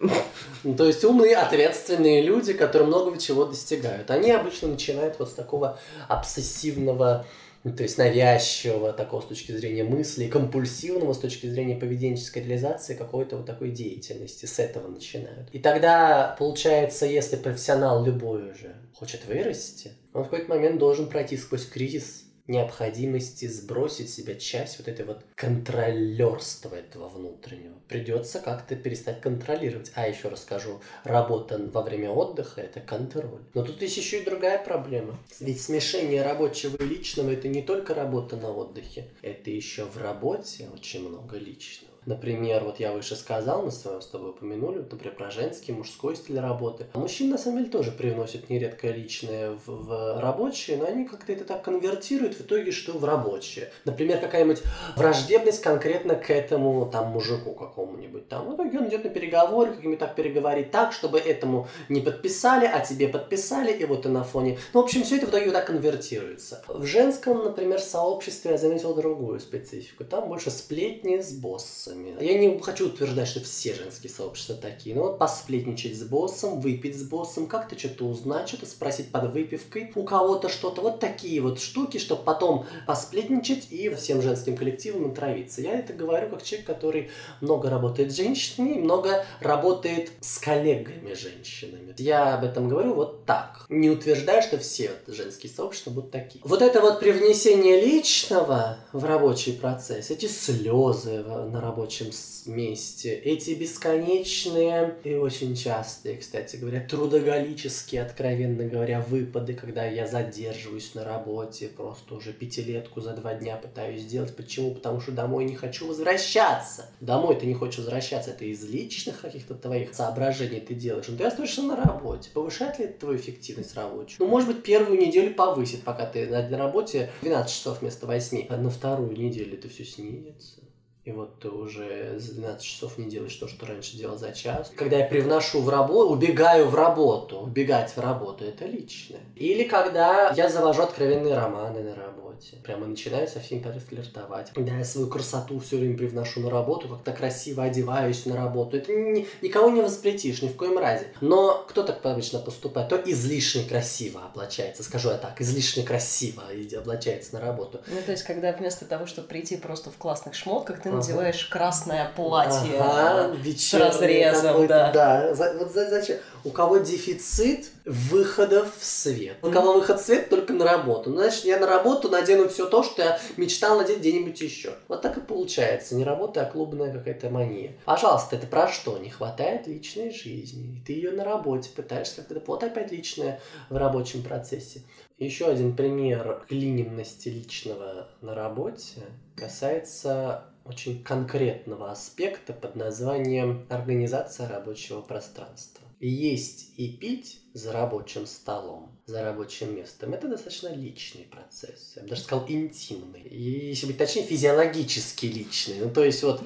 Ну, 0.63 0.75
то 0.77 0.85
есть 0.87 1.03
умные, 1.05 1.37
ответственные 1.37 2.23
люди, 2.23 2.53
которые 2.53 2.87
много 2.87 3.19
чего 3.19 3.45
достигают. 3.45 4.11
Они 4.13 4.31
обычно 4.31 4.69
начинают 4.69 5.19
вот 5.19 5.31
с 5.31 5.33
такого 5.33 5.81
обсессивного 6.09 7.27
ну, 7.65 7.73
то 7.73 7.83
есть 7.83 7.99
навязчивого 7.99 8.93
такого 8.93 9.21
с 9.21 9.27
точки 9.27 9.53
зрения 9.53 9.85
мысли, 9.85 10.29
компульсивного 10.29 11.13
с 11.13 11.19
точки 11.19 11.47
зрения 11.47 11.77
поведенческой 11.77 12.43
реализации 12.43 12.95
какой-то 12.95 13.37
вот 13.39 13.47
такой 13.47 13.71
деятельности. 13.71 14.47
С 14.47 14.59
этого 14.59 14.89
начинают. 14.89 15.49
И 15.53 15.59
тогда 15.59 16.37
получается, 16.39 17.07
если 17.07 17.37
профессионал 17.37 18.05
любой 18.05 18.51
уже 18.51 18.77
хочет 18.95 19.27
вырасти, 19.27 19.93
он 20.13 20.23
в 20.23 20.31
какой-то 20.31 20.51
момент 20.51 20.79
должен 20.79 21.09
пройти 21.09 21.37
сквозь 21.37 21.67
кризис 21.67 22.28
необходимости 22.49 23.47
сбросить 23.47 24.11
себя 24.11 24.35
часть 24.35 24.79
вот 24.79 24.89
этой 24.89 25.05
вот 25.05 25.21
контролерства 25.35 26.75
этого 26.75 27.09
внутреннего. 27.09 27.75
Придется 27.89 28.41
как-то 28.41 28.75
перестать 28.77 29.21
контролировать. 29.21 29.93
А 29.95 30.09
еще 30.09 30.29
расскажу, 30.29 30.81
работа 31.05 31.59
во 31.73 31.83
время 31.83 32.11
отдыха– 32.11 32.61
это 32.63 32.81
контроль. 32.81 33.43
Но 33.55 33.63
тут 33.63 33.81
есть 33.83 33.97
еще 33.97 34.21
и 34.21 34.25
другая 34.25 34.63
проблема. 34.63 35.19
Ведь 35.41 35.61
смешение 35.61 36.23
рабочего 36.23 36.77
и 36.77 36.85
личного– 36.85 37.31
это 37.33 37.49
не 37.49 37.63
только 37.63 37.95
работа 37.95 38.37
на 38.37 38.51
отдыхе, 38.51 39.09
это 39.23 39.51
еще 39.51 39.85
в 39.85 39.99
работе 39.99 40.69
очень 40.75 41.09
много 41.09 41.37
личного. 41.37 41.88
Например, 42.07 42.65
вот 42.65 42.81
я 42.81 42.93
выше 42.93 43.17
сказал, 43.17 43.63
мы 43.63 43.71
с 43.71 44.07
тобой 44.11 44.31
упомянули, 44.31 44.79
например, 44.79 45.15
про 45.15 45.31
женский, 45.31 45.73
мужской 45.73 46.17
стиль 46.17 46.41
работы. 46.41 46.87
А 46.93 46.99
мужчины, 46.99 47.33
на 47.33 47.39
самом 47.39 47.59
деле, 47.59 47.71
тоже 47.71 47.93
привносят 47.93 48.49
нередко 48.49 48.89
личное 48.89 49.51
в, 49.51 49.67
в 49.67 50.21
рабочее, 50.21 50.79
но 50.79 50.87
они 50.87 51.05
как-то 51.05 51.33
это 51.33 51.45
так 51.45 51.63
конвертируют 51.63 52.35
в 52.35 52.41
итоге, 52.41 52.73
что 52.73 52.93
в 52.93 53.05
рабочее. 53.05 53.71
Например, 53.85 54.19
какая-нибудь 54.19 54.63
враждебность 54.97 55.61
конкретно 55.61 56.15
к 56.15 56.31
этому 56.31 56.89
там 56.91 57.09
мужику 57.09 57.53
какому-нибудь. 57.53 58.29
Там, 58.29 58.51
в 58.51 58.55
итоге 58.55 58.79
он 58.79 58.89
идет 58.89 59.05
на 59.05 59.11
переговоры, 59.11 59.73
как-нибудь 59.73 59.99
так 59.99 60.15
переговорить 60.15 60.71
так, 60.71 60.93
чтобы 60.93 61.19
этому 61.19 61.69
не 61.89 62.01
подписали, 62.01 62.65
а 62.67 62.81
тебе 62.81 63.09
подписали, 63.09 63.73
и 63.73 63.85
вот 63.85 64.07
и 64.07 64.09
на 64.09 64.25
фоне. 64.25 64.59
Ну, 64.73 64.81
в 64.81 64.85
общем, 64.85 65.03
все 65.03 65.17
это 65.17 65.27
в 65.27 65.31
итоге 65.31 65.47
вот 65.47 65.55
так 65.55 65.67
конвертируется. 65.67 66.63
В 66.69 66.87
женском, 66.87 67.45
например, 67.45 67.81
сообществе 67.81 68.53
я 68.53 68.59
заметил 68.59 68.95
другую 68.95 69.41
специфику. 69.41 70.05
Там 70.05 70.29
больше 70.29 70.51
сплетни 70.51 71.21
с 71.21 71.33
боссами 71.33 71.88
боссами. 71.89 72.17
Я 72.21 72.39
не 72.39 72.59
хочу 72.61 72.87
утверждать, 72.87 73.29
что 73.29 73.41
все 73.41 73.75
женские 73.75 74.11
сообщества 74.11 74.55
такие, 74.57 74.95
но 74.95 75.03
вот 75.03 75.19
посплетничать 75.19 75.97
с 75.97 76.03
боссом, 76.03 76.61
выпить 76.61 76.99
с 76.99 77.03
боссом, 77.03 77.47
как-то 77.47 77.79
что-то 77.79 78.07
узнать, 78.07 78.49
что-то 78.49 78.67
спросить 78.67 79.11
под 79.11 79.33
выпивкой 79.33 79.93
у 79.95 80.05
кого-то 80.05 80.49
что-то. 80.49 80.81
Вот 80.83 81.01
такие 81.01 81.41
вот 81.41 81.61
штуки, 81.61 81.99
чтобы 81.99 82.23
потом 82.23 82.67
посплетничать 82.87 83.69
и 83.71 83.89
всем 83.91 84.23
женским 84.23 84.57
коллективам 84.57 85.11
отравиться. 85.11 85.61
Я 85.61 85.79
это 85.79 85.93
говорю 85.93 86.31
как 86.31 86.43
человек, 86.43 86.67
который 86.67 87.11
много 87.41 87.71
работает 87.71 88.13
с 88.13 88.17
женщинами, 88.17 88.75
много 88.75 89.25
работает 89.41 90.11
с 90.21 90.39
коллегами 90.39 91.15
женщинами. 91.15 91.95
Я 91.99 92.35
об 92.35 92.45
этом 92.45 92.69
говорю 92.69 92.95
вот 92.95 93.25
так. 93.25 93.67
Не 93.69 93.91
утверждаю, 93.91 94.43
что 94.43 94.59
все 94.59 94.93
женские 95.07 95.53
сообщества 95.53 95.91
будут 95.91 96.11
такие. 96.11 96.41
Вот 96.45 96.63
это 96.63 96.81
вот 96.81 97.01
привнесение 97.01 97.81
личного 97.81 98.79
в 98.93 99.05
рабочий 99.05 99.53
процесс, 99.53 100.11
эти 100.11 100.27
слезы 100.27 101.23
на 101.23 101.61
работе, 101.61 101.78
рабочем 101.79 102.11
месте. 102.47 103.15
Эти 103.15 103.51
бесконечные 103.51 104.97
и 105.05 105.15
очень 105.15 105.55
частые, 105.55 106.17
кстати 106.17 106.57
говоря, 106.57 106.81
трудоголические, 106.81 108.03
откровенно 108.03 108.65
говоря, 108.65 109.01
выпады, 109.01 109.55
когда 109.55 109.85
я 109.85 110.07
задерживаюсь 110.07 110.95
на 110.95 111.05
работе, 111.05 111.69
просто 111.69 112.15
уже 112.15 112.33
пятилетку 112.33 113.01
за 113.01 113.13
два 113.13 113.35
дня 113.35 113.57
пытаюсь 113.57 114.03
сделать. 114.03 114.35
Почему? 114.35 114.75
Потому 114.75 115.01
что 115.01 115.13
домой 115.13 115.45
не 115.45 115.55
хочу 115.55 115.87
возвращаться. 115.87 116.87
Домой 117.01 117.39
ты 117.39 117.47
не 117.47 117.55
хочешь 117.55 117.79
возвращаться, 117.79 118.31
это 118.31 118.45
из 118.45 118.65
личных 118.65 119.21
каких-то 119.21 119.55
твоих 119.55 119.95
соображений 119.95 120.61
ты 120.61 120.75
делаешь. 120.75 121.07
Но 121.09 121.17
ты 121.17 121.25
остаешься 121.25 121.63
на 121.63 121.77
работе. 121.77 122.31
Повышает 122.33 122.79
ли 122.79 122.87
это 122.87 123.01
твою 123.01 123.19
эффективность 123.19 123.75
рабочую? 123.77 124.17
Ну, 124.19 124.27
может 124.27 124.49
быть, 124.49 124.63
первую 124.63 124.99
неделю 124.99 125.35
повысит, 125.35 125.83
пока 125.83 126.07
ты 126.07 126.27
на 126.27 126.59
работе 126.59 127.11
12 127.23 127.53
часов 127.53 127.81
вместо 127.81 128.07
8. 128.07 128.47
А 128.49 128.57
на 128.57 128.71
вторую 128.71 129.17
неделю 129.17 129.55
это 129.55 129.69
все 129.69 129.85
снизится. 129.85 130.68
И 131.09 131.11
вот 131.11 131.39
ты 131.41 131.49
уже 131.49 132.19
за 132.19 132.35
12 132.35 132.63
часов 132.63 132.99
не 132.99 133.07
делаешь 133.07 133.35
то, 133.37 133.49
что 133.49 133.65
раньше 133.65 133.97
делал 133.97 134.19
за 134.19 134.31
час. 134.33 134.71
Когда 134.77 134.99
я 134.99 135.07
привношу 135.07 135.63
в 135.63 135.71
работу, 135.71 136.11
убегаю 136.11 136.69
в 136.69 136.75
работу, 136.75 137.39
убегать 137.39 137.97
в 137.97 137.99
работу, 137.99 138.45
это 138.45 138.67
личное. 138.67 139.21
Или 139.35 139.65
когда 139.65 140.31
я 140.37 140.51
завожу 140.51 140.83
откровенные 140.83 141.35
романы 141.35 141.83
на 141.83 141.95
работе. 142.39 142.57
Прямо 142.63 142.87
начинаю 142.87 143.29
со 143.29 143.41
всеми 143.41 143.63
флиртовать. 143.89 144.53
Когда 144.55 144.77
я 144.77 144.85
свою 144.85 145.09
красоту 145.09 145.59
все 145.61 145.77
время 145.77 145.97
привношу 145.97 146.41
на 146.41 146.51
работу, 146.51 146.89
как-то 146.89 147.13
красиво 147.13 147.65
одеваюсь 147.65 148.27
на 148.27 148.37
работу. 148.37 148.77
Это 148.77 148.93
ни, 148.93 149.27
никого 149.43 149.71
не 149.71 149.83
воспретишь, 149.83 150.43
ни 150.43 150.49
в 150.49 150.57
коем 150.57 150.79
разе. 150.79 151.09
Но 151.21 151.65
кто 151.69 151.83
так 151.83 152.05
обычно 152.05 152.39
поступает? 152.39 152.89
То 152.89 152.97
излишне 153.05 153.65
красиво 153.65 154.23
облачается, 154.25 154.83
скажу 154.83 155.11
я 155.11 155.19
так, 155.19 155.41
излишне 155.41 155.83
красиво 155.83 156.45
облачается 156.77 157.35
на 157.35 157.41
работу. 157.41 157.81
Ну, 157.87 158.01
то 158.05 158.13
есть, 158.13 158.25
когда 158.25 158.53
вместо 158.53 158.85
того, 158.85 159.07
чтобы 159.07 159.29
прийти 159.29 159.57
просто 159.57 159.91
в 159.91 159.97
классных 159.97 160.35
шмотках, 160.35 160.83
ты 160.83 160.91
надеваешь 160.91 161.45
красное 161.47 162.11
платье 162.15 162.79
ага, 162.79 163.37
с 163.45 163.75
разрезом. 163.75 164.67
Да. 164.67 164.93
да. 164.93 165.35
Вот 165.59 165.73
зачем? 165.73 166.19
У 166.45 166.51
кого 166.51 166.79
дефицит 166.79 167.67
выходов 167.89 168.77
в 168.79 168.85
свет. 168.85 169.39
У 169.43 169.51
кого 169.51 169.73
выход 169.73 169.99
в 170.01 170.05
свет 170.05 170.29
только 170.29 170.53
на 170.53 170.65
работу. 170.65 171.11
Ну, 171.11 171.17
значит, 171.17 171.45
я 171.47 171.59
на 171.59 171.67
работу 171.67 172.09
надену 172.11 172.49
все 172.49 172.67
то, 172.67 172.83
что 172.83 173.03
я 173.03 173.21
мечтал 173.37 173.79
надеть 173.79 173.99
где-нибудь 173.99 174.41
еще. 174.41 174.75
Вот 174.89 175.01
так 175.01 175.17
и 175.17 175.21
получается. 175.21 175.95
Не 175.95 176.05
работа, 176.05 176.43
а 176.43 176.51
клубная 176.51 176.93
какая-то 176.93 177.31
мания. 177.31 177.77
Пожалуйста, 177.87 178.37
это 178.37 178.47
про 178.47 178.69
что? 178.69 178.99
Не 178.99 179.09
хватает 179.09 179.67
личной 179.67 180.11
жизни. 180.11 180.83
Ты 180.87 180.93
ее 180.93 181.13
на 181.13 181.25
работе 181.25 181.71
пытаешься 181.75 182.17
как-то... 182.17 182.43
Вот 182.47 182.63
опять 182.63 182.93
личное 182.93 183.41
в 183.71 183.77
рабочем 183.77 184.23
процессе. 184.23 184.83
Еще 185.19 185.47
один 185.47 185.75
пример 185.75 186.45
клинимности 186.47 187.29
личного 187.29 188.09
на 188.21 188.35
работе 188.35 189.01
касается 189.35 190.45
очень 190.65 191.03
конкретного 191.03 191.91
аспекта 191.91 192.53
под 192.53 192.77
названием 192.77 193.67
организация 193.71 194.49
рабочего 194.49 195.01
пространства. 195.01 195.88
Есть 196.01 196.75
и 196.77 196.93
пить 196.93 197.41
за 197.55 197.73
рабочим 197.73 198.27
столом, 198.27 198.99
за 199.07 199.23
рабочим 199.23 199.75
местом, 199.75 200.13
это 200.13 200.29
достаточно 200.29 200.69
личный 200.69 201.25
процесс. 201.25 201.95
Я 201.97 202.03
бы 202.03 202.09
даже 202.09 202.23
сказал 202.23 202.47
интимный. 202.49 203.23
И, 203.23 203.69
если 203.69 203.87
быть 203.87 203.99
точнее, 203.99 204.23
физиологически 204.23 205.27
личный. 205.27 205.81
Ну, 205.81 205.91
то 205.91 206.05
есть, 206.05 206.23
вот, 206.23 206.43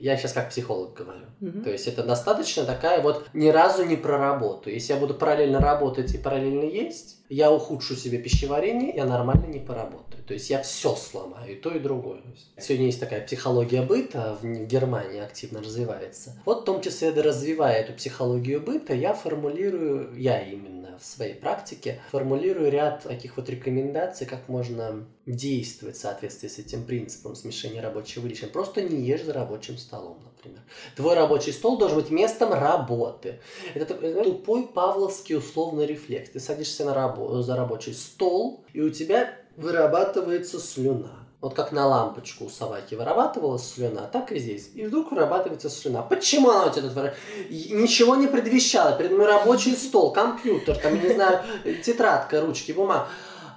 я 0.00 0.16
сейчас 0.16 0.32
как 0.32 0.50
психолог 0.50 0.94
говорю. 0.94 1.26
Mm-hmm. 1.40 1.62
То 1.62 1.70
есть, 1.70 1.86
это 1.86 2.02
достаточно 2.02 2.64
такая 2.64 3.00
вот 3.02 3.28
ни 3.32 3.48
разу 3.48 3.84
не 3.84 3.96
про 3.96 4.18
работу. 4.18 4.70
Если 4.70 4.92
я 4.92 4.98
буду 4.98 5.14
параллельно 5.14 5.60
работать 5.60 6.12
и 6.14 6.18
параллельно 6.18 6.64
есть, 6.64 7.18
я 7.28 7.52
ухудшу 7.52 7.94
себе 7.94 8.18
пищеварение, 8.18 8.94
я 8.94 9.04
нормально 9.04 9.46
не 9.46 9.60
поработаю. 9.60 10.05
То 10.26 10.34
есть, 10.34 10.50
я 10.50 10.62
все 10.62 10.94
сломаю, 10.96 11.52
и 11.52 11.54
то, 11.54 11.70
и 11.70 11.78
другое. 11.78 12.20
Сегодня 12.58 12.86
есть 12.86 13.00
такая 13.00 13.24
психология 13.24 13.82
быта, 13.82 14.38
в 14.42 14.66
Германии 14.66 15.20
активно 15.20 15.60
развивается. 15.60 16.40
Вот 16.44 16.62
в 16.62 16.64
том 16.64 16.80
числе, 16.80 17.10
развивая 17.10 17.80
эту 17.80 17.92
психологию 17.92 18.60
быта, 18.60 18.94
я 18.94 19.14
формулирую, 19.14 20.18
я 20.18 20.40
именно 20.40 20.98
в 20.98 21.04
своей 21.04 21.34
практике 21.34 22.00
формулирую 22.10 22.70
ряд 22.70 23.02
таких 23.02 23.36
вот 23.36 23.48
рекомендаций, 23.48 24.26
как 24.26 24.48
можно 24.48 25.06
действовать 25.26 25.96
в 25.96 26.00
соответствии 26.00 26.48
с 26.48 26.58
этим 26.58 26.84
принципом 26.84 27.34
смешения 27.34 27.82
рабочего 27.82 28.26
и 28.26 28.30
личного. 28.30 28.52
Просто 28.52 28.82
не 28.82 29.04
ешь 29.04 29.24
за 29.24 29.32
рабочим 29.32 29.76
столом, 29.76 30.18
например. 30.24 30.60
Твой 30.94 31.14
рабочий 31.14 31.52
стол 31.52 31.78
должен 31.78 31.98
быть 31.98 32.10
местом 32.10 32.52
работы. 32.52 33.40
Это 33.74 33.86
такой 33.86 34.24
тупой 34.24 34.68
павловский 34.68 35.36
условный 35.36 35.86
рефлекс. 35.86 36.30
Ты 36.30 36.40
садишься 36.40 36.84
на 36.84 36.94
рабо- 36.94 37.42
за 37.42 37.56
рабочий 37.56 37.92
стол, 37.92 38.64
и 38.72 38.80
у 38.80 38.90
тебя 38.90 39.34
вырабатывается 39.56 40.58
слюна. 40.58 41.10
Вот 41.40 41.54
как 41.54 41.70
на 41.70 41.86
лампочку 41.86 42.46
у 42.46 42.48
собаки 42.48 42.94
вырабатывалась 42.94 43.70
слюна, 43.70 44.08
так 44.10 44.32
и 44.32 44.38
здесь. 44.38 44.70
И 44.74 44.86
вдруг 44.86 45.12
вырабатывается 45.12 45.68
слюна. 45.68 46.02
Почему 46.02 46.50
она 46.50 46.66
у 46.66 46.70
тебя 46.70 46.88
тут 46.88 47.12
Ничего 47.50 48.16
не 48.16 48.26
предвещало. 48.26 48.96
Перед 48.96 49.12
мной 49.12 49.26
рабочий 49.26 49.76
стол, 49.76 50.12
компьютер, 50.12 50.76
там, 50.76 51.00
не 51.00 51.12
знаю, 51.12 51.42
тетрадка, 51.84 52.40
ручки, 52.40 52.72
бумага. 52.72 53.08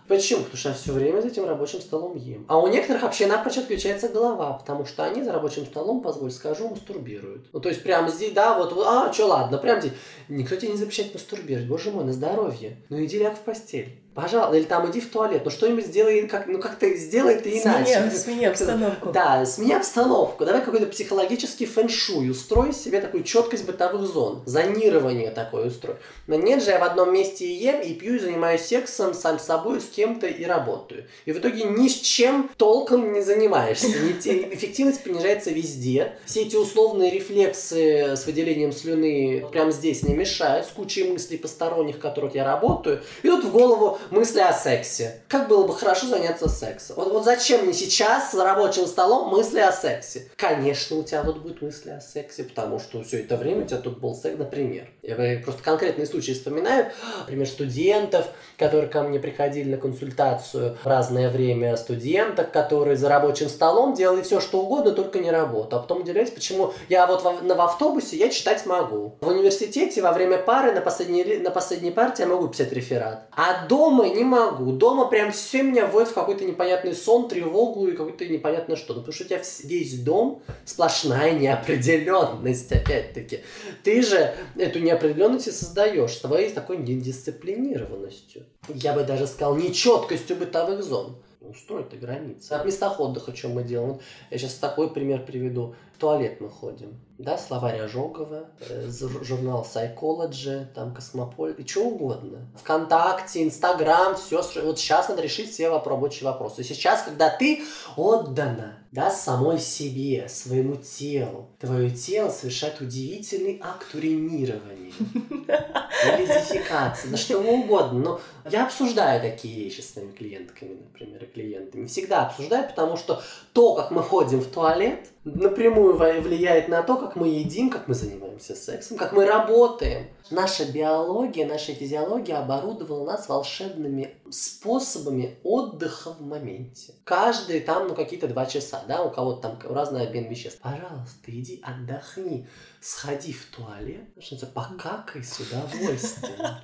Почему? 0.10 0.40
Потому 0.40 0.58
что 0.58 0.70
я 0.70 0.76
все 0.76 0.92
время 0.92 1.22
за 1.22 1.28
этим 1.28 1.46
рабочим 1.46 1.80
столом 1.82 2.18
ем. 2.18 2.44
А 2.48 2.58
у 2.58 2.68
некоторых 2.68 3.04
вообще 3.04 3.28
напрочь 3.28 3.60
отключается 3.60 4.10
голова, 4.10 4.54
потому 4.54 4.84
что 4.84 5.04
они 5.04 5.24
за 5.24 5.32
рабочим 5.32 5.68
столом, 5.68 6.02
позволь 6.02 6.32
скажу, 6.32 6.68
мастурбируют. 6.68 7.46
Ну, 7.54 7.60
то 7.60 7.70
есть 7.70 7.84
прямо 7.84 8.10
здесь, 8.10 8.34
да, 8.34 8.58
вот, 8.58 8.74
а, 8.86 9.14
что, 9.14 9.28
ладно, 9.28 9.60
прям 9.60 9.80
здесь. 9.80 9.94
Никто 10.28 10.56
тебе 10.56 10.72
не 10.72 10.78
запрещает 10.78 11.14
мастурбировать, 11.14 11.68
боже 11.68 11.92
мой, 11.92 12.06
на 12.06 12.14
здоровье. 12.14 12.84
Ну, 12.90 13.06
иди 13.06 13.20
ляг 13.20 13.38
в 13.38 13.42
постель. 13.42 14.02
Пожалуйста, 14.22 14.58
или 14.58 14.66
там 14.66 14.90
иди 14.90 15.00
в 15.00 15.10
туалет, 15.10 15.42
ну 15.46 15.52
что-нибудь 15.52 15.86
сделай, 15.86 16.28
как, 16.28 16.48
ну 16.48 16.60
как-то 16.60 16.94
сделай 16.96 17.40
ты 17.40 17.60
иначе. 17.60 18.10
Смени, 18.10 18.10
смени 18.10 18.46
обстановку. 18.46 19.12
Да, 19.12 19.46
смени 19.46 19.74
обстановку. 19.74 20.46
Давай 20.46 20.62
какой-то 20.62 20.88
психологический 20.88 21.66
фэншуй, 21.66 22.30
устрой 22.30 22.74
себе 22.74 23.02
такую 23.02 23.24
четкость 23.24 23.66
бытовых 23.66 24.08
зон, 24.08 24.42
зонирование 24.46 25.32
такое 25.32 25.68
устрой. 25.68 25.96
Но 26.28 26.36
нет 26.36 26.64
же, 26.64 26.72
я 26.72 26.80
в 26.80 26.84
одном 26.84 27.14
месте 27.14 27.46
и 27.46 27.54
ем, 27.54 27.82
и 27.82 27.94
пью, 27.94 28.16
и 28.16 28.20
занимаюсь 28.20 28.62
сексом 28.62 29.14
сам 29.14 29.40
с 29.40 29.44
собой, 29.44 29.80
с 29.82 29.86
кем-то 29.86 30.28
и 30.28 30.44
работаю. 30.44 31.06
И 31.26 31.32
в 31.32 31.38
итоге 31.38 31.64
ни 31.64 31.88
с 31.88 31.96
чем 31.96 32.50
толком 32.58 33.14
не 33.14 33.22
занимаешься. 33.22 33.88
Эффективность 33.88 35.04
понижается 35.04 35.52
везде. 35.52 36.14
Все 36.26 36.42
эти 36.42 36.56
условные 36.56 37.12
рефлексы 37.12 38.16
с 38.16 38.26
выделением 38.26 38.72
слюны 38.72 39.46
прямо 39.52 39.72
здесь 39.72 40.04
не 40.04 40.14
мешают, 40.14 40.66
с 40.66 40.70
кучей 40.70 41.12
мыслей 41.12 41.38
посторонних, 41.38 42.00
которых 42.00 42.36
я 42.36 42.44
работаю. 42.44 43.02
И 43.24 43.28
тут 43.28 43.46
в 43.46 43.52
голову 43.52 44.00
мысли 44.12 44.40
о 44.40 44.54
сексе. 44.54 45.22
Как 45.28 45.48
было 45.48 45.66
бы 45.66 45.76
хорошо 45.76 46.08
заняться 46.08 46.50
сексом? 46.50 46.96
Вот, 46.98 47.12
вот 47.12 47.26
зачем 47.26 47.64
мне 47.64 47.74
сейчас 47.74 48.32
за 48.32 48.44
рабочим 48.44 48.88
столом 48.88 49.30
мысли 49.30 49.60
о 49.60 49.72
сексе? 49.72 50.30
Конечно, 50.36 50.98
у 50.98 51.04
тебя 51.04 51.24
тут 51.24 51.42
будут 51.42 51.62
мысли 51.62 51.92
о 51.92 52.02
сексе, 52.02 52.44
потому 52.44 52.80
что 52.80 53.04
все 53.04 53.20
это 53.20 53.38
время 53.38 53.64
у 53.64 53.68
тебя 53.68 53.78
тут 53.78 54.00
был 54.00 54.16
секс, 54.16 54.38
например. 54.38 54.90
Я 55.04 55.42
просто 55.44 55.64
конкретные 55.64 56.08
случаи 56.08 56.32
вспоминаю. 56.32 56.92
Например, 57.22 57.48
студентов, 57.48 58.28
которые 58.58 58.90
ко 58.90 59.04
мне 59.04 59.20
приходили 59.20 59.70
на 59.72 59.78
консультацию 59.78 60.78
в 60.84 60.88
разное 60.88 61.30
время, 61.30 61.76
студенток, 61.78 62.52
которые 62.52 62.98
за 62.98 63.10
рабочим 63.10 63.50
столом 63.50 63.94
делали 63.94 64.22
все, 64.22 64.40
что 64.40 64.62
угодно, 64.62 64.92
только 64.92 65.20
не 65.20 65.32
работу. 65.32 65.76
А 65.76 65.80
потом 65.80 66.02
удивляюсь, 66.02 66.32
почему 66.32 66.74
я 66.88 67.08
вот 67.08 67.24
в, 67.24 67.48
в 67.48 67.62
автобусе 67.62 68.18
я 68.18 68.30
читать 68.30 68.66
могу. 68.66 69.16
В 69.22 69.28
университете 69.28 70.02
во 70.02 70.12
время 70.12 70.38
пары 70.38 70.72
на 70.72 70.82
последней, 70.82 71.38
на 71.38 71.52
последней 71.52 71.92
парте 71.92 72.24
я 72.24 72.30
могу 72.30 72.48
писать 72.48 72.72
реферат. 72.72 73.28
А 73.32 73.66
дома 73.68 73.89
дома 73.90 74.10
не 74.10 74.24
могу. 74.24 74.72
Дома 74.72 75.08
прям 75.08 75.32
все 75.32 75.64
меня 75.64 75.88
вводит 75.88 76.10
в 76.10 76.14
какой-то 76.14 76.46
непонятный 76.46 76.94
сон, 76.94 77.28
тревогу 77.28 77.88
и 77.88 77.96
какое-то 77.96 78.26
непонятное 78.28 78.76
что. 78.76 78.94
Ну, 78.94 79.00
потому 79.00 79.14
что 79.14 79.24
у 79.24 79.28
тебя 79.28 79.42
весь 79.64 80.00
дом 80.00 80.42
сплошная 80.66 81.32
неопределенность, 81.32 82.72
опять-таки. 82.72 83.42
Ты 83.84 84.02
же 84.02 84.34
эту 84.56 84.80
неопределенность 84.80 85.48
и 85.48 85.52
создаешь 85.52 86.18
своей 86.18 86.52
такой 86.52 86.78
недисциплинированностью. 86.78 88.46
Я 88.70 88.94
бы 88.94 89.04
даже 89.04 89.28
сказал, 89.28 89.56
нечеткостью 89.56 90.38
бытовых 90.38 90.84
зон. 90.84 91.18
Устрой 91.42 91.84
ты 91.84 91.98
границы. 91.98 92.52
От 92.52 92.66
местах 92.66 93.00
отдыха, 93.00 93.32
чем 93.32 93.52
мы 93.52 93.64
делаем. 93.64 93.94
Вот 93.94 94.02
я 94.30 94.38
сейчас 94.38 94.56
такой 94.56 94.94
пример 94.94 95.26
приведу. 95.26 95.76
Туалет 96.00 96.40
мы 96.42 96.50
ходим 96.50 97.00
да, 97.20 97.38
словарь 97.38 97.82
Ожогова, 97.82 98.48
э, 98.62 98.90
журнал 99.22 99.68
Psychology, 99.70 100.66
там 100.74 100.96
Космополит, 100.96 101.60
и 101.60 101.68
что 101.68 101.82
угодно. 101.82 102.48
Вконтакте, 102.56 103.44
Инстаграм, 103.44 104.16
все. 104.16 104.42
Вот 104.64 104.80
сейчас 104.80 105.10
надо 105.10 105.22
решить 105.22 105.52
все 105.52 105.68
рабочие 105.68 106.24
вопросы. 106.24 106.64
Сейчас, 106.64 107.04
когда 107.04 107.30
ты 107.30 107.62
отдана, 107.98 108.78
да, 108.94 109.12
самой 109.12 109.60
себе, 109.60 110.30
своему 110.30 110.78
телу, 110.78 111.50
твое 111.60 111.92
тело 111.92 112.30
совершает 112.30 112.80
удивительный 112.80 113.62
акт 113.62 113.94
уrinирования, 113.94 114.94
или 114.98 116.26
дефекации, 116.26 117.10
да 117.10 117.18
что 117.18 117.38
угодно. 117.38 118.00
Но 118.00 118.22
я 118.50 118.66
обсуждаю 118.66 119.22
такие 119.22 119.66
вещи 119.66 119.82
с 119.82 119.92
своими 119.92 120.12
клиентками, 120.12 120.76
например, 120.76 121.22
и 121.22 121.28
клиентами. 121.28 121.86
Всегда 121.86 122.28
обсуждаю, 122.28 122.66
потому 122.68 122.96
что 122.96 123.22
то, 123.52 123.76
как 123.76 123.92
мы 123.92 124.02
ходим 124.02 124.40
в 124.40 124.48
туалет, 124.48 125.10
напрямую 125.36 125.96
влияет 125.96 126.68
на 126.68 126.84
то, 126.84 126.98
как 126.98 127.16
мы 127.16 127.28
едим, 127.28 127.70
как 127.70 127.88
мы 127.88 127.94
занимаемся 127.94 128.56
сексом, 128.56 128.98
как 128.98 129.14
мы 129.14 129.26
работаем. 129.26 130.08
Наша 130.30 130.66
биология, 130.66 131.48
наша 131.48 131.74
физиология 131.74 132.36
оборудовала 132.36 133.06
нас 133.06 133.28
волшебными 133.28 134.16
способами 134.30 135.40
отдыха 135.44 136.12
в 136.12 136.22
моменте. 136.22 136.94
Каждый 137.04 137.62
там, 137.62 137.88
ну, 137.88 137.96
какие-то 137.96 138.28
два 138.28 138.46
часа, 138.46 138.84
да, 138.88 139.02
у 139.04 139.10
кого-то 139.10 139.42
там 139.42 139.60
разный 139.64 140.08
обмен 140.08 140.30
веществ. 140.30 140.60
Пожалуйста, 140.62 141.26
иди 141.28 141.62
отдохни, 141.64 142.48
сходи 142.80 143.34
в 143.34 143.46
туалет, 143.46 144.06
что 144.20 144.40
то 144.40 144.46
покакай 144.46 145.24
с 145.24 145.40
удовольствием. 145.40 146.58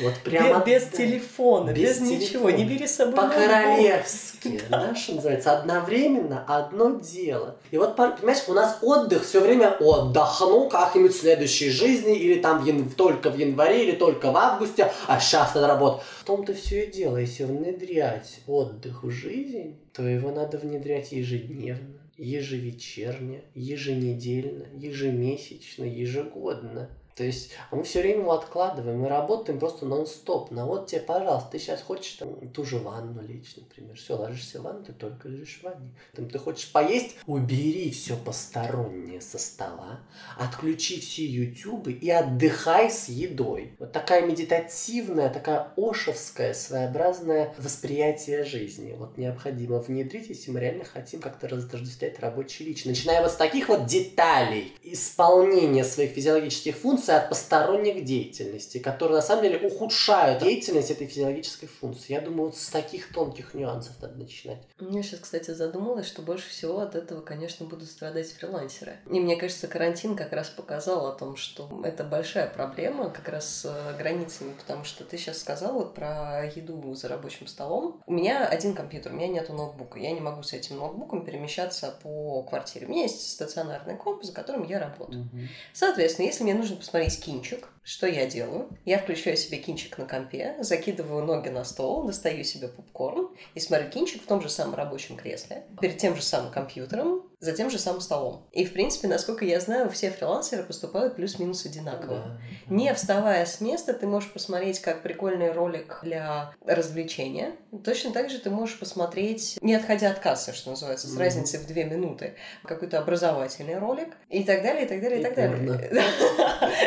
Вот 0.00 0.14
прямо... 0.24 0.62
Без, 0.64 0.84
без 0.84 0.90
телефона, 0.90 1.72
без, 1.72 1.98
без 1.98 2.00
ничего, 2.00 2.50
не 2.50 2.64
бери 2.64 2.86
с 2.86 2.96
собой 2.96 3.14
По-королевски, 3.14 4.60
да, 4.70 4.94
что 4.94 5.14
называется, 5.14 5.58
одновременно 5.58 6.44
одно 6.46 7.00
дело. 7.00 7.56
И 7.70 7.78
вот, 7.78 7.96
понимаешь, 7.96 8.44
у 8.48 8.52
нас 8.52 8.78
отдых 8.82 9.24
все 9.24 9.40
время 9.40 9.76
отдохну 9.80 10.68
как-нибудь 10.68 11.14
в 11.14 11.20
следующей 11.20 11.70
жизни, 11.70 12.16
или 12.18 12.40
там 12.40 12.64
ян... 12.64 12.90
только 12.90 13.30
в 13.30 13.38
январе, 13.38 13.84
или 13.84 13.96
только 13.96 14.32
в 14.32 14.36
августе, 14.36 14.92
а 15.06 15.18
сейчас 15.18 15.54
надо 15.54 15.68
работать. 15.68 16.02
В 16.20 16.24
том-то 16.24 16.54
все 16.54 16.84
и 16.84 16.92
дело, 16.92 17.16
если 17.16 17.44
внедрять 17.44 18.40
отдых 18.46 19.02
в 19.02 19.10
жизнь, 19.10 19.78
то 19.92 20.02
его 20.02 20.30
надо 20.30 20.58
внедрять 20.58 21.12
ежедневно 21.12 21.96
ежевечерне, 22.18 23.42
еженедельно, 23.54 24.64
ежемесячно, 24.74 25.84
ежегодно. 25.84 26.88
То 27.16 27.24
есть 27.24 27.52
мы 27.70 27.82
все 27.82 28.02
время 28.02 28.20
его 28.20 28.32
откладываем, 28.32 29.00
мы 29.00 29.08
работаем 29.08 29.58
просто 29.58 29.86
нон-стоп. 29.86 30.50
На 30.50 30.66
вот 30.66 30.88
тебе, 30.88 31.00
пожалуйста, 31.00 31.52
ты 31.52 31.58
сейчас 31.58 31.80
хочешь 31.80 32.12
там, 32.12 32.36
ту 32.48 32.62
же 32.62 32.78
ванну 32.78 33.22
лечь, 33.22 33.56
например. 33.56 33.96
Все, 33.96 34.16
ложишься 34.16 34.60
в 34.60 34.64
ванну, 34.64 34.84
ты 34.84 34.92
только 34.92 35.26
лежишь 35.28 35.60
в 35.60 35.62
ванне. 35.62 35.94
Там, 36.14 36.28
ты 36.28 36.38
хочешь 36.38 36.70
поесть, 36.70 37.16
убери 37.26 37.90
все 37.90 38.16
постороннее 38.16 39.22
со 39.22 39.38
стола, 39.38 40.00
отключи 40.36 41.00
все 41.00 41.24
ютубы 41.24 41.92
и 41.92 42.10
отдыхай 42.10 42.90
с 42.90 43.08
едой. 43.08 43.72
Вот 43.78 43.92
такая 43.92 44.26
медитативная, 44.26 45.30
такая 45.30 45.72
ошевская, 45.74 46.52
своеобразное 46.52 47.54
восприятие 47.56 48.44
жизни. 48.44 48.94
Вот 48.94 49.16
необходимо 49.16 49.78
внедрить, 49.78 50.28
если 50.28 50.50
мы 50.50 50.60
реально 50.60 50.84
хотим 50.84 51.20
как-то 51.20 51.48
разотождествлять 51.48 52.20
рабочий 52.20 52.66
лич. 52.66 52.84
Начиная 52.84 53.22
вот 53.22 53.30
с 53.30 53.36
таких 53.36 53.70
вот 53.70 53.86
деталей 53.86 54.74
исполнения 54.82 55.82
своих 55.82 56.10
физиологических 56.10 56.76
функций, 56.76 57.05
функции 57.06 57.14
от 57.14 57.28
посторонних 57.28 58.04
деятельностей, 58.04 58.80
которые 58.80 59.16
на 59.16 59.22
самом 59.22 59.42
деле 59.42 59.66
ухудшают 59.66 60.42
деятельность 60.42 60.90
этой 60.90 61.06
физиологической 61.06 61.68
функции. 61.68 62.14
Я 62.14 62.20
думаю, 62.20 62.46
вот 62.46 62.56
с 62.56 62.68
таких 62.68 63.12
тонких 63.12 63.54
нюансов 63.54 63.94
надо 64.00 64.16
начинать. 64.18 64.58
Я 64.80 65.02
сейчас, 65.02 65.20
кстати, 65.20 65.52
задумалась, 65.52 66.06
что 66.06 66.22
больше 66.22 66.48
всего 66.50 66.80
от 66.80 66.94
этого, 66.94 67.20
конечно, 67.20 67.66
будут 67.66 67.88
страдать 67.88 68.30
фрилансеры. 68.32 68.96
И 69.10 69.20
мне 69.20 69.36
кажется, 69.36 69.68
карантин 69.68 70.16
как 70.16 70.32
раз 70.32 70.48
показал 70.48 71.06
о 71.06 71.12
том, 71.12 71.36
что 71.36 71.68
это 71.84 72.04
большая 72.04 72.48
проблема 72.48 73.10
как 73.10 73.28
раз 73.28 73.46
с 73.46 73.64
э, 73.64 73.96
границами, 73.96 74.52
потому 74.58 74.84
что 74.84 75.04
ты 75.04 75.16
сейчас 75.16 75.38
сказал 75.38 75.74
вот 75.74 75.94
про 75.94 76.44
еду 76.54 76.94
за 76.94 77.08
рабочим 77.08 77.46
столом. 77.46 78.02
У 78.06 78.12
меня 78.12 78.46
один 78.46 78.74
компьютер, 78.74 79.12
у 79.12 79.16
меня 79.16 79.28
нету 79.28 79.52
ноутбука. 79.52 79.98
Я 79.98 80.12
не 80.12 80.20
могу 80.20 80.42
с 80.42 80.52
этим 80.52 80.78
ноутбуком 80.78 81.24
перемещаться 81.24 81.94
по 82.02 82.42
квартире. 82.42 82.86
У 82.86 82.90
меня 82.90 83.02
есть 83.02 83.30
стационарный 83.30 83.96
комп, 83.96 84.24
за 84.24 84.32
которым 84.32 84.64
я 84.64 84.78
работаю. 84.78 85.22
Угу. 85.22 85.40
Соответственно, 85.72 86.26
если 86.26 86.42
мне 86.42 86.54
нужно 86.54 86.76
посмотреть 86.76 86.95
посмотреть 86.96 87.24
кинчик. 87.24 87.68
Что 87.82 88.06
я 88.06 88.26
делаю? 88.26 88.68
Я 88.86 88.98
включаю 88.98 89.36
себе 89.36 89.58
кинчик 89.58 89.98
на 89.98 90.06
компе, 90.06 90.56
закидываю 90.60 91.24
ноги 91.24 91.50
на 91.50 91.62
стол, 91.64 92.04
достаю 92.04 92.42
себе 92.42 92.68
попкорн 92.68 93.28
и 93.54 93.60
смотрю 93.60 93.90
кинчик 93.90 94.22
в 94.22 94.26
том 94.26 94.40
же 94.40 94.48
самом 94.48 94.74
рабочем 94.74 95.16
кресле, 95.16 95.64
перед 95.80 95.98
тем 95.98 96.16
же 96.16 96.22
самым 96.22 96.50
компьютером, 96.50 97.22
за 97.38 97.52
тем 97.52 97.70
же 97.70 97.78
самым 97.78 98.00
столом. 98.00 98.48
И, 98.52 98.64
в 98.64 98.72
принципе, 98.72 99.08
насколько 99.08 99.44
я 99.44 99.60
знаю, 99.60 99.90
все 99.90 100.10
фрилансеры 100.10 100.62
поступают 100.62 101.16
плюс-минус 101.16 101.66
одинаково. 101.66 102.38
Да. 102.68 102.74
Не 102.74 102.94
вставая 102.94 103.44
с 103.44 103.60
места, 103.60 103.92
ты 103.92 104.06
можешь 104.06 104.32
посмотреть 104.32 104.80
как 104.80 105.02
прикольный 105.02 105.52
ролик 105.52 106.00
для 106.02 106.54
развлечения. 106.64 107.52
Точно 107.84 108.12
так 108.12 108.30
же 108.30 108.38
ты 108.38 108.48
можешь 108.48 108.78
посмотреть, 108.78 109.58
не 109.60 109.74
отходя 109.74 110.10
от 110.10 110.18
кассы, 110.18 110.54
что 110.54 110.70
называется, 110.70 111.08
с 111.08 111.14
mm-hmm. 111.14 111.20
разницей 111.20 111.60
в 111.60 111.66
две 111.66 111.84
минуты, 111.84 112.34
какой-то 112.64 112.98
образовательный 112.98 113.78
ролик 113.78 114.16
и 114.30 114.42
так 114.42 114.62
далее, 114.62 114.86
и 114.86 114.88
так 114.88 115.02
далее, 115.02 115.18
и, 115.18 115.20
и 115.20 115.24
так 115.24 115.34
далее. 115.34 115.90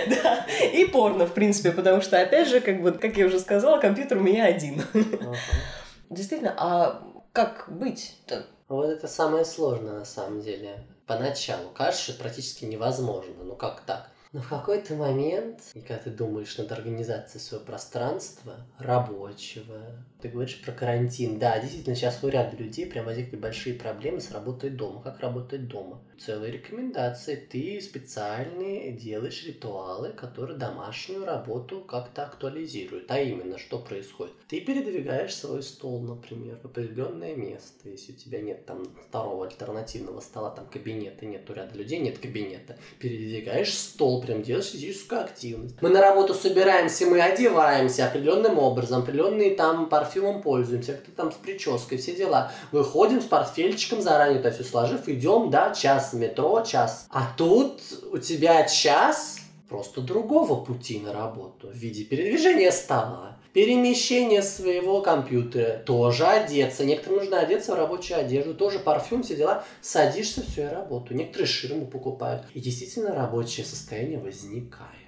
Да, 0.09 0.45
и 0.73 0.85
порно, 0.85 1.25
в 1.25 1.33
принципе, 1.33 1.71
потому 1.71 2.01
что, 2.01 2.19
опять 2.19 2.47
же, 2.47 2.59
как 2.59 2.81
бы, 2.81 2.91
как 2.91 3.17
я 3.17 3.25
уже 3.25 3.39
сказала, 3.39 3.79
компьютер 3.79 4.17
у 4.17 4.21
меня 4.21 4.45
один. 4.45 4.81
Действительно, 6.09 6.55
а 6.57 7.03
как 7.33 7.65
быть-то? 7.69 8.45
Вот 8.69 8.85
это 8.85 9.07
самое 9.07 9.45
сложное 9.45 9.99
на 9.99 10.05
самом 10.05 10.41
деле. 10.41 10.85
Поначалу 11.07 11.71
кажется, 11.71 12.11
что 12.11 12.21
практически 12.21 12.65
невозможно. 12.65 13.43
Ну 13.43 13.55
как 13.55 13.81
так? 13.81 14.11
Но 14.31 14.41
в 14.41 14.47
какой-то 14.47 14.93
момент, 14.93 15.59
когда 15.73 15.97
ты 15.97 16.11
думаешь 16.11 16.55
над 16.59 16.71
организацией 16.71 17.41
своего 17.41 17.65
пространства, 17.65 18.57
рабочего, 18.77 19.81
ты 20.21 20.27
говоришь 20.27 20.61
про 20.61 20.73
карантин. 20.73 21.39
Да, 21.39 21.57
действительно, 21.59 21.95
сейчас 21.95 22.21
у 22.23 22.27
ряда 22.27 22.55
людей 22.57 22.85
прям 22.85 23.05
возникли 23.05 23.37
большие 23.37 23.75
проблемы 23.75 24.19
с 24.19 24.31
работой 24.31 24.69
дома. 24.69 25.01
Как 25.01 25.21
работать 25.21 25.67
дома? 25.67 26.01
Целые 26.19 26.51
рекомендации. 26.51 27.35
Ты 27.35 27.79
специальные 27.79 28.91
делаешь 28.91 29.45
ритуалы, 29.45 30.09
которые 30.09 30.57
домашнюю 30.57 31.25
работу 31.25 31.79
как-то 31.79 32.25
актуализируют. 32.25 33.09
А 33.09 33.19
именно, 33.19 33.57
что 33.57 33.79
происходит? 33.79 34.33
Ты 34.49 34.59
передвигаешь 34.59 35.33
свой 35.33 35.63
стол, 35.63 36.01
например, 36.01 36.59
в 36.61 36.65
определенное 36.65 37.35
место. 37.35 37.87
Если 37.87 38.11
у 38.11 38.15
тебя 38.15 38.41
нет 38.41 38.65
там 38.65 38.83
второго 39.07 39.45
альтернативного 39.47 40.19
стола, 40.19 40.49
там 40.49 40.65
кабинета 40.65 41.25
нет, 41.25 41.49
у 41.49 41.53
ряда 41.53 41.77
людей 41.77 41.99
нет 41.99 42.19
кабинета. 42.19 42.77
Передвигаешь 42.99 43.73
стол, 43.73 44.21
прям 44.21 44.41
делаешь 44.41 44.71
физическую 44.71 45.21
активность. 45.21 45.81
Мы 45.81 45.87
на 45.87 46.01
работу 46.01 46.33
собираемся, 46.33 47.05
мы 47.05 47.21
одеваемся 47.21 48.07
определенным 48.07 48.59
образом, 48.59 49.03
определенные 49.03 49.55
там 49.55 49.87
парфюмы 49.87 50.08
парфюмом 50.09 50.41
пользуемся, 50.41 50.93
кто 50.93 51.11
там 51.11 51.31
с 51.31 51.35
прической, 51.35 51.97
все 51.97 52.15
дела. 52.15 52.51
Выходим 52.71 53.21
с 53.21 53.25
портфельчиком 53.25 54.01
заранее 54.01 54.39
это 54.39 54.51
все 54.51 54.63
сложив, 54.63 55.07
идем, 55.07 55.49
да, 55.49 55.73
час 55.73 56.13
метро, 56.13 56.61
час. 56.61 57.07
А 57.09 57.31
тут 57.37 57.79
у 58.11 58.17
тебя 58.17 58.65
час 58.65 59.37
просто 59.67 60.01
другого 60.01 60.63
пути 60.63 60.99
на 60.99 61.13
работу 61.13 61.67
в 61.67 61.75
виде 61.75 62.03
передвижения 62.03 62.71
стола, 62.71 63.37
перемещения 63.53 64.41
своего 64.41 65.01
компьютера, 65.01 65.77
тоже 65.85 66.25
одеться. 66.25 66.85
Некоторым 66.85 67.19
нужно 67.19 67.39
одеться 67.39 67.73
в 67.73 67.77
рабочую 67.77 68.19
одежду, 68.19 68.55
тоже 68.55 68.79
парфюм, 68.79 69.21
все 69.21 69.35
дела. 69.35 69.63
Садишься, 69.81 70.43
все, 70.43 70.65
и 70.65 70.73
работу. 70.73 71.13
Некоторые 71.13 71.47
ширму 71.47 71.85
покупают. 71.85 72.45
И 72.55 72.59
действительно 72.59 73.13
рабочее 73.13 73.65
состояние 73.65 74.17
возникает 74.17 74.98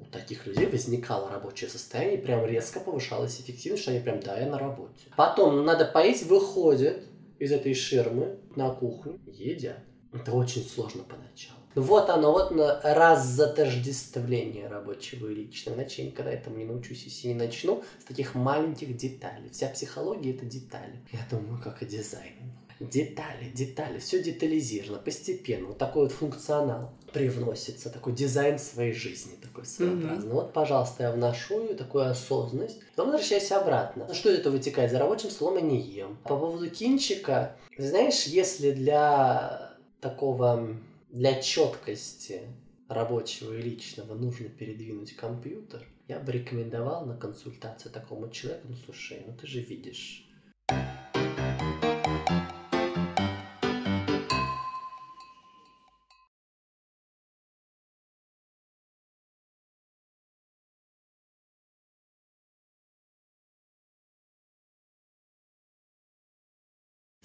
у 0.00 0.04
таких 0.10 0.46
людей 0.46 0.66
возникало 0.66 1.30
рабочее 1.30 1.68
состояние, 1.70 2.18
прям 2.18 2.44
резко 2.44 2.80
повышалась 2.80 3.40
эффективность, 3.40 3.82
что 3.82 3.92
они 3.92 4.00
прям, 4.00 4.20
да, 4.20 4.38
я 4.38 4.46
на 4.46 4.58
работе. 4.58 5.04
Потом 5.16 5.64
надо 5.64 5.84
поесть, 5.84 6.26
выходят 6.26 7.02
из 7.38 7.52
этой 7.52 7.74
ширмы 7.74 8.38
на 8.56 8.70
кухню, 8.70 9.18
едят. 9.26 9.78
Это 10.12 10.32
очень 10.32 10.64
сложно 10.64 11.04
поначалу. 11.04 11.60
Вот 11.76 12.10
оно, 12.10 12.32
вот 12.32 12.50
на 12.50 12.80
раз 12.82 13.26
затождествление 13.26 14.66
рабочего 14.66 15.28
и 15.28 15.34
личного. 15.34 15.76
Иначе 15.76 16.02
я 16.02 16.10
никогда 16.10 16.32
этому 16.32 16.56
не 16.56 16.64
научусь, 16.64 17.04
если 17.04 17.28
не 17.28 17.34
начну 17.34 17.84
с 18.00 18.04
таких 18.04 18.34
маленьких 18.34 18.96
деталей. 18.96 19.50
Вся 19.50 19.68
психология— 19.68 20.30
это 20.34 20.46
детали. 20.46 21.00
Я 21.12 21.20
думаю, 21.30 21.62
как 21.62 21.82
и 21.82 21.86
дизайн. 21.86 22.34
Детали, 22.80 23.50
детали, 23.54 23.98
все 23.98 24.22
детализировано, 24.22 24.98
постепенно. 24.98 25.68
Вот 25.68 25.78
такой 25.78 26.04
вот 26.04 26.12
функционал 26.12 26.92
привносится, 27.12 27.90
такой 27.90 28.14
дизайн 28.14 28.58
своей 28.58 28.94
жизни 28.94 29.34
такой 29.60 29.66
своеобразный. 29.66 30.30
Mm-hmm. 30.30 30.32
Вот, 30.32 30.52
пожалуйста, 30.52 31.02
я 31.04 31.12
вношу 31.12 31.74
такую 31.74 32.08
осознанность, 32.08 32.80
потом 32.94 33.10
возвращаюсь 33.10 33.52
обратно. 33.52 34.12
Что 34.12 34.30
это 34.30 34.50
вытекает? 34.50 34.90
За 34.90 34.98
рабочим 34.98 35.30
столом 35.30 35.56
я 35.56 35.62
не 35.62 35.80
ем. 35.80 36.18
По 36.24 36.36
поводу 36.36 36.68
кинчика, 36.70 37.56
знаешь, 37.76 38.24
если 38.24 38.72
для 38.72 39.76
такого, 40.00 40.76
для 41.10 41.40
четкости 41.40 42.42
рабочего 42.88 43.52
и 43.54 43.62
личного 43.62 44.14
нужно 44.14 44.48
передвинуть 44.48 45.14
компьютер, 45.14 45.86
я 46.08 46.18
бы 46.18 46.32
рекомендовал 46.32 47.06
на 47.06 47.16
консультацию 47.16 47.92
такому 47.92 48.28
человеку, 48.30 48.66
ну 48.68 48.76
слушай, 48.84 49.22
ну 49.26 49.34
ты 49.40 49.46
же 49.46 49.60
видишь, 49.60 50.26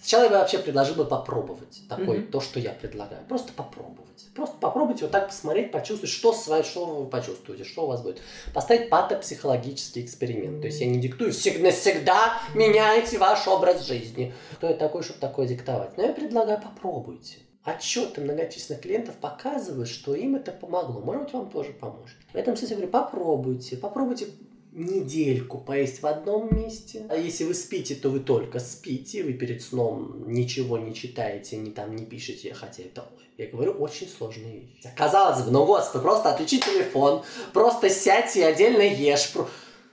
Сначала 0.06 0.22
я 0.22 0.30
бы 0.30 0.36
вообще 0.36 0.58
предложил 0.60 0.94
бы 0.94 1.04
попробовать 1.04 1.82
такое, 1.88 2.18
mm-hmm. 2.20 2.30
то, 2.30 2.40
что 2.40 2.60
я 2.60 2.70
предлагаю. 2.70 3.24
Просто 3.28 3.52
попробовать. 3.52 4.28
Просто 4.36 4.56
попробуйте 4.60 5.02
вот 5.02 5.10
так 5.10 5.26
посмотреть, 5.26 5.72
почувствовать, 5.72 6.14
что, 6.14 6.32
с 6.32 6.46
вами, 6.46 6.62
что 6.62 6.86
вы 6.86 7.06
почувствуете, 7.06 7.64
что 7.64 7.82
у 7.82 7.86
вас 7.88 8.02
будет. 8.02 8.20
Поставить 8.54 8.88
патопсихологический 8.88 10.04
эксперимент. 10.04 10.60
То 10.60 10.68
есть 10.68 10.80
я 10.80 10.86
не 10.86 11.00
диктую, 11.00 11.32
всегда, 11.32 11.72
всегда 11.72 12.38
меняйте 12.54 13.18
ваш 13.18 13.48
образ 13.48 13.84
жизни. 13.84 14.32
Кто 14.52 14.68
я 14.68 14.74
такой, 14.74 15.02
чтобы 15.02 15.18
такое 15.18 15.48
диктовать? 15.48 15.96
Но 15.96 16.04
я 16.04 16.12
предлагаю 16.12 16.62
попробуйте. 16.62 17.38
отчеты 17.64 18.20
многочисленных 18.20 18.82
клиентов 18.82 19.16
показывают, 19.16 19.88
что 19.88 20.14
им 20.14 20.36
это 20.36 20.52
помогло. 20.52 21.00
Может 21.00 21.24
быть, 21.24 21.32
вам 21.32 21.50
тоже 21.50 21.72
поможет. 21.72 22.16
В 22.32 22.36
этом 22.36 22.56
смысле 22.56 22.76
я 22.76 22.76
говорю, 22.76 22.92
попробуйте, 22.92 23.76
попробуйте 23.76 24.28
недельку 24.76 25.58
поесть 25.58 26.02
в 26.02 26.06
одном 26.06 26.54
месте. 26.54 27.06
А 27.08 27.16
если 27.16 27.44
вы 27.44 27.54
спите, 27.54 27.94
то 27.94 28.10
вы 28.10 28.20
только 28.20 28.60
спите, 28.60 29.24
вы 29.24 29.32
перед 29.32 29.62
сном 29.62 30.30
ничего 30.30 30.76
не 30.78 30.94
читаете, 30.94 31.56
не 31.56 31.70
там 31.70 31.96
не 31.96 32.04
пишете, 32.04 32.52
хотя 32.52 32.82
это, 32.82 33.08
я 33.38 33.46
говорю, 33.46 33.72
очень 33.72 34.06
сложные 34.06 34.60
вещи. 34.60 34.92
Казалось 34.94 35.44
бы, 35.44 35.50
ну 35.50 35.64
господи, 35.64 36.02
просто 36.02 36.30
отключи 36.30 36.60
телефон, 36.60 37.22
просто 37.54 37.88
сядь 37.88 38.36
и 38.36 38.42
отдельно 38.42 38.82
ешь. 38.82 39.32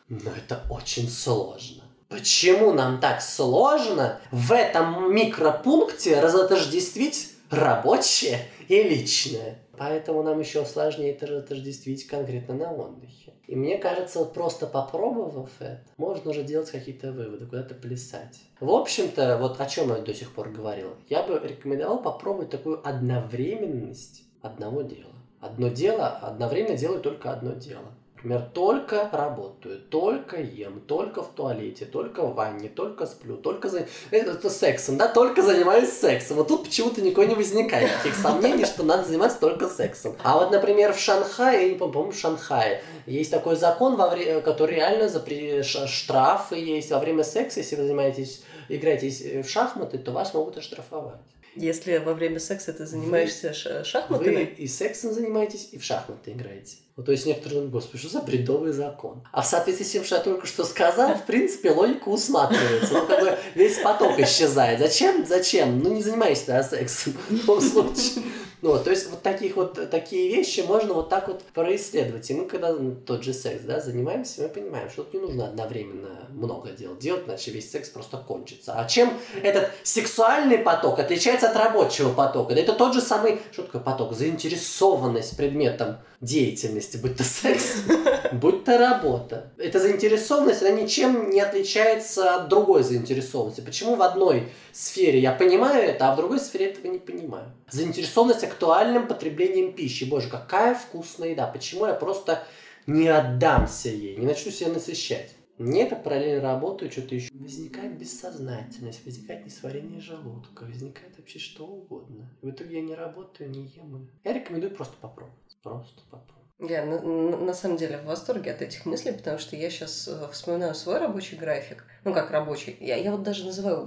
Но 0.10 0.32
это 0.32 0.64
очень 0.70 1.10
сложно. 1.10 1.84
Почему 2.10 2.74
нам 2.74 3.00
так 3.00 3.22
сложно 3.22 4.20
в 4.32 4.52
этом 4.52 5.16
микропункте 5.16 6.20
разотождествить 6.20 7.32
рабочее 7.50 8.48
и 8.68 8.84
личное? 8.84 9.63
Поэтому 9.78 10.22
нам 10.22 10.40
еще 10.40 10.66
сложнее 10.66 11.14
это 11.14 11.40
отождествить 11.40 12.06
конкретно 12.06 12.56
на 12.56 12.72
отдыхе. 12.72 13.34
И 13.48 13.56
мне 13.56 13.78
кажется, 13.78 14.20
вот 14.20 14.34
просто 14.34 14.68
попробовав 14.68 15.50
это, 15.60 15.84
можно 15.98 16.32
уже 16.32 16.44
делать 16.44 16.70
какие-то 16.70 17.12
выводы, 17.12 17.46
куда-то 17.46 17.74
плясать. 17.74 18.40
В 18.60 18.70
общем-то, 18.70 19.38
вот 19.38 19.60
о 19.60 19.66
чем 19.66 19.90
я 19.90 19.96
до 19.96 20.14
сих 20.14 20.34
пор 20.34 20.50
говорил, 20.50 20.96
я 21.10 21.24
бы 21.24 21.40
рекомендовал 21.44 22.02
попробовать 22.02 22.52
такую 22.52 22.88
одновременность 22.88 24.24
одного 24.42 24.84
дела. 24.84 25.12
Одно 25.40 25.68
дело, 25.68 26.08
одновременно 26.08 26.78
делаю 26.78 27.02
только 27.02 27.32
одно 27.32 27.54
дело. 27.54 27.92
Например, 28.24 28.50
только 28.54 29.10
работаю, 29.12 29.82
только 29.82 30.40
ем, 30.40 30.80
только 30.88 31.22
в 31.22 31.32
туалете, 31.36 31.84
только 31.84 32.24
в 32.24 32.36
ванне, 32.36 32.70
только 32.70 33.06
сплю, 33.06 33.36
только 33.36 33.68
за... 33.68 33.86
это, 34.12 34.32
это 34.32 34.50
сексом, 34.50 34.96
да, 34.96 35.10
только 35.10 35.42
занимаюсь 35.42 35.92
сексом. 35.92 36.38
Вот 36.38 36.48
тут 36.48 36.64
почему-то 36.64 37.02
никого 37.02 37.28
не 37.28 37.36
возникает 37.36 37.92
таких 37.98 38.16
сомнений, 38.16 38.64
что 38.64 38.84
надо 38.84 39.04
заниматься 39.04 39.42
только 39.42 39.68
сексом. 39.68 40.16
А 40.24 40.38
вот, 40.38 40.52
например, 40.52 40.94
в 40.94 41.00
Шанхае, 41.00 41.68
я 41.68 41.74
не 41.74 41.78
помню, 41.78 42.14
в 42.14 42.18
Шанхае, 42.18 42.82
есть 43.06 43.30
такой 43.30 43.58
закон, 43.58 43.98
во 43.98 44.10
время, 44.10 44.40
который 44.40 44.78
реально 44.78 45.10
запре... 45.10 45.62
штрафы 45.62 46.56
есть 46.56 46.92
во 46.92 47.00
время 47.00 47.26
секса, 47.26 47.60
если 47.60 47.76
вы 47.76 47.84
занимаетесь, 47.84 48.42
играете 48.70 49.42
в 49.42 49.50
шахматы, 49.50 49.98
то 49.98 50.14
вас 50.14 50.34
могут 50.34 50.58
оштрафовать. 50.58 51.20
Если 51.58 51.98
во 51.98 52.14
время 52.14 52.40
секса 52.40 52.72
ты 52.72 52.86
занимаешься 52.86 53.50
вы, 53.50 53.84
шахматами? 53.84 54.36
Вы 54.36 54.44
и 54.44 54.68
сексом 54.68 55.12
занимаетесь, 55.12 55.70
и 55.74 55.78
в 55.78 55.84
шахматы 55.84 56.32
играете. 56.32 56.78
Ну, 56.96 57.04
то 57.04 57.12
есть 57.12 57.26
некоторые 57.26 57.56
думают, 57.56 57.74
господи, 57.74 57.98
что 57.98 58.10
за 58.10 58.22
бредовый 58.22 58.72
закон? 58.72 59.24
А 59.32 59.42
в 59.42 59.48
соответствии 59.48 59.86
с 59.86 59.92
тем, 59.92 60.04
что 60.04 60.18
я 60.18 60.22
только 60.22 60.46
что 60.46 60.64
сказал, 60.64 61.16
в 61.16 61.26
принципе, 61.26 61.72
логика 61.72 62.08
усматривается. 62.08 62.94
Ну, 62.94 63.08
как 63.08 63.20
бы 63.22 63.38
весь 63.56 63.80
поток 63.80 64.20
исчезает. 64.20 64.78
Зачем? 64.80 65.26
Зачем? 65.26 65.80
Ну, 65.80 65.92
не 65.92 66.04
занимайся 66.04 66.46
тогда 66.48 66.64
сексом 66.64 67.14
в 67.30 67.32
любом 67.32 67.62
случае. 67.62 68.24
Ну, 68.64 68.70
вот, 68.70 68.86
то 68.86 68.92
есть 68.92 69.10
вот 69.10 69.22
таких 69.22 69.58
вот 69.58 69.90
такие 69.90 70.34
вещи 70.34 70.62
можно 70.62 70.94
вот 70.94 71.10
так 71.10 71.28
вот 71.28 71.44
происследовать. 71.44 72.30
И 72.32 72.34
мы 72.34 72.46
когда 72.46 72.72
ну, 72.72 72.96
тот 72.96 73.22
же 73.22 73.34
секс, 73.34 73.62
да, 73.66 73.82
занимаемся, 73.82 74.44
мы 74.44 74.48
понимаем, 74.48 74.90
что 74.90 75.04
тут 75.04 75.16
не 75.16 75.20
нужно 75.20 75.48
одновременно 75.48 76.30
много 76.30 76.70
дел 76.70 76.96
делать, 76.96 77.24
иначе 77.28 77.52
весь 77.52 77.70
секс 77.70 77.90
просто 77.90 78.16
кончится. 78.18 78.76
А 78.78 78.86
чем 78.86 79.12
этот 79.42 79.70
сексуальный 79.84 80.60
поток 80.60 81.00
отличается 81.00 81.50
от 81.50 81.58
рабочего 81.58 82.14
потока? 82.14 82.56
Да 82.56 82.62
это 82.62 82.72
тот 82.72 82.94
же 82.94 83.02
самый, 83.02 83.42
что 83.52 83.64
такое 83.64 83.82
поток? 83.82 84.14
Заинтересованность 84.14 85.36
предметом 85.36 85.98
деятельности, 86.22 86.83
будь 86.98 87.18
то 87.18 87.24
секс, 87.24 87.84
будь 88.32 88.64
то 88.64 88.78
работа. 88.78 89.52
Эта 89.58 89.80
заинтересованность, 89.80 90.62
она 90.62 90.72
ничем 90.72 91.30
не 91.30 91.40
отличается 91.40 92.36
от 92.36 92.50
другой 92.50 92.84
заинтересованности. 92.84 93.62
Почему 93.62 93.96
в 93.96 94.02
одной 94.02 94.50
сфере 94.72 95.20
я 95.20 95.32
понимаю 95.32 95.84
это, 95.84 96.12
а 96.12 96.14
в 96.14 96.18
другой 96.18 96.40
сфере 96.40 96.68
этого 96.68 96.92
не 96.92 97.00
понимаю? 97.00 97.52
Заинтересованность 97.70 98.44
актуальным 98.44 99.08
потреблением 99.08 99.74
пищи. 99.74 100.04
Боже, 100.04 100.30
какая 100.30 100.76
вкусная 100.76 101.30
еда. 101.30 101.48
Почему 101.48 101.86
я 101.86 101.94
просто 101.94 102.44
не 102.88 103.08
отдамся 103.08 103.90
ей, 103.90 104.18
не 104.18 104.26
начну 104.26 104.52
себя 104.52 104.72
насыщать? 104.72 105.32
Нет, 105.60 105.92
я 105.92 105.98
параллельно 105.98 106.42
работаю, 106.42 106.92
что-то 106.92 107.14
еще. 107.14 107.30
Возникает 107.32 107.98
бессознательность, 107.98 109.06
возникает 109.06 109.46
несварение 109.46 110.02
желудка, 110.02 110.64
возникает 110.64 111.16
вообще 111.18 111.38
что 111.38 111.66
угодно. 111.66 112.28
В 112.42 112.50
итоге 112.50 112.78
я 112.78 112.82
не 112.82 112.96
работаю, 112.96 113.52
не 113.52 113.68
ем. 113.68 114.10
Я 114.24 114.34
рекомендую 114.34 114.76
просто 114.76 114.96
попробовать. 115.00 115.58
Просто 115.62 116.02
попробовать. 116.10 116.43
Я 116.64 116.86
на, 116.86 117.02
на 117.02 117.54
самом 117.54 117.76
деле 117.76 117.98
в 117.98 118.06
восторге 118.06 118.52
от 118.52 118.62
этих 118.62 118.86
мыслей, 118.86 119.12
потому 119.12 119.38
что 119.38 119.58
я 119.58 119.70
сейчас 119.70 120.08
э, 120.08 120.28
вспоминаю 120.32 120.74
свой 120.74 120.98
рабочий 120.98 121.36
график. 121.36 121.86
Ну, 122.06 122.14
как 122.14 122.32
рабочий. 122.32 122.78
Я, 122.80 122.96
я 122.96 123.12
вот 123.12 123.24
даже 123.24 123.46
называю 123.46 123.84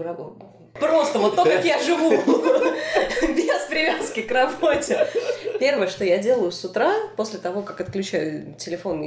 Просто 0.74 1.18
вот 1.18 1.37
то, 1.37 1.45
как 1.45 1.64
я 1.64 1.83
живу. 1.83 2.11
Без 3.35 3.62
привязки 3.70 4.20
к 4.20 4.31
работе. 4.31 5.07
Первое, 5.59 5.87
что 5.89 6.05
я 6.05 6.18
делаю 6.18 6.53
с 6.53 6.62
утра, 6.64 6.93
после 7.16 7.39
того, 7.39 7.62
как 7.62 7.81
отключаю 7.81 8.55
телефон 8.59 9.03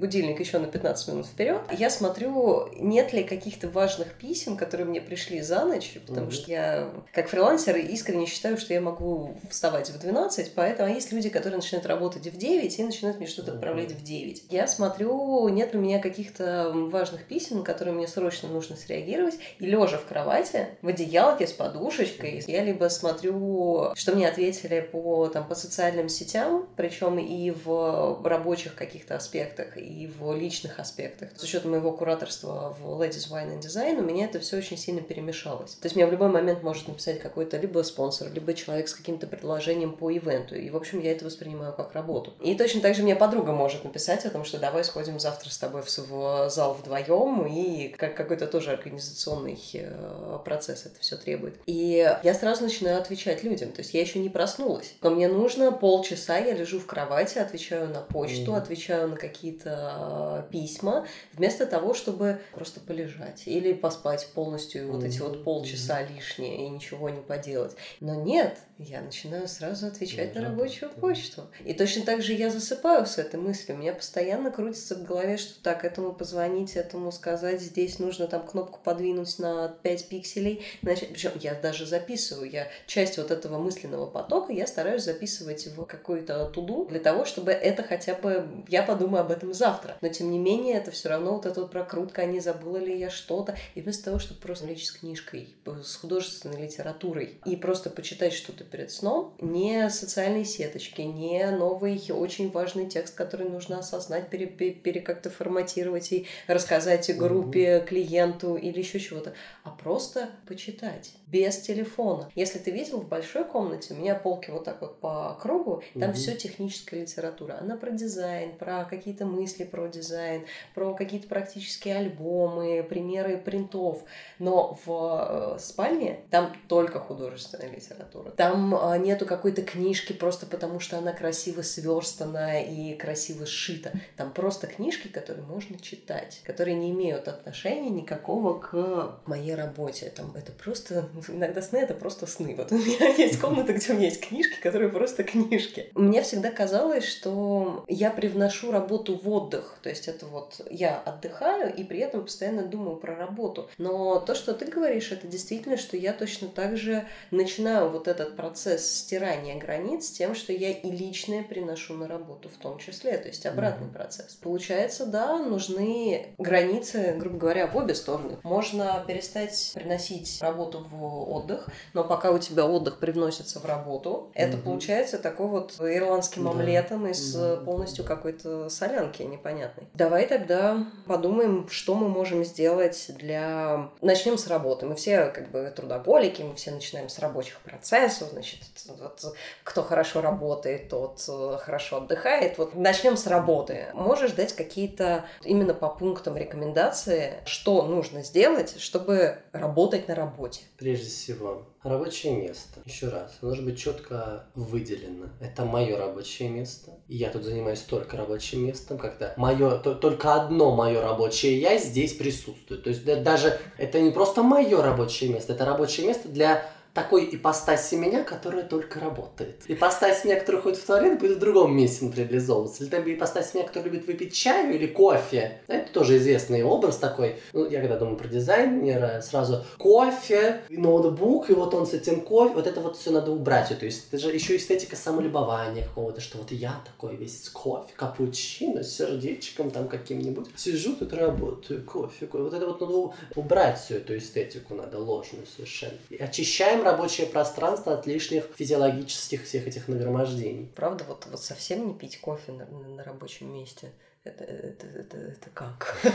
будильник 0.00 0.40
еще 0.40 0.58
на 0.58 0.66
15 0.66 1.08
минут 1.08 1.26
вперед, 1.26 1.60
я 1.70 1.90
смотрю, 1.90 2.68
нет 2.76 3.12
ли 3.12 3.22
каких-то 3.22 3.68
важных 3.68 4.14
писем, 4.14 4.56
которые 4.56 4.86
мне 4.86 5.00
пришли 5.00 5.40
за 5.40 5.64
ночь, 5.64 5.98
потому 6.06 6.26
mm 6.26 6.30
что 6.30 6.50
я, 6.50 6.90
как 7.12 7.28
фрилансер, 7.28 7.76
искренне 7.76 8.26
считаю, 8.26 8.56
что 8.56 8.72
я 8.72 8.80
могу 8.80 9.34
вставать 9.50 9.90
в 9.90 9.98
12, 9.98 10.54
поэтому 10.54 10.88
а 10.88 10.92
есть 10.92 11.12
люди, 11.12 11.28
которые 11.28 11.56
начинают 11.56 11.86
работать 11.86 12.26
в 12.26 12.36
9 12.36 12.78
и 12.78 12.84
начинают 12.84 13.18
мне 13.18 13.26
что-то 13.26 13.52
отправлять 13.52 13.92
в 13.92 14.02
9. 14.02 14.44
Я 14.48 14.66
смотрю, 14.66 15.48
нет 15.48 15.72
ли 15.72 15.78
у 15.78 15.82
меня 15.82 15.98
каких-то 15.98 16.72
важных 16.72 17.24
писем, 17.24 17.58
на 17.58 17.64
которые 17.64 17.94
мне 17.94 18.06
срочно 18.06 18.48
нужно 18.48 18.76
среагировать, 18.76 19.34
и 19.58 19.66
лежа 19.66 19.98
в 19.98 20.06
кровати, 20.06 20.68
в 20.82 20.88
одеялке 20.88 21.46
с 21.46 21.52
подушечкой, 21.52 22.42
я 22.46 22.64
либо 22.64 22.88
смотрю, 22.88 23.92
что 23.94 24.14
мне 24.14 24.28
ответили 24.28 24.80
по, 24.80 25.26
там, 25.28 25.46
по 25.46 25.54
социальным 25.54 26.08
сетям, 26.08 26.66
причем 26.76 27.18
и 27.18 27.50
в 27.50 28.20
рабочих 28.24 28.74
каких-то 28.74 29.16
аспектах, 29.16 29.76
и 29.90 30.06
в 30.06 30.32
личных 30.34 30.78
аспектах. 30.78 31.30
С 31.36 31.42
учетом 31.42 31.72
моего 31.72 31.92
кураторства 31.92 32.76
в 32.78 33.00
Ladies 33.00 33.30
Wine 33.30 33.58
and 33.58 33.60
Design 33.60 33.98
у 33.98 34.02
меня 34.02 34.26
это 34.26 34.40
все 34.40 34.56
очень 34.56 34.76
сильно 34.76 35.00
перемешалось. 35.00 35.74
То 35.74 35.86
есть 35.86 35.96
мне 35.96 36.06
в 36.06 36.12
любой 36.12 36.28
момент 36.28 36.62
может 36.62 36.88
написать 36.88 37.20
какой-то 37.20 37.56
либо 37.58 37.82
спонсор, 37.82 38.32
либо 38.32 38.54
человек 38.54 38.88
с 38.88 38.94
каким-то 38.94 39.26
предложением 39.26 39.92
по 39.92 40.10
ивенту. 40.10 40.54
И, 40.54 40.70
в 40.70 40.76
общем, 40.76 41.00
я 41.00 41.12
это 41.12 41.24
воспринимаю 41.24 41.72
как 41.72 41.92
работу. 41.92 42.32
И 42.40 42.54
точно 42.54 42.80
так 42.80 42.94
же 42.94 43.02
мне 43.02 43.16
подруга 43.16 43.52
может 43.52 43.84
написать 43.84 44.24
о 44.26 44.30
том, 44.30 44.44
что 44.44 44.58
давай 44.58 44.84
сходим 44.84 45.18
завтра 45.18 45.50
с 45.50 45.58
тобой 45.58 45.82
в 45.82 46.50
зал 46.50 46.74
вдвоем, 46.74 47.46
и 47.46 47.88
как 47.88 48.16
какой-то 48.16 48.46
тоже 48.46 48.70
организационный 48.72 49.58
э, 49.74 50.38
процесс 50.44 50.86
это 50.86 51.00
все 51.00 51.16
требует. 51.16 51.56
И 51.66 52.16
я 52.22 52.34
сразу 52.34 52.62
начинаю 52.62 52.98
отвечать 52.98 53.42
людям. 53.42 53.72
То 53.72 53.80
есть 53.80 53.94
я 53.94 54.00
еще 54.00 54.18
не 54.18 54.28
проснулась, 54.28 54.94
но 55.02 55.10
мне 55.10 55.28
нужно 55.28 55.72
полчаса, 55.72 56.38
я 56.38 56.54
лежу 56.54 56.78
в 56.78 56.86
кровати, 56.86 57.38
отвечаю 57.38 57.88
на 57.88 58.00
почту, 58.00 58.54
отвечаю 58.54 59.08
на 59.08 59.16
какие-то 59.16 59.79
Э, 59.80 60.42
письма, 60.50 61.06
вместо 61.32 61.64
того, 61.66 61.94
чтобы 61.94 62.40
просто 62.52 62.80
полежать 62.80 63.42
или 63.46 63.72
поспать 63.72 64.28
полностью 64.34 64.90
вот 64.90 65.04
эти 65.04 65.18
вот 65.20 65.44
полчаса 65.44 66.02
лишние 66.02 66.66
и 66.66 66.68
ничего 66.68 67.08
не 67.08 67.20
поделать. 67.20 67.76
Но 68.00 68.14
нет, 68.14 68.58
я 68.78 69.00
начинаю 69.00 69.46
сразу 69.48 69.86
отвечать 69.86 70.34
на 70.34 70.42
рабочую 70.42 70.90
почту. 70.90 71.48
И 71.64 71.74
точно 71.74 72.04
так 72.04 72.22
же 72.22 72.32
я 72.32 72.50
засыпаю 72.50 73.06
с 73.06 73.18
этой 73.18 73.38
мыслью. 73.38 73.76
У 73.76 73.80
меня 73.80 73.92
постоянно 73.92 74.50
крутится 74.50 74.96
в 74.96 75.04
голове, 75.04 75.36
что 75.36 75.62
так, 75.62 75.84
этому 75.84 76.12
позвонить, 76.12 76.76
этому 76.76 77.12
сказать, 77.12 77.60
здесь 77.60 77.98
нужно 77.98 78.26
там 78.26 78.46
кнопку 78.46 78.80
подвинуть 78.82 79.38
на 79.38 79.68
5 79.68 80.08
пикселей. 80.08 80.64
Значит, 80.82 81.10
причем 81.10 81.32
я 81.40 81.54
даже 81.54 81.86
записываю, 81.86 82.50
я 82.50 82.68
часть 82.86 83.18
вот 83.18 83.30
этого 83.30 83.58
мысленного 83.58 84.06
потока 84.06 84.52
я 84.52 84.66
стараюсь 84.66 85.04
записывать 85.04 85.66
в 85.66 85.84
какую-то 85.84 86.46
туду 86.46 86.86
для 86.86 87.00
того, 87.00 87.24
чтобы 87.24 87.52
это 87.52 87.82
хотя 87.82 88.14
бы, 88.14 88.64
я 88.68 88.82
подумаю 88.82 89.22
об 89.22 89.30
этом 89.30 89.52
завтра. 89.54 89.69
Но 90.00 90.08
тем 90.08 90.30
не 90.30 90.38
менее, 90.38 90.76
это 90.76 90.90
все 90.90 91.08
равно 91.08 91.34
вот 91.34 91.46
эта 91.46 91.60
вот 91.60 91.70
прокрутка, 91.70 92.22
а 92.22 92.26
не 92.26 92.40
забыла 92.40 92.78
ли 92.78 92.98
я 92.98 93.10
что-то. 93.10 93.56
И 93.74 93.80
вместо 93.80 94.06
того, 94.06 94.18
чтобы 94.18 94.40
просто 94.40 94.66
лечь 94.66 94.86
с 94.86 94.92
книжкой, 94.92 95.54
с 95.82 95.96
художественной 95.96 96.62
литературой 96.62 97.40
и 97.44 97.56
просто 97.56 97.90
почитать 97.90 98.32
что-то 98.32 98.64
перед 98.64 98.90
сном, 98.90 99.34
не 99.40 99.88
социальные 99.90 100.44
сеточки, 100.44 101.02
не 101.02 101.50
новый 101.50 102.00
очень 102.10 102.50
важный 102.50 102.86
текст, 102.88 103.14
который 103.14 103.48
нужно 103.48 103.78
осознать, 103.78 104.28
пере, 104.28 104.46
пере, 104.46 104.72
пере 104.72 105.00
как-то 105.00 105.30
форматировать 105.30 106.12
и 106.12 106.26
рассказать 106.46 107.16
группе, 107.16 107.78
угу. 107.78 107.86
клиенту 107.86 108.56
или 108.56 108.78
еще 108.78 109.00
чего-то, 109.00 109.34
а 109.62 109.70
просто 109.70 110.30
почитать 110.46 111.12
без 111.26 111.58
телефона. 111.58 112.30
Если 112.34 112.58
ты 112.58 112.70
видел 112.70 113.00
в 113.00 113.08
большой 113.08 113.44
комнате, 113.44 113.94
у 113.94 113.96
меня 113.96 114.14
полки 114.14 114.50
вот 114.50 114.64
так 114.64 114.80
вот 114.80 115.00
по 115.00 115.38
кругу, 115.40 115.82
там 115.94 116.10
угу. 116.10 116.18
все 116.18 116.34
техническая 116.34 117.02
литература. 117.02 117.58
Она 117.60 117.76
про 117.76 117.90
дизайн, 117.90 118.56
про 118.56 118.84
какие-то 118.84 119.26
мысли, 119.26 119.59
мысли 119.60 119.64
про 119.64 119.86
дизайн, 119.88 120.44
про 120.74 120.94
какие-то 120.94 121.28
практические 121.28 121.96
альбомы, 121.96 122.84
примеры 122.88 123.36
принтов. 123.36 124.02
Но 124.38 124.78
в 124.84 125.56
э, 125.56 125.58
спальне 125.58 126.20
там 126.30 126.52
только 126.68 126.98
художественная 126.98 127.70
литература. 127.70 128.30
Там 128.30 128.74
э, 128.74 128.98
нету 128.98 129.26
какой-то 129.26 129.62
книжки 129.62 130.12
просто 130.12 130.46
потому, 130.46 130.80
что 130.80 130.98
она 130.98 131.12
красиво 131.12 131.62
сверстана 131.62 132.62
и 132.62 132.94
красиво 132.94 133.46
сшита. 133.46 133.92
Там 134.16 134.32
просто 134.32 134.66
книжки, 134.66 135.08
которые 135.08 135.44
можно 135.44 135.78
читать, 135.78 136.40
которые 136.44 136.76
не 136.76 136.90
имеют 136.90 137.28
отношения 137.28 137.90
никакого 137.90 138.58
к 138.58 139.20
моей 139.26 139.54
работе. 139.54 140.12
Там 140.16 140.32
это 140.34 140.52
просто... 140.52 141.08
Иногда 141.28 141.62
сны— 141.62 141.76
это 141.78 141.94
просто 141.94 142.26
сны. 142.26 142.54
Вот 142.56 142.72
у 142.72 142.76
меня 142.76 143.08
есть 143.18 143.40
комната, 143.40 143.72
где 143.72 143.92
у 143.92 143.96
меня 143.96 144.06
есть 144.06 144.20
книжки, 144.20 144.60
которые 144.62 144.90
просто 144.90 145.22
книжки. 145.24 145.90
Мне 145.94 146.22
всегда 146.22 146.50
казалось, 146.50 147.04
что 147.04 147.84
я 147.88 148.10
привношу 148.10 148.70
работу 148.70 149.20
в 149.22 149.28
отдых. 149.40 149.78
То 149.82 149.88
есть 149.88 150.08
это 150.08 150.26
вот 150.26 150.60
я 150.70 150.98
отдыхаю 150.98 151.74
и 151.74 151.84
при 151.84 151.98
этом 152.00 152.24
постоянно 152.24 152.62
думаю 152.62 152.96
про 152.96 153.14
работу. 153.14 153.68
Но 153.78 154.20
то, 154.20 154.34
что 154.34 154.54
ты 154.54 154.66
говоришь, 154.66 155.12
это 155.12 155.26
действительно, 155.26 155.76
что 155.76 155.96
я 155.96 156.12
точно 156.12 156.48
так 156.48 156.76
же 156.76 157.06
начинаю 157.30 157.90
вот 157.90 158.08
этот 158.08 158.36
процесс 158.36 158.88
стирания 158.90 159.58
границ 159.58 160.10
тем, 160.10 160.34
что 160.34 160.52
я 160.52 160.70
и 160.70 160.90
личное 160.90 161.42
приношу 161.42 161.94
на 161.94 162.08
работу 162.08 162.48
в 162.48 162.56
том 162.62 162.78
числе. 162.78 163.16
То 163.18 163.28
есть 163.28 163.46
обратный 163.46 163.88
mm-hmm. 163.88 163.92
процесс. 163.92 164.34
Получается, 164.34 165.06
да, 165.06 165.38
нужны 165.38 166.34
границы, 166.38 167.14
грубо 167.18 167.38
говоря, 167.38 167.66
в 167.66 167.76
обе 167.76 167.94
стороны. 167.94 168.38
Можно 168.42 169.04
перестать 169.06 169.72
приносить 169.74 170.38
работу 170.40 170.86
в 170.90 171.30
отдых, 171.30 171.68
но 171.94 172.04
пока 172.04 172.30
у 172.30 172.38
тебя 172.38 172.66
отдых 172.66 172.98
привносится 172.98 173.60
в 173.60 173.64
работу, 173.64 174.10
mm-hmm. 174.10 174.32
это 174.34 174.56
получается 174.58 175.18
такой 175.18 175.46
вот 175.48 175.76
ирландским 175.80 176.44
да. 176.44 176.50
омлетом 176.50 177.06
из 177.06 177.34
да. 177.34 177.56
полностью 177.56 178.04
какой-то 178.04 178.68
солянки 178.68 179.22
непонятной. 179.30 179.86
Давай 179.94 180.26
тогда 180.26 180.86
подумаем, 181.06 181.68
что 181.68 181.94
мы 181.94 182.08
можем 182.08 182.44
сделать 182.44 183.10
для... 183.18 183.90
Начнем 184.00 184.36
с 184.36 184.46
работы. 184.46 184.86
Мы 184.86 184.94
все 184.94 185.26
как 185.26 185.50
бы 185.50 185.72
трудоголики, 185.74 186.42
мы 186.42 186.54
все 186.54 186.70
начинаем 186.70 187.08
с 187.08 187.18
рабочих 187.18 187.60
процессов, 187.60 188.30
значит, 188.30 188.60
вот, 188.88 189.34
кто 189.64 189.82
хорошо 189.82 190.20
работает, 190.20 190.88
тот 190.88 191.22
э, 191.28 191.58
хорошо 191.60 191.98
отдыхает. 191.98 192.58
Вот 192.58 192.74
начнем 192.74 193.16
с 193.16 193.26
работы. 193.26 193.86
Можешь 193.94 194.32
дать 194.32 194.54
какие-то 194.54 195.24
именно 195.42 195.74
по 195.74 195.88
пунктам 195.88 196.36
рекомендации, 196.36 197.38
что 197.44 197.82
нужно 197.86 198.22
сделать, 198.22 198.80
чтобы 198.80 199.38
работать 199.52 200.08
на 200.08 200.14
работе? 200.14 200.62
Прежде 200.76 201.08
всего, 201.08 201.66
Рабочее 201.82 202.36
место. 202.36 202.80
Еще 202.84 203.08
раз, 203.08 203.38
должно 203.40 203.64
быть 203.64 203.78
четко 203.78 204.44
выделено. 204.54 205.30
Это 205.40 205.64
мое 205.64 205.96
рабочее 205.96 206.50
место. 206.50 206.90
И 207.08 207.16
я 207.16 207.30
тут 207.30 207.42
занимаюсь 207.44 207.80
только 207.80 208.18
рабочим 208.18 208.66
местом, 208.66 208.98
когда 208.98 209.32
мое, 209.38 209.78
то, 209.78 209.94
только 209.94 210.34
одно 210.34 210.76
мое 210.76 211.00
рабочее 211.00 211.58
я 211.58 211.78
здесь 211.78 212.12
присутствует. 212.12 212.82
То 212.82 212.90
есть 212.90 213.02
да, 213.06 213.16
даже 213.16 213.58
это 213.78 213.98
не 213.98 214.10
просто 214.10 214.42
мое 214.42 214.82
рабочее 214.82 215.30
место, 215.30 215.54
это 215.54 215.64
рабочее 215.64 216.06
место 216.06 216.28
для 216.28 216.70
такой 217.02 217.28
ипостаси 217.32 217.94
меня, 217.94 218.22
которая 218.22 218.62
только 218.62 219.00
работает. 219.00 219.62
Ипостась 219.68 220.24
меня, 220.24 220.38
которая 220.38 220.60
ходит 220.60 220.78
в 220.78 220.86
туалет, 220.86 221.18
будет 221.18 221.38
в 221.38 221.40
другом 221.40 221.74
месте, 221.74 222.04
например, 222.04 222.28
реализовываться. 222.28 222.82
Или 222.82 222.90
там 222.90 223.10
ипостась 223.10 223.54
меня, 223.54 223.66
которая 223.66 223.90
любит 223.90 224.06
выпить 224.06 224.34
чаю 224.34 224.74
или 224.74 224.86
кофе. 224.86 225.62
Это 225.66 225.90
тоже 225.92 226.18
известный 226.18 226.62
образ 226.62 226.98
такой. 226.98 227.36
Ну, 227.54 227.66
я 227.68 227.80
когда 227.80 227.96
думаю 227.96 228.18
про 228.18 228.28
дизайнера, 228.28 229.22
сразу 229.22 229.64
кофе, 229.78 230.60
ноутбук, 230.68 231.48
и 231.48 231.54
вот 231.54 231.72
он 231.72 231.86
с 231.86 231.94
этим 231.94 232.20
кофе, 232.20 232.54
вот 232.54 232.66
это 232.66 232.80
вот 232.80 232.98
все 232.98 233.10
надо 233.10 233.30
убрать. 233.30 233.70
То 233.78 233.86
есть 233.86 234.08
это 234.08 234.18
же 234.18 234.32
еще 234.32 234.56
эстетика 234.56 234.96
самолюбования 234.96 235.84
какого-то, 235.84 236.20
что 236.20 236.36
вот 236.36 236.52
я 236.52 236.82
такой 236.84 237.16
весь 237.16 237.44
с 237.44 237.48
кофе, 237.48 237.92
капучино, 237.96 238.82
с 238.82 238.96
сердечком 238.96 239.70
там 239.70 239.88
каким-нибудь. 239.88 240.48
Сижу 240.54 240.94
тут 240.96 241.14
работаю, 241.14 241.82
кофе, 241.82 242.26
кофе. 242.26 242.44
Вот 242.44 242.52
это 242.52 242.66
вот 242.66 242.80
надо 242.82 243.14
убрать 243.36 243.78
всю 243.78 243.94
эту 243.94 244.18
эстетику 244.18 244.74
надо 244.74 244.98
ложную 244.98 245.46
совершенно. 245.46 245.96
И 246.10 246.16
очищаем 246.16 246.82
рабочее 246.90 247.26
пространство 247.26 247.94
от 247.94 248.06
лишних 248.06 248.44
физиологических 248.56 249.44
всех 249.44 249.66
этих 249.66 249.88
нагромождений. 249.88 250.70
Правда, 250.74 251.04
вот, 251.08 251.26
вот 251.30 251.42
совсем 251.42 251.86
не 251.86 251.94
пить 251.94 252.20
кофе 252.20 252.52
на, 252.52 252.66
на, 252.66 253.04
рабочем 253.04 253.52
месте. 253.52 253.90
Это, 254.22 254.44
это, 254.44 254.86
это, 254.86 255.16
это 255.16 255.48
как? 255.54 255.96
Не 256.04 256.10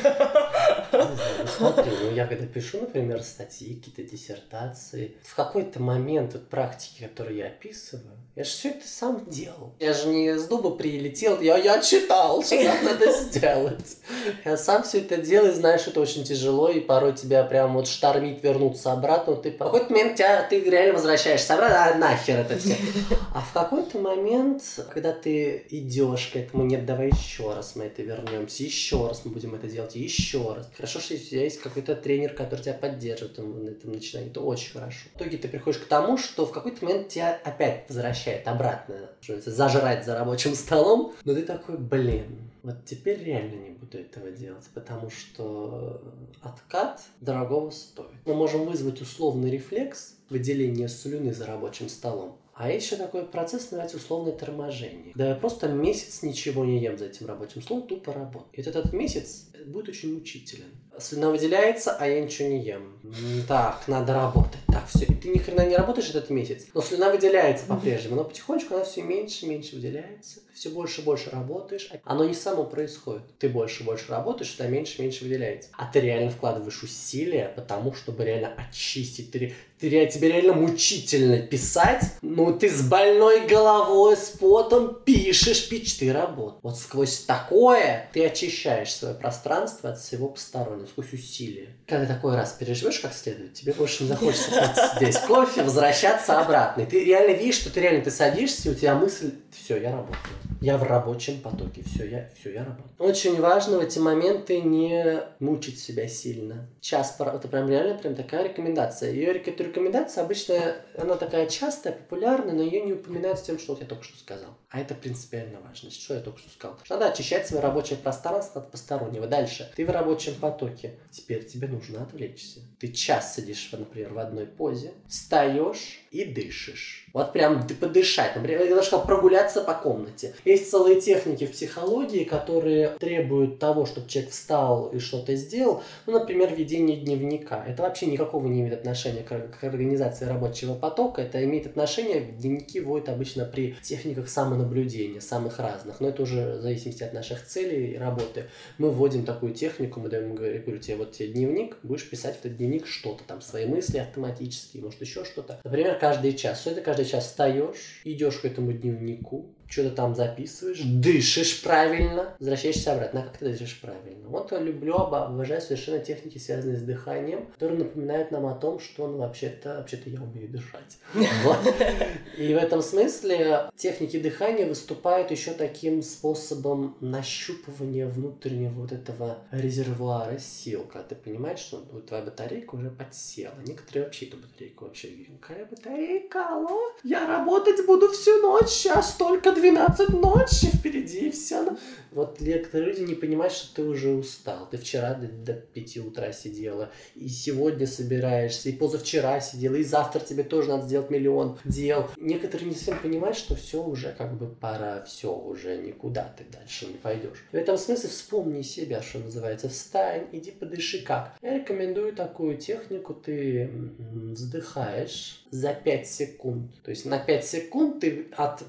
знаю, 1.00 1.40
ну 1.40 1.48
смотри, 1.58 1.92
ну 2.04 2.12
я 2.12 2.28
когда 2.28 2.46
пишу, 2.46 2.82
например, 2.82 3.24
статьи, 3.24 3.74
какие-то 3.74 4.04
диссертации, 4.04 5.18
в 5.24 5.36
какой-то 5.36 5.82
момент 5.82 6.34
вот 6.34 6.48
практики, 6.48 7.02
которые 7.02 7.40
я 7.40 7.48
описываю, 7.48 8.16
я 8.36 8.44
же 8.44 8.50
все 8.50 8.70
это 8.72 8.86
сам 8.86 9.26
делал. 9.30 9.74
Я 9.80 9.94
же 9.94 10.10
не 10.10 10.38
с 10.38 10.46
дуба 10.48 10.72
прилетел, 10.72 11.40
я, 11.40 11.58
я 11.58 11.82
читал, 11.82 12.44
что 12.44 12.62
нам 12.62 12.84
надо 12.84 13.10
сделать. 13.22 13.98
Я 14.44 14.58
сам 14.58 14.84
все 14.84 15.00
это 15.00 15.18
делал, 15.18 15.48
и 15.48 15.52
знаешь, 15.52 15.88
это 15.88 16.02
очень 16.02 16.26
тяжело, 16.26 16.70
и 16.70 16.82
порой 16.82 17.14
тебя 17.14 17.46
прям 17.46 17.76
вот 17.76 17.88
штормит 17.88 18.44
вернуться 18.44 18.92
обратно. 18.92 19.38
Ты 19.38 19.52
в 19.52 19.58
какой-то 19.58 19.90
момент 19.90 20.18
тебя, 20.18 20.46
ты 20.50 20.60
реально 20.60 20.96
возвращаешься 20.96 21.54
обратно, 21.54 21.86
а 21.86 21.96
нахер 21.96 22.40
это 22.40 22.58
все. 22.58 22.76
А 23.34 23.42
в 23.42 23.52
какой-то 23.52 24.00
момент, 24.00 24.62
когда 24.94 25.12
ты 25.12 25.66
идешь 25.70 26.28
к 26.28 26.38
этому, 26.38 26.64
нет, 26.64 26.86
давай 26.86 27.08
еще 27.08 27.54
раз 27.54 27.76
мы 27.76 27.86
это 27.86 27.95
вернемся, 28.04 28.64
еще 28.64 29.08
раз 29.08 29.24
мы 29.26 29.32
будем 29.32 29.56
это 29.56 29.68
делать, 29.68 29.96
еще 29.96 30.54
раз. 30.54 30.70
Хорошо, 30.76 31.00
что 31.00 31.16
у 31.16 31.18
тебя 31.18 31.44
есть 31.44 31.60
какой-то 31.60 31.96
тренер, 31.96 32.34
который 32.34 32.62
тебя 32.62 32.74
поддерживает 32.74 33.38
на 33.38 33.70
этом 33.70 33.92
начинании, 33.92 34.30
это 34.30 34.42
очень 34.42 34.74
хорошо. 34.74 35.08
В 35.14 35.18
итоге 35.18 35.38
ты 35.38 35.48
приходишь 35.48 35.80
к 35.80 35.86
тому, 35.86 36.18
что 36.18 36.46
в 36.46 36.52
какой-то 36.52 36.86
момент 36.86 37.10
тебя 37.10 37.40
опять 37.44 37.86
возвращает 37.90 38.48
обратно, 38.48 39.10
что 39.22 39.40
зажрать 39.40 40.06
за 40.06 40.18
рабочим 40.18 40.56
столом, 40.56 41.14
но 41.24 41.34
ты 41.34 41.44
такой, 41.44 41.78
блин, 41.78 42.52
вот 42.64 42.84
теперь 42.86 43.24
реально 43.24 43.56
не 43.56 43.70
буду 43.70 44.00
этого 44.00 44.32
делать, 44.32 44.66
потому 44.74 45.12
что 45.12 46.02
откат 46.42 47.02
дорогого 47.22 47.70
стоит. 47.70 48.10
Мы 48.26 48.34
можем 48.34 48.66
вызвать 48.66 49.02
условный 49.02 49.52
рефлекс 49.52 50.16
выделения 50.30 50.88
слюны 50.88 51.32
за 51.32 51.46
рабочим 51.46 51.90
столом, 51.90 52.40
а 52.58 52.72
еще 52.72 52.96
такой 52.96 53.26
процесс, 53.26 53.64
называется 53.64 53.98
условное 53.98 54.32
торможение. 54.32 55.12
Да 55.14 55.28
я 55.28 55.36
просто 55.36 55.68
месяц 55.68 56.24
ничего 56.24 56.64
не 56.64 56.82
ем 56.82 56.98
за 56.98 57.08
этим 57.08 57.26
рабочим 57.26 57.62
столом, 57.62 57.86
тупо 57.86 58.14
работаю. 58.14 58.50
И 58.54 58.62
вот 58.62 58.68
этот 58.68 58.94
месяц 58.94 59.48
будет 59.66 59.90
очень 59.90 60.14
мучителен. 60.14 60.72
Слюна 60.98 61.32
выделяется, 61.32 61.98
а 62.00 62.08
я 62.08 62.22
ничего 62.22 62.48
не 62.48 62.64
ем. 62.64 62.98
Так, 63.46 63.84
надо 63.88 64.14
работать. 64.14 64.65
Так, 64.76 64.90
все. 64.90 65.06
И 65.06 65.14
ты 65.14 65.30
ни 65.30 65.38
хрена 65.38 65.66
не 65.66 65.78
работаешь 65.78 66.10
этот 66.10 66.30
месяц. 66.30 66.66
Но 66.74 66.82
слюна 66.82 67.10
выделяется 67.10 67.66
по-прежнему. 67.66 68.18
Но 68.18 68.26
потихонечку 68.26 68.76
она 68.76 68.84
все 68.84 69.04
меньше 69.04 69.46
и 69.46 69.48
меньше 69.48 69.78
выделяется. 69.78 70.42
Все 70.54 70.70
больше 70.70 71.00
и 71.00 71.04
больше 71.06 71.30
работаешь. 71.30 71.90
Оно 72.04 72.26
не 72.26 72.34
само 72.34 72.66
происходит. 72.66 73.24
Ты 73.40 73.48
больше 73.48 73.84
и 73.84 73.86
больше 73.86 74.12
работаешь, 74.12 74.50
что 74.50 74.68
меньше 74.68 74.98
и 74.98 75.04
меньше 75.04 75.24
выделяется. 75.24 75.70
А 75.78 75.90
ты 75.90 76.02
реально 76.02 76.30
вкладываешь 76.30 76.84
усилия, 76.84 77.54
потому 77.56 77.94
чтобы 77.94 78.26
реально 78.26 78.54
очистить. 78.58 79.32
Ты, 79.32 79.54
ты, 79.80 80.08
тебе 80.08 80.30
реально 80.30 80.54
мучительно 80.54 81.40
писать. 81.40 82.04
Ну, 82.22 82.58
ты 82.58 82.70
с 82.70 82.82
больной 82.82 83.48
головой, 83.48 84.16
с 84.16 84.30
потом 84.40 84.96
пишешь, 85.04 85.70
пич, 85.70 85.96
ты 85.98 86.12
работаешь. 86.12 86.60
Вот 86.64 86.78
сквозь 86.78 87.20
такое 87.20 88.10
ты 88.14 88.26
очищаешь 88.26 88.94
свое 88.94 89.16
пространство 89.16 89.92
от 89.92 90.00
всего 90.00 90.30
постороннего 90.30 90.88
сквозь 90.88 91.14
усилия. 91.14 91.76
Когда 91.88 92.06
такой 92.06 92.36
раз 92.36 92.54
переживешь 92.54 93.00
как 93.00 93.14
следует, 93.14 93.54
тебе 93.54 93.74
больше 93.74 94.04
не 94.04 94.10
захочется 94.10 94.52
пить 94.68 94.84
здесь 94.96 95.18
кофе, 95.18 95.64
возвращаться 95.64 96.40
обратно. 96.40 96.82
И 96.82 96.86
ты 96.86 97.04
реально 97.04 97.34
видишь, 97.34 97.56
что 97.56 97.70
ты 97.70 97.82
реально 97.82 98.04
ты 98.04 98.12
садишься, 98.12 98.70
и 98.70 98.72
у 98.72 98.76
тебя 98.76 98.96
мысль, 98.96 99.34
все, 99.66 99.82
я 99.82 99.92
работаю. 99.92 100.20
Я 100.62 100.78
в 100.78 100.84
рабочем 100.84 101.42
потоке, 101.42 101.84
все, 101.84 102.08
я, 102.08 102.30
все, 102.40 102.54
я 102.54 102.66
работаю. 102.66 102.94
Очень 103.00 103.42
важно 103.42 103.80
в 103.80 103.82
эти 103.82 103.98
моменты 103.98 104.62
не 104.62 105.22
мучить 105.40 105.80
себя 105.80 106.08
сильно. 106.08 106.70
Сейчас, 106.82 107.20
это 107.20 107.48
прям 107.48 107.68
реально 107.68 107.98
прям 107.98 108.14
такая 108.14 108.48
рекомендация. 108.48 109.12
Ее 109.12 109.34
рекомендация 109.34 110.24
обычно, 110.24 110.76
она 110.96 111.16
такая 111.16 111.48
частая, 111.50 111.94
популярная, 111.94 112.54
но 112.54 112.62
ее 112.62 112.82
не 112.82 112.94
упоминают 112.94 113.40
с 113.40 113.42
тем, 113.42 113.58
что 113.58 113.74
вот 113.74 113.82
я 113.82 113.88
только 113.88 114.04
что 114.04 114.18
сказал. 114.20 114.52
А 114.70 114.80
это 114.80 114.94
принципиально 114.94 115.60
важно. 115.62 115.90
Что 115.90 116.14
я 116.14 116.20
только 116.20 116.40
что 116.40 116.50
сказал? 116.50 116.78
Надо 116.90 117.08
очищать 117.08 117.48
свое 117.48 117.64
рабочее 117.64 117.98
пространство 117.98 118.62
от 118.62 118.72
постороннего. 118.72 119.26
Дальше. 119.26 119.72
Ты 119.76 119.86
в 119.86 119.90
рабочем 119.90 120.36
потоке. 120.36 121.00
Теперь 121.10 121.46
тебе 121.46 121.68
нужно 121.68 122.04
отвлечься. 122.04 122.60
Ты 122.80 122.92
час 122.92 123.36
сидишь, 123.36 123.70
например, 123.72 124.14
в 124.14 124.20
одной 124.20 124.46
позе, 124.46 124.94
встаешь 125.08 126.05
и 126.16 126.24
дышишь. 126.24 127.06
Вот 127.12 127.34
прям 127.34 127.66
подышать. 127.80 128.36
Например, 128.36 128.66
я 128.66 128.82
сказал 128.82 129.06
прогуляться 129.06 129.62
по 129.62 129.74
комнате. 129.74 130.34
Есть 130.44 130.70
целые 130.70 131.00
техники 131.00 131.46
в 131.46 131.52
психологии, 131.52 132.24
которые 132.24 132.90
требуют 133.00 133.60
того, 133.60 133.86
чтобы 133.86 134.10
человек 134.10 134.32
встал 134.32 134.90
и 134.90 135.00
что-то 135.00 135.36
сделал. 135.36 135.82
Ну, 136.06 136.14
например, 136.14 136.54
ведение 136.54 136.98
дневника. 136.98 137.64
Это 137.66 137.84
вообще 137.84 138.06
никакого 138.08 138.48
не 138.48 138.62
имеет 138.62 138.74
отношения 138.74 139.24
к, 139.24 139.60
к 139.60 139.64
организации 139.64 140.26
рабочего 140.26 140.74
потока. 140.74 141.22
Это 141.22 141.44
имеет 141.44 141.68
отношение, 141.68 142.22
дневники 142.22 142.80
вводят 142.80 143.10
обычно 143.10 143.46
при 143.46 143.76
техниках 143.82 144.30
самонаблюдения, 144.30 145.22
самых 145.22 145.60
разных. 145.60 146.00
Но 146.00 146.10
это 146.10 146.24
уже 146.24 146.58
в 146.58 146.62
зависимости 146.62 147.04
от 147.04 147.14
наших 147.14 147.46
целей 147.46 147.94
и 147.94 147.98
работы. 147.98 148.46
Мы 148.78 148.90
вводим 148.90 149.26
такую 149.26 149.54
технику, 149.54 150.00
мы 150.00 150.10
даем, 150.10 150.30
я 150.32 150.60
говорю 150.60 150.80
тебе, 150.80 150.96
вот 150.96 151.14
тебе 151.14 151.30
дневник, 151.30 151.78
будешь 151.84 152.10
писать 152.10 152.36
в 152.36 152.40
этот 152.40 152.58
дневник 152.58 152.88
что-то, 152.88 153.24
там, 153.26 153.42
свои 153.42 153.66
мысли 153.66 153.98
автоматически, 153.98 154.78
может, 154.78 155.02
еще 155.02 155.26
что-то. 155.26 155.60
Например, 155.64 155.98
каждый 156.06 156.34
час. 156.34 156.60
Все 156.60 156.72
это 156.72 156.82
каждый 156.82 157.06
час 157.06 157.26
встаешь, 157.26 158.02
идешь 158.04 158.38
к 158.38 158.46
этому 158.46 158.74
дневнику, 158.74 159.56
что-то 159.68 159.92
там 159.92 160.16
записываешь, 160.16 160.82
дышишь 160.82 161.62
правильно, 161.62 162.36
возвращаешься 162.40 162.94
обратно. 162.94 163.22
А 163.22 163.24
как 163.24 163.38
ты 163.38 163.50
дышишь 163.50 163.80
правильно? 163.82 164.28
Вот 164.28 164.52
я 164.52 164.60
люблю, 164.60 164.96
обожаю 164.96 165.62
совершенно 165.62 166.00
техники, 166.00 166.38
связанные 166.38 166.78
с 166.78 166.82
дыханием, 166.82 167.48
которые 167.54 167.80
напоминают 167.80 168.32
нам 168.32 168.46
о 168.46 168.56
том, 168.56 168.80
что 168.80 169.08
ну, 169.08 169.18
вообще-то 169.18 169.78
вообще 169.78 170.00
я 170.06 170.22
умею 170.22 170.50
дышать. 170.50 170.98
И 172.38 172.54
в 172.54 172.58
этом 172.58 172.82
смысле 172.82 173.70
техники 173.76 174.20
дыхания 174.20 174.68
выступают 174.68 175.32
еще 175.32 175.52
таким 175.52 176.02
способом 176.02 176.98
нащупывания 177.02 178.08
внутреннего 178.08 178.82
вот 178.82 178.92
этого 178.92 179.40
резервуара 179.52 180.38
сил, 180.40 180.86
когда 180.92 181.08
ты 181.10 181.16
понимаешь, 181.16 181.60
что 181.60 181.84
ну, 181.92 182.02
твоя 182.02 182.24
батарейка 182.24 182.76
уже 182.76 182.90
подсела. 182.90 183.56
Некоторые 183.66 184.06
вообще 184.06 184.26
эту 184.26 184.38
батарейку 184.38 184.86
вообще 184.86 185.10
какая 185.42 185.66
батарейка, 185.66 186.48
алло, 186.50 186.94
я 187.04 187.28
работать 187.28 187.86
буду 187.86 188.10
всю 188.12 188.42
ночь, 188.42 188.70
сейчас 188.70 189.14
только 189.16 189.52
12 189.56 190.10
ночи 190.10 190.68
впереди, 190.68 191.28
и 191.28 191.32
все. 191.32 191.78
Вот 192.12 192.40
некоторые 192.40 192.90
люди 192.90 193.02
не 193.02 193.16
понимают, 193.16 193.54
что 193.54 193.76
ты 193.76 193.84
уже 193.84 194.10
устал. 194.10 194.70
Ты 194.70 194.78
вчера 194.78 195.16
до, 195.16 195.28
до 195.28 195.54
5 195.54 195.98
утра 195.98 196.32
сидела, 196.32 196.92
и 197.16 197.28
сегодня 197.28 197.88
собираешься, 197.88 198.70
и 198.70 198.74
позавчера 198.74 199.40
сидела, 199.42 199.76
и 199.76 199.84
завтра 199.84 200.20
тебе 200.20 200.44
тоже 200.44 200.70
надо 200.70 200.86
сделать 200.86 201.10
миллион 201.10 201.60
дел. 201.66 202.10
Некоторые 202.18 202.70
не 202.70 202.76
совсем 202.76 203.00
понимают, 203.00 203.38
что 203.38 203.56
все 203.56 203.84
уже 203.84 204.14
как 204.18 204.38
бы 204.38 204.48
пора, 204.48 205.04
все 205.04 205.34
уже 205.34 205.78
никуда 205.78 206.34
ты 206.38 206.46
дальше 206.52 206.86
не 206.86 206.94
пойдешь. 206.94 207.44
В 207.52 207.56
этом 207.56 207.78
смысле 207.78 208.10
вспомни 208.10 208.62
себя, 208.62 209.02
что 209.02 209.20
называется, 209.20 209.68
встань, 209.70 210.28
иди 210.32 210.52
подыши 210.52 211.04
как. 211.04 211.38
Я 211.42 211.56
рекомендую 211.60 212.14
такую 212.14 212.58
технику, 212.58 213.14
ты 213.14 213.70
вздыхаешь 214.00 215.46
за 215.52 215.74
5 215.74 216.08
секунд. 216.08 216.72
То 216.84 216.92
есть 216.92 217.06
на 217.06 217.20
5 217.20 217.46
секунд 217.46 218.00
ты 218.00 218.28
от 218.38 218.64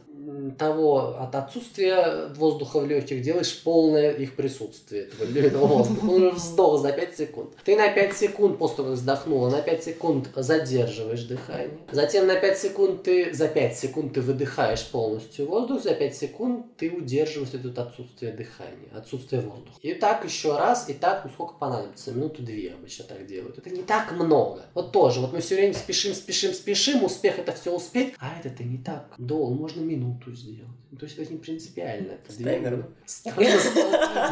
того, 0.59 1.17
от 1.19 1.35
отсутствия 1.35 2.29
воздуха 2.35 2.81
в 2.81 2.87
легких 2.87 3.23
делаешь 3.23 3.63
полное 3.63 4.13
их 4.13 4.35
присутствие, 4.35 5.05
этого, 5.05 5.39
этого 5.39 5.67
воздуха. 5.67 6.07
Ну, 6.07 6.31
вздох 6.31 6.81
за 6.81 6.93
5 6.93 7.17
секунд. 7.17 7.51
Ты 7.65 7.77
на 7.77 7.89
5 7.89 8.17
секунд 8.17 8.59
после 8.59 8.77
того, 8.77 8.89
как 8.91 8.99
вздохнула, 8.99 9.51
на 9.51 9.63
5 9.63 9.85
секунд 9.85 10.29
задерживаешь 10.35 11.25
дыхание. 11.25 11.79
Затем 11.93 12.27
на 12.27 12.37
5 12.37 12.59
секунд 12.59 13.03
ты, 13.03 13.33
за 13.35 13.49
5 13.49 13.77
секунд 13.77 14.15
ты 14.15 14.21
выдыхаешь 14.21 14.87
полностью 14.87 15.47
воздух, 15.47 15.83
за 15.83 15.95
5 15.95 16.17
секунд 16.17 16.77
ты 16.77 16.91
удерживаешь 16.91 17.55
это 17.55 17.83
отсутствие 17.83 18.33
дыхания, 18.33 18.89
отсутствие 18.95 19.43
воздуха. 19.43 19.79
И 19.83 19.95
так 19.95 20.25
еще 20.25 20.57
раз, 20.57 20.89
и 20.89 20.95
так, 20.95 21.25
ну 21.25 21.31
сколько 21.31 21.55
понадобится, 21.55 22.13
минуту 22.13 22.43
две 22.43 22.73
обычно 22.73 23.05
так 23.05 23.27
делают. 23.27 23.59
Это 23.59 23.71
не 23.71 23.83
так 23.83 24.13
много. 24.13 24.63
Вот 24.75 24.93
тоже, 24.93 25.21
вот 25.21 25.33
мы 25.33 25.41
все 25.41 25.55
время 25.55 25.75
спешим, 25.75 26.15
спешим, 26.15 26.53
спешим, 26.53 27.05
успех 27.05 27.39
это 27.39 27.53
все 27.53 27.75
успеть, 27.75 28.15
а 28.19 28.39
это-то 28.39 28.65
не 28.65 28.79
так 28.79 29.15
долго, 29.19 29.55
можно 29.55 29.81
минуту 29.81 30.16
сделать. 30.35 30.71
Ну, 30.91 30.99
то 30.99 31.05
есть 31.07 31.19
это 31.19 31.33
не 31.33 31.39
принципиально. 31.39 32.13
Это 32.13 32.33
с 32.33 32.37
таймером. 32.37 32.85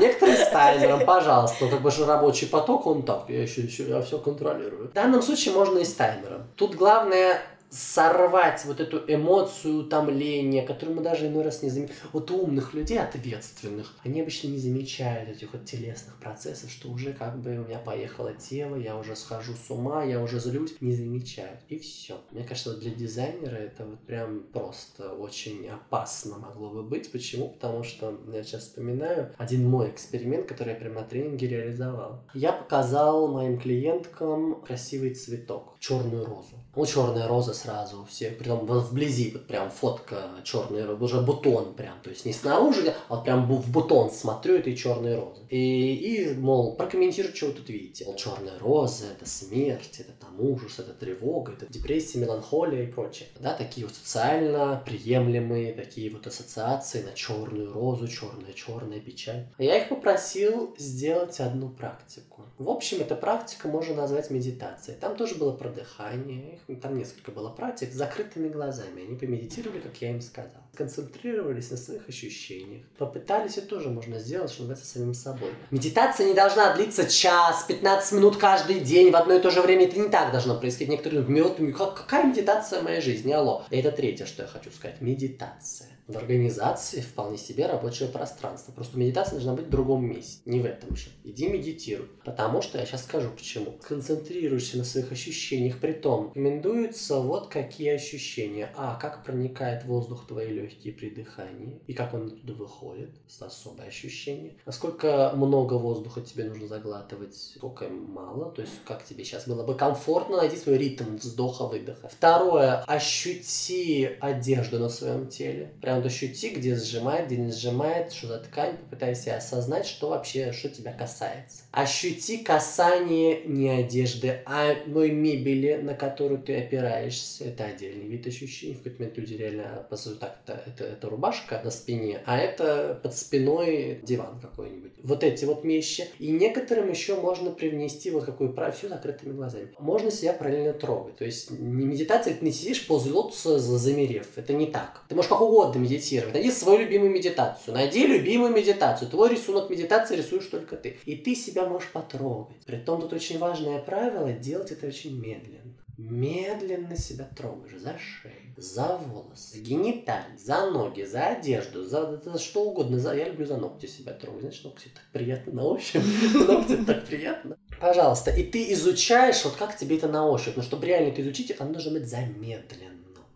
Некоторые 0.01 0.37
с 0.37 0.51
таймером, 0.51 1.05
пожалуйста. 1.05 1.69
Как 1.69 1.83
бы 1.83 1.91
же 1.91 2.07
рабочий 2.07 2.47
поток, 2.47 2.87
он 2.87 3.03
так, 3.03 3.27
я 3.29 3.43
еще, 3.43 3.63
еще 3.63 3.89
я 3.89 4.01
все 4.01 4.19
контролирую. 4.19 4.89
В 4.89 4.93
данном 4.93 5.23
случае 5.23 5.55
можно 5.55 5.79
и 5.79 5.85
с 5.85 5.95
таймером. 5.95 6.45
Тут 6.57 6.75
главное 6.75 7.41
сорвать 7.75 8.65
вот 8.65 8.81
эту 8.81 9.03
эмоцию 9.09 9.81
утомления, 9.81 10.65
которую 10.65 10.97
мы 10.97 11.03
даже 11.03 11.27
иной 11.27 11.43
раз 11.43 11.63
не 11.63 11.71
замечаем. 11.71 11.99
Вот 12.13 12.31
у 12.31 12.43
умных 12.43 12.73
людей, 12.73 13.01
ответственных, 13.01 13.97
они 14.05 14.21
обычно 14.21 14.49
не 14.49 14.59
замечают 14.59 15.29
этих 15.29 15.53
вот 15.53 15.65
телесных 15.65 16.17
процессов, 16.21 16.71
что 16.71 16.91
уже 16.91 17.13
как 17.13 17.41
бы 17.41 17.59
у 17.59 17.65
меня 17.67 17.79
поехало 17.79 18.33
тело, 18.33 18.77
я 18.77 18.97
уже 18.97 19.17
схожу 19.17 19.55
с 19.55 19.71
ума, 19.71 20.05
я 20.05 20.23
уже 20.23 20.39
злюсь, 20.39 20.77
не 20.81 20.95
замечают. 20.95 21.61
И 21.69 21.79
все. 21.79 22.21
Мне 22.31 22.45
кажется, 22.45 22.71
вот 22.71 22.81
для 22.81 22.93
дизайнера 22.93 23.57
это 23.57 23.85
вот 23.85 24.01
прям 24.07 24.45
просто 24.53 25.13
очень 25.13 25.69
опасно 25.69 26.39
могло 26.39 26.71
бы 26.71 26.83
быть. 26.83 27.11
Почему? 27.11 27.49
Потому 27.49 27.83
что 27.83 28.21
я 28.33 28.45
сейчас 28.45 28.63
вспоминаю 28.63 29.33
один 29.37 29.69
мой 29.69 29.91
эксперимент, 29.91 30.47
который 30.47 30.75
я 30.75 30.79
прямо 30.79 31.01
на 31.01 31.07
тренинге 31.07 31.49
реализовал. 31.49 32.25
Я 32.35 32.53
показал 32.53 33.27
моим 33.29 33.59
клиенткам 33.59 34.63
красивый 34.63 35.15
цветок, 35.15 35.77
черную 35.81 36.25
розу. 36.25 36.64
Ну, 36.77 36.87
черная 36.87 37.29
роза 37.29 37.55
сразу, 37.55 38.07
все, 38.11 38.31
прям 38.31 38.67
вблизи, 38.67 39.31
вот 39.33 39.47
прям 39.47 39.71
фотка 39.71 40.31
черная, 40.43 40.89
уже 40.95 41.21
бутон 41.21 41.75
прям, 41.75 42.01
то 42.03 42.11
есть 42.11 42.25
не 42.25 42.33
снаружи, 42.33 42.95
а 43.09 43.17
вот 43.17 43.25
прям 43.25 43.47
в 43.47 43.71
бутон 43.71 44.11
смотрю 44.11 44.57
этой 44.57 44.77
черной 44.77 45.17
розы. 45.17 45.43
И, 45.51 45.95
и 45.95 46.35
мол, 46.35 46.75
прокомментируйте, 46.77 47.37
что 47.37 47.47
вы 47.47 47.53
тут 47.53 47.69
видите. 47.69 48.05
Мол, 48.05 48.17
черная 48.17 48.59
роза, 48.59 49.05
это 49.17 49.29
смерть, 49.29 50.01
это 50.01 50.13
там 50.13 50.41
ужас, 50.41 50.79
это 50.79 50.93
тревога, 50.93 51.53
это 51.53 51.73
депрессия, 51.73 52.19
меланхолия 52.19 52.85
и 52.85 52.87
прочее. 52.87 53.29
Да, 53.39 53.55
такие 53.55 53.87
вот 53.87 53.95
социально 53.95 54.83
приемлемые 54.85 55.73
такие 55.73 56.11
вот 56.11 56.27
ассоциации 56.27 57.03
на 57.03 57.13
черную 57.13 57.73
розу, 57.73 58.09
черная, 58.09 58.53
черная 58.53 59.01
печаль. 59.01 59.47
Я 59.59 59.79
их 59.79 59.89
попросил 59.89 60.75
сделать 60.79 61.39
одну 61.41 61.69
практику. 61.69 62.47
В 62.59 62.69
общем, 62.69 63.01
эта 63.01 63.17
практика 63.17 63.69
можно 63.69 63.95
назвать 63.95 64.31
медитацией. 64.31 64.99
Там 64.99 65.17
тоже 65.17 65.35
было 65.35 65.53
про 65.53 65.71
дыхание, 65.71 66.61
там 66.81 66.97
несколько 66.97 67.31
было 67.31 67.51
практик 67.51 67.93
с 67.93 67.95
закрытыми 67.95 68.49
глазами. 68.49 69.05
Они 69.07 69.17
помедитировали, 69.17 69.81
как 69.81 69.97
я 70.01 70.11
им 70.11 70.21
сказал. 70.21 70.63
Концентрировались 70.75 71.71
на 71.71 71.77
своих 71.77 72.09
ощущениях. 72.09 72.85
Попытались, 72.99 73.59
и 73.59 73.61
тоже 73.61 73.91
можно 73.91 74.19
сделать, 74.19 74.51
что 74.51 74.63
называется, 74.63 74.87
самим 74.87 75.15
собой. 75.15 75.51
Медитация 75.71 76.27
не 76.27 76.35
должна 76.35 76.75
длиться 76.75 77.09
час, 77.09 77.65
15 77.69 78.13
минут 78.13 78.37
каждый 78.37 78.81
день 78.81 79.11
в 79.11 79.17
одно 79.17 79.35
и 79.35 79.41
то 79.41 79.51
же 79.51 79.61
время. 79.61 79.85
Это 79.85 79.99
не 79.99 80.09
так 80.09 80.33
должно 80.33 80.59
происходить. 80.59 80.91
Некоторые 80.91 81.23
думают, 81.23 81.77
какая 81.77 82.25
медитация 82.25 82.81
в 82.81 82.85
моей 82.85 83.01
жизни? 83.01 83.33
Алло. 83.33 83.65
И 83.71 83.77
это 83.77 83.93
третье, 83.93 84.27
что 84.27 84.43
я 84.43 84.49
хочу 84.49 84.71
сказать. 84.71 85.01
Медитация 85.01 85.94
в 86.07 86.17
организации 86.17 87.01
вполне 87.01 87.39
себе 87.39 87.67
рабочее 87.67 88.09
пространство. 88.09 88.73
Просто 88.73 88.99
медитация 88.99 89.35
должна 89.35 89.55
быть 89.55 89.67
в 89.67 89.71
другом 89.71 90.05
месте, 90.07 90.41
не 90.45 90.61
в 90.61 90.65
этом 90.65 90.97
же. 90.97 91.09
Иди 91.25 91.49
медитируй. 91.49 92.09
Потому 92.25 92.63
что 92.63 92.79
я 92.79 92.87
сейчас 92.87 93.05
скажу 93.05 93.31
почему. 93.31 93.79
Концентрируйся 93.83 94.79
на 94.79 94.85
своих 94.85 95.11
ощущениях. 95.13 95.79
Притом, 95.79 96.33
рекомендуются 96.35 97.21
вот 97.21 97.49
какие 97.49 97.91
ощущения. 97.91 98.71
А, 98.77 98.97
как 99.01 99.25
проникает 99.25 99.85
воздух 99.85 100.25
в 100.25 100.27
твои 100.27 100.49
легкие 100.49 100.93
при 100.93 101.11
дыхании. 101.11 101.81
И 101.87 101.95
как 101.95 102.15
он 102.15 102.27
оттуда 102.27 102.55
выходит. 102.55 103.11
Это 103.35 103.47
особое 103.47 103.89
ощущение. 103.89 104.57
Насколько 104.67 105.33
много 105.35 105.75
воздуха 105.75 106.21
тебе 106.21 106.45
нужно 106.45 106.69
заглатывать, 106.69 107.35
сколько 107.35 107.89
мало. 107.89 108.51
То 108.53 108.63
есть, 108.63 108.75
как 108.85 109.05
тебе 109.05 109.25
сейчас 109.25 109.47
было 109.47 109.65
бы 109.65 109.75
комфортно. 109.75 110.39
Найди 110.39 110.57
свой 110.57 110.79
ритм 110.79 111.17
вздоха-выдоха. 111.17 112.09
Второе. 112.09 112.83
Ощути 112.83 114.11
одежду 114.21 114.79
на 114.79 114.89
своем 114.89 115.29
теле. 115.29 115.73
Прям 115.81 115.94
прям 115.95 116.07
ощути, 116.07 116.51
где 116.51 116.75
сжимает, 116.77 117.27
где 117.27 117.37
не 117.37 117.53
сжимает, 117.53 118.13
что 118.13 118.29
за 118.29 118.39
ткань, 118.39 118.77
попытайся 118.77 119.37
осознать, 119.37 119.87
что 119.87 120.11
вообще, 120.11 120.53
что 120.53 120.69
тебя 120.69 120.93
касается. 120.93 121.63
Ощути 121.73 122.39
касание 122.39 123.43
не 123.45 123.69
одежды, 123.69 124.41
а 124.47 124.75
той 124.75 125.11
мебели, 125.11 125.75
на 125.75 125.95
которую 125.95 126.41
ты 126.41 126.57
опираешься. 126.57 127.45
Это 127.45 127.65
отдельный 127.65 128.07
вид 128.07 128.27
ощущений. 128.27 128.75
В 128.75 128.79
какой-то 128.79 129.01
момент 129.01 129.19
люди 129.19 129.35
реально 129.35 129.87
посмотрят, 129.89 130.21
так, 130.21 130.39
это, 130.45 130.63
это, 130.67 130.85
это 130.85 131.11
рубашка 131.11 131.61
на 131.65 131.71
спине, 131.71 132.21
а 132.27 132.39
это 132.39 132.99
под 133.03 133.15
спиной 133.15 134.01
диван 134.03 134.41
какой-нибудь. 134.41 134.93
Вот 135.03 135.23
эти 135.23 135.45
вот 135.45 135.65
вещи. 135.65 136.07
И 136.19 136.31
некоторым 136.31 136.91
еще 136.91 137.17
можно 137.17 137.51
привнести 137.51 138.11
вот 138.11 138.25
какую 138.25 138.53
правильно, 138.53 138.77
все 138.79 138.89
закрытыми 138.89 139.33
глазами. 139.33 139.69
Можно 139.79 140.11
себя 140.11 140.33
параллельно 140.33 140.73
трогать. 140.73 141.17
То 141.17 141.25
есть 141.25 141.51
не 141.51 141.85
медитация, 141.85 142.35
ты 142.35 142.45
не 142.45 142.53
сидишь 142.53 142.87
позу 142.87 143.15
лотоса 143.15 143.59
замерев. 143.59 144.27
Это 144.37 144.53
не 144.53 144.67
так. 144.67 145.03
Ты 145.09 145.15
можешь 145.15 145.29
как 145.29 145.41
угодно 145.41 145.84
медитировать. 145.85 146.35
Найди 146.35 146.51
свою 146.51 146.81
любимую 146.81 147.11
медитацию. 147.11 147.75
Найди 147.75 148.07
любимую 148.07 148.53
медитацию. 148.53 149.11
Твой 149.11 149.31
рисунок 149.31 149.71
медитации 149.71 150.17
рисуешь 150.17 150.47
только 150.47 150.77
ты. 150.77 150.99
И 151.05 151.17
ты 151.17 151.35
себя 151.35 151.67
можешь 151.67 151.91
потрогать. 151.91 152.65
Притом 152.67 153.01
тут 153.01 153.13
очень 153.13 153.39
важное 153.39 153.81
правило 153.81 154.33
делать 154.33 154.73
это 154.73 154.87
очень 154.87 155.21
медленно. 155.21 155.75
Медленно 155.97 156.97
себя 156.97 157.29
трогаешь 157.37 157.81
за 157.81 157.97
шею, 157.99 158.53
за 158.57 158.97
волосы, 158.97 159.61
гениталь, 159.61 160.25
за 160.37 160.69
ноги, 160.69 161.05
за 161.05 161.29
одежду, 161.29 161.85
за, 161.85 162.21
за 162.25 162.39
что 162.39 162.65
угодно. 162.65 162.99
За... 162.99 163.15
Я 163.15 163.29
люблю 163.29 163.47
за 163.47 163.59
ногти 163.59 163.87
себя 163.87 164.13
трогать. 164.13 164.41
Знаешь, 164.41 164.65
ногти 164.65 164.89
так 164.93 165.05
приятно 165.13 165.53
на 165.53 165.65
ощупь. 165.65 166.03
Ногти 166.35 166.77
так 166.85 167.07
приятно. 167.07 167.57
Пожалуйста. 167.81 168.33
И 168.33 168.43
ты 168.43 168.73
изучаешь, 168.73 169.45
вот 169.45 169.55
как 169.55 169.77
тебе 169.77 169.97
это 169.97 170.09
на 170.09 170.27
ощупь. 170.27 170.57
Но 170.57 170.63
чтобы 170.63 170.85
реально 170.87 171.11
это 171.11 171.23
изучить, 171.23 171.53
это 171.53 171.65
должно 171.65 171.93
быть 171.93 172.09
замедленно. 172.09 172.94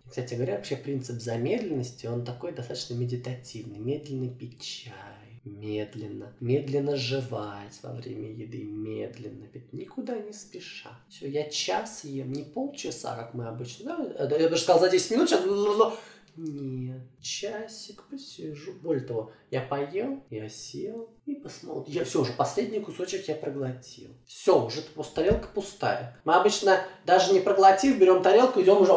Кстати 0.08 0.34
говоря, 0.34 0.56
вообще 0.56 0.76
принцип 0.76 1.20
замедленности, 1.20 2.06
он 2.06 2.24
такой 2.24 2.52
достаточно 2.52 2.94
медитативный. 2.94 3.78
Медленно 3.78 4.28
пить 4.28 4.60
чай, 4.60 5.42
медленно, 5.44 6.32
медленно 6.40 6.96
жевать 6.96 7.78
во 7.82 7.92
время 7.92 8.30
еды, 8.32 8.62
медленно 8.62 9.46
пить, 9.46 9.72
никуда 9.72 10.18
не 10.18 10.32
спеша. 10.32 10.90
Все, 11.08 11.28
я 11.28 11.48
час 11.50 12.04
ем, 12.04 12.32
не 12.32 12.42
полчаса, 12.42 13.16
как 13.16 13.34
мы 13.34 13.46
обычно. 13.46 14.14
Да? 14.18 14.36
Я 14.38 14.48
даже 14.48 14.62
сказал 14.62 14.80
за 14.80 14.90
10 14.90 15.10
минут, 15.10 15.28
сейчас 15.28 15.44
нет, 16.40 17.00
часик 17.20 18.04
посижу. 18.04 18.72
Более 18.80 19.04
того, 19.04 19.32
я 19.50 19.60
поел, 19.60 20.22
я 20.30 20.48
сел 20.48 21.10
и 21.26 21.34
посмотрел. 21.34 21.84
Я 21.88 22.04
все, 22.04 22.20
уже 22.20 22.32
последний 22.32 22.78
кусочек 22.78 23.26
я 23.26 23.34
проглотил. 23.34 24.10
Все, 24.24 24.64
уже 24.64 24.82
просто 24.82 25.16
тарелка 25.16 25.48
пустая. 25.52 26.16
Мы 26.24 26.34
обычно, 26.34 26.80
даже 27.04 27.32
не 27.32 27.40
проглотив, 27.40 27.98
берем 27.98 28.22
тарелку, 28.22 28.62
идем 28.62 28.80
уже 28.80 28.92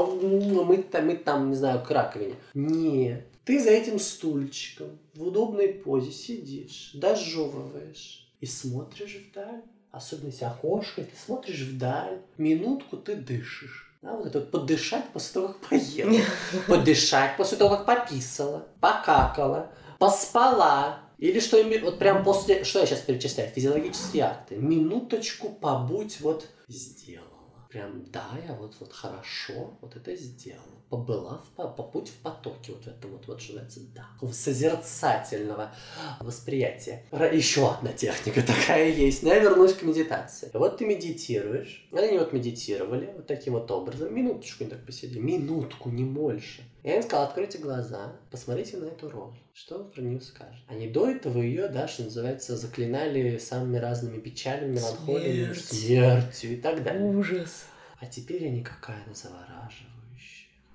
мыть, 0.64 0.94
мыть 0.94 1.24
там, 1.24 1.50
не 1.50 1.56
знаю, 1.56 1.84
к 1.84 1.90
раковине. 1.90 2.36
Нет, 2.54 3.26
Ты 3.44 3.60
за 3.60 3.72
этим 3.72 3.98
стульчиком 3.98 5.00
в 5.16 5.24
удобной 5.24 5.70
позе 5.70 6.12
сидишь, 6.12 6.92
дожевываешь 6.94 8.32
и 8.40 8.46
смотришь 8.46 9.30
вдаль. 9.32 9.64
Особенно 9.92 10.28
если 10.28 10.46
окошко, 10.46 11.02
ты 11.02 11.12
смотришь 11.18 11.62
вдаль, 11.62 12.22
минутку 12.38 12.98
ты 12.98 13.16
дышишь. 13.16 13.91
Да, 14.02 14.16
вот 14.16 14.26
это 14.26 14.40
вот 14.40 14.52
подышать 14.52 15.10
после 15.14 15.34
того, 15.34 15.48
как 15.50 15.58
поела. 15.70 16.24
Подышать 16.68 17.38
после 17.38 17.58
того, 17.58 17.78
как 17.78 17.86
пописала, 17.86 18.68
покакала, 18.80 19.72
поспала. 20.00 21.00
Или 21.20 21.40
что 21.40 21.62
вот 21.84 22.00
прям 22.00 22.24
после... 22.24 22.64
Что 22.64 22.80
я 22.80 22.88
сейчас 22.88 23.02
перечисляю? 23.02 23.52
Физиологические 23.52 24.24
акты. 24.24 24.56
Минуточку 24.56 25.50
побудь 25.50 26.20
вот 26.22 26.48
сделала. 26.68 27.28
Прям 27.70 28.04
да, 28.12 28.26
я 28.48 28.54
вот, 28.56 28.76
вот 28.80 28.92
хорошо 28.92 29.78
вот 29.82 29.96
это 29.96 30.16
сделала 30.16 30.81
побыла 30.92 31.42
в, 31.56 31.56
по 31.56 31.84
путь 31.84 32.10
в 32.10 32.16
потоке, 32.18 32.74
вот 32.74 32.84
в 32.84 32.88
этом 32.88 33.12
вот, 33.12 33.26
вот 33.26 33.42
что 33.42 33.54
называется, 33.54 33.80
да, 33.96 34.32
созерцательного 34.32 35.74
восприятия. 36.20 37.06
Еще 37.12 37.72
одна 37.72 37.94
техника 37.94 38.42
такая 38.46 38.90
есть. 38.90 39.24
Но 39.24 39.30
я 39.30 39.40
вернусь 39.40 39.74
к 39.74 39.84
медитации. 39.84 40.52
Вот 40.54 40.78
ты 40.78 40.86
медитируешь, 40.86 41.88
они 41.94 42.18
вот 42.18 42.34
медитировали 42.34 43.14
вот 43.16 43.26
таким 43.26 43.54
вот 43.54 43.72
образом, 43.72 44.14
минуточку 44.14 44.66
так 44.66 44.86
посиди, 44.86 45.18
минутку, 45.18 45.90
не 45.90 46.04
больше. 46.04 46.62
Я 46.84 46.98
им 46.98 47.04
сказал, 47.04 47.28
откройте 47.28 47.60
глаза, 47.60 48.14
посмотрите 48.30 48.76
на 48.78 48.86
эту 48.86 49.10
розу. 49.10 49.38
Что 49.54 49.78
вы 49.78 49.86
про 49.86 50.02
нее 50.02 50.20
скажете? 50.20 50.64
Они 50.68 50.88
до 50.88 51.10
этого 51.10 51.40
ее, 51.40 51.70
да, 51.70 51.88
что 51.88 52.04
называется, 52.04 52.58
заклинали 52.58 53.38
самыми 53.38 53.78
разными 53.78 54.20
печалями, 54.20 54.76
меланхолиями, 54.76 55.54
Смерть. 55.54 55.64
смертью 55.64 56.54
и 56.54 56.56
так 56.58 56.84
далее. 56.84 57.04
Ужас. 57.04 57.66
А 58.00 58.08
теперь 58.08 58.48
они 58.48 58.64
какая 58.64 59.04
она 59.06 59.14
завораживающая, 59.14 59.86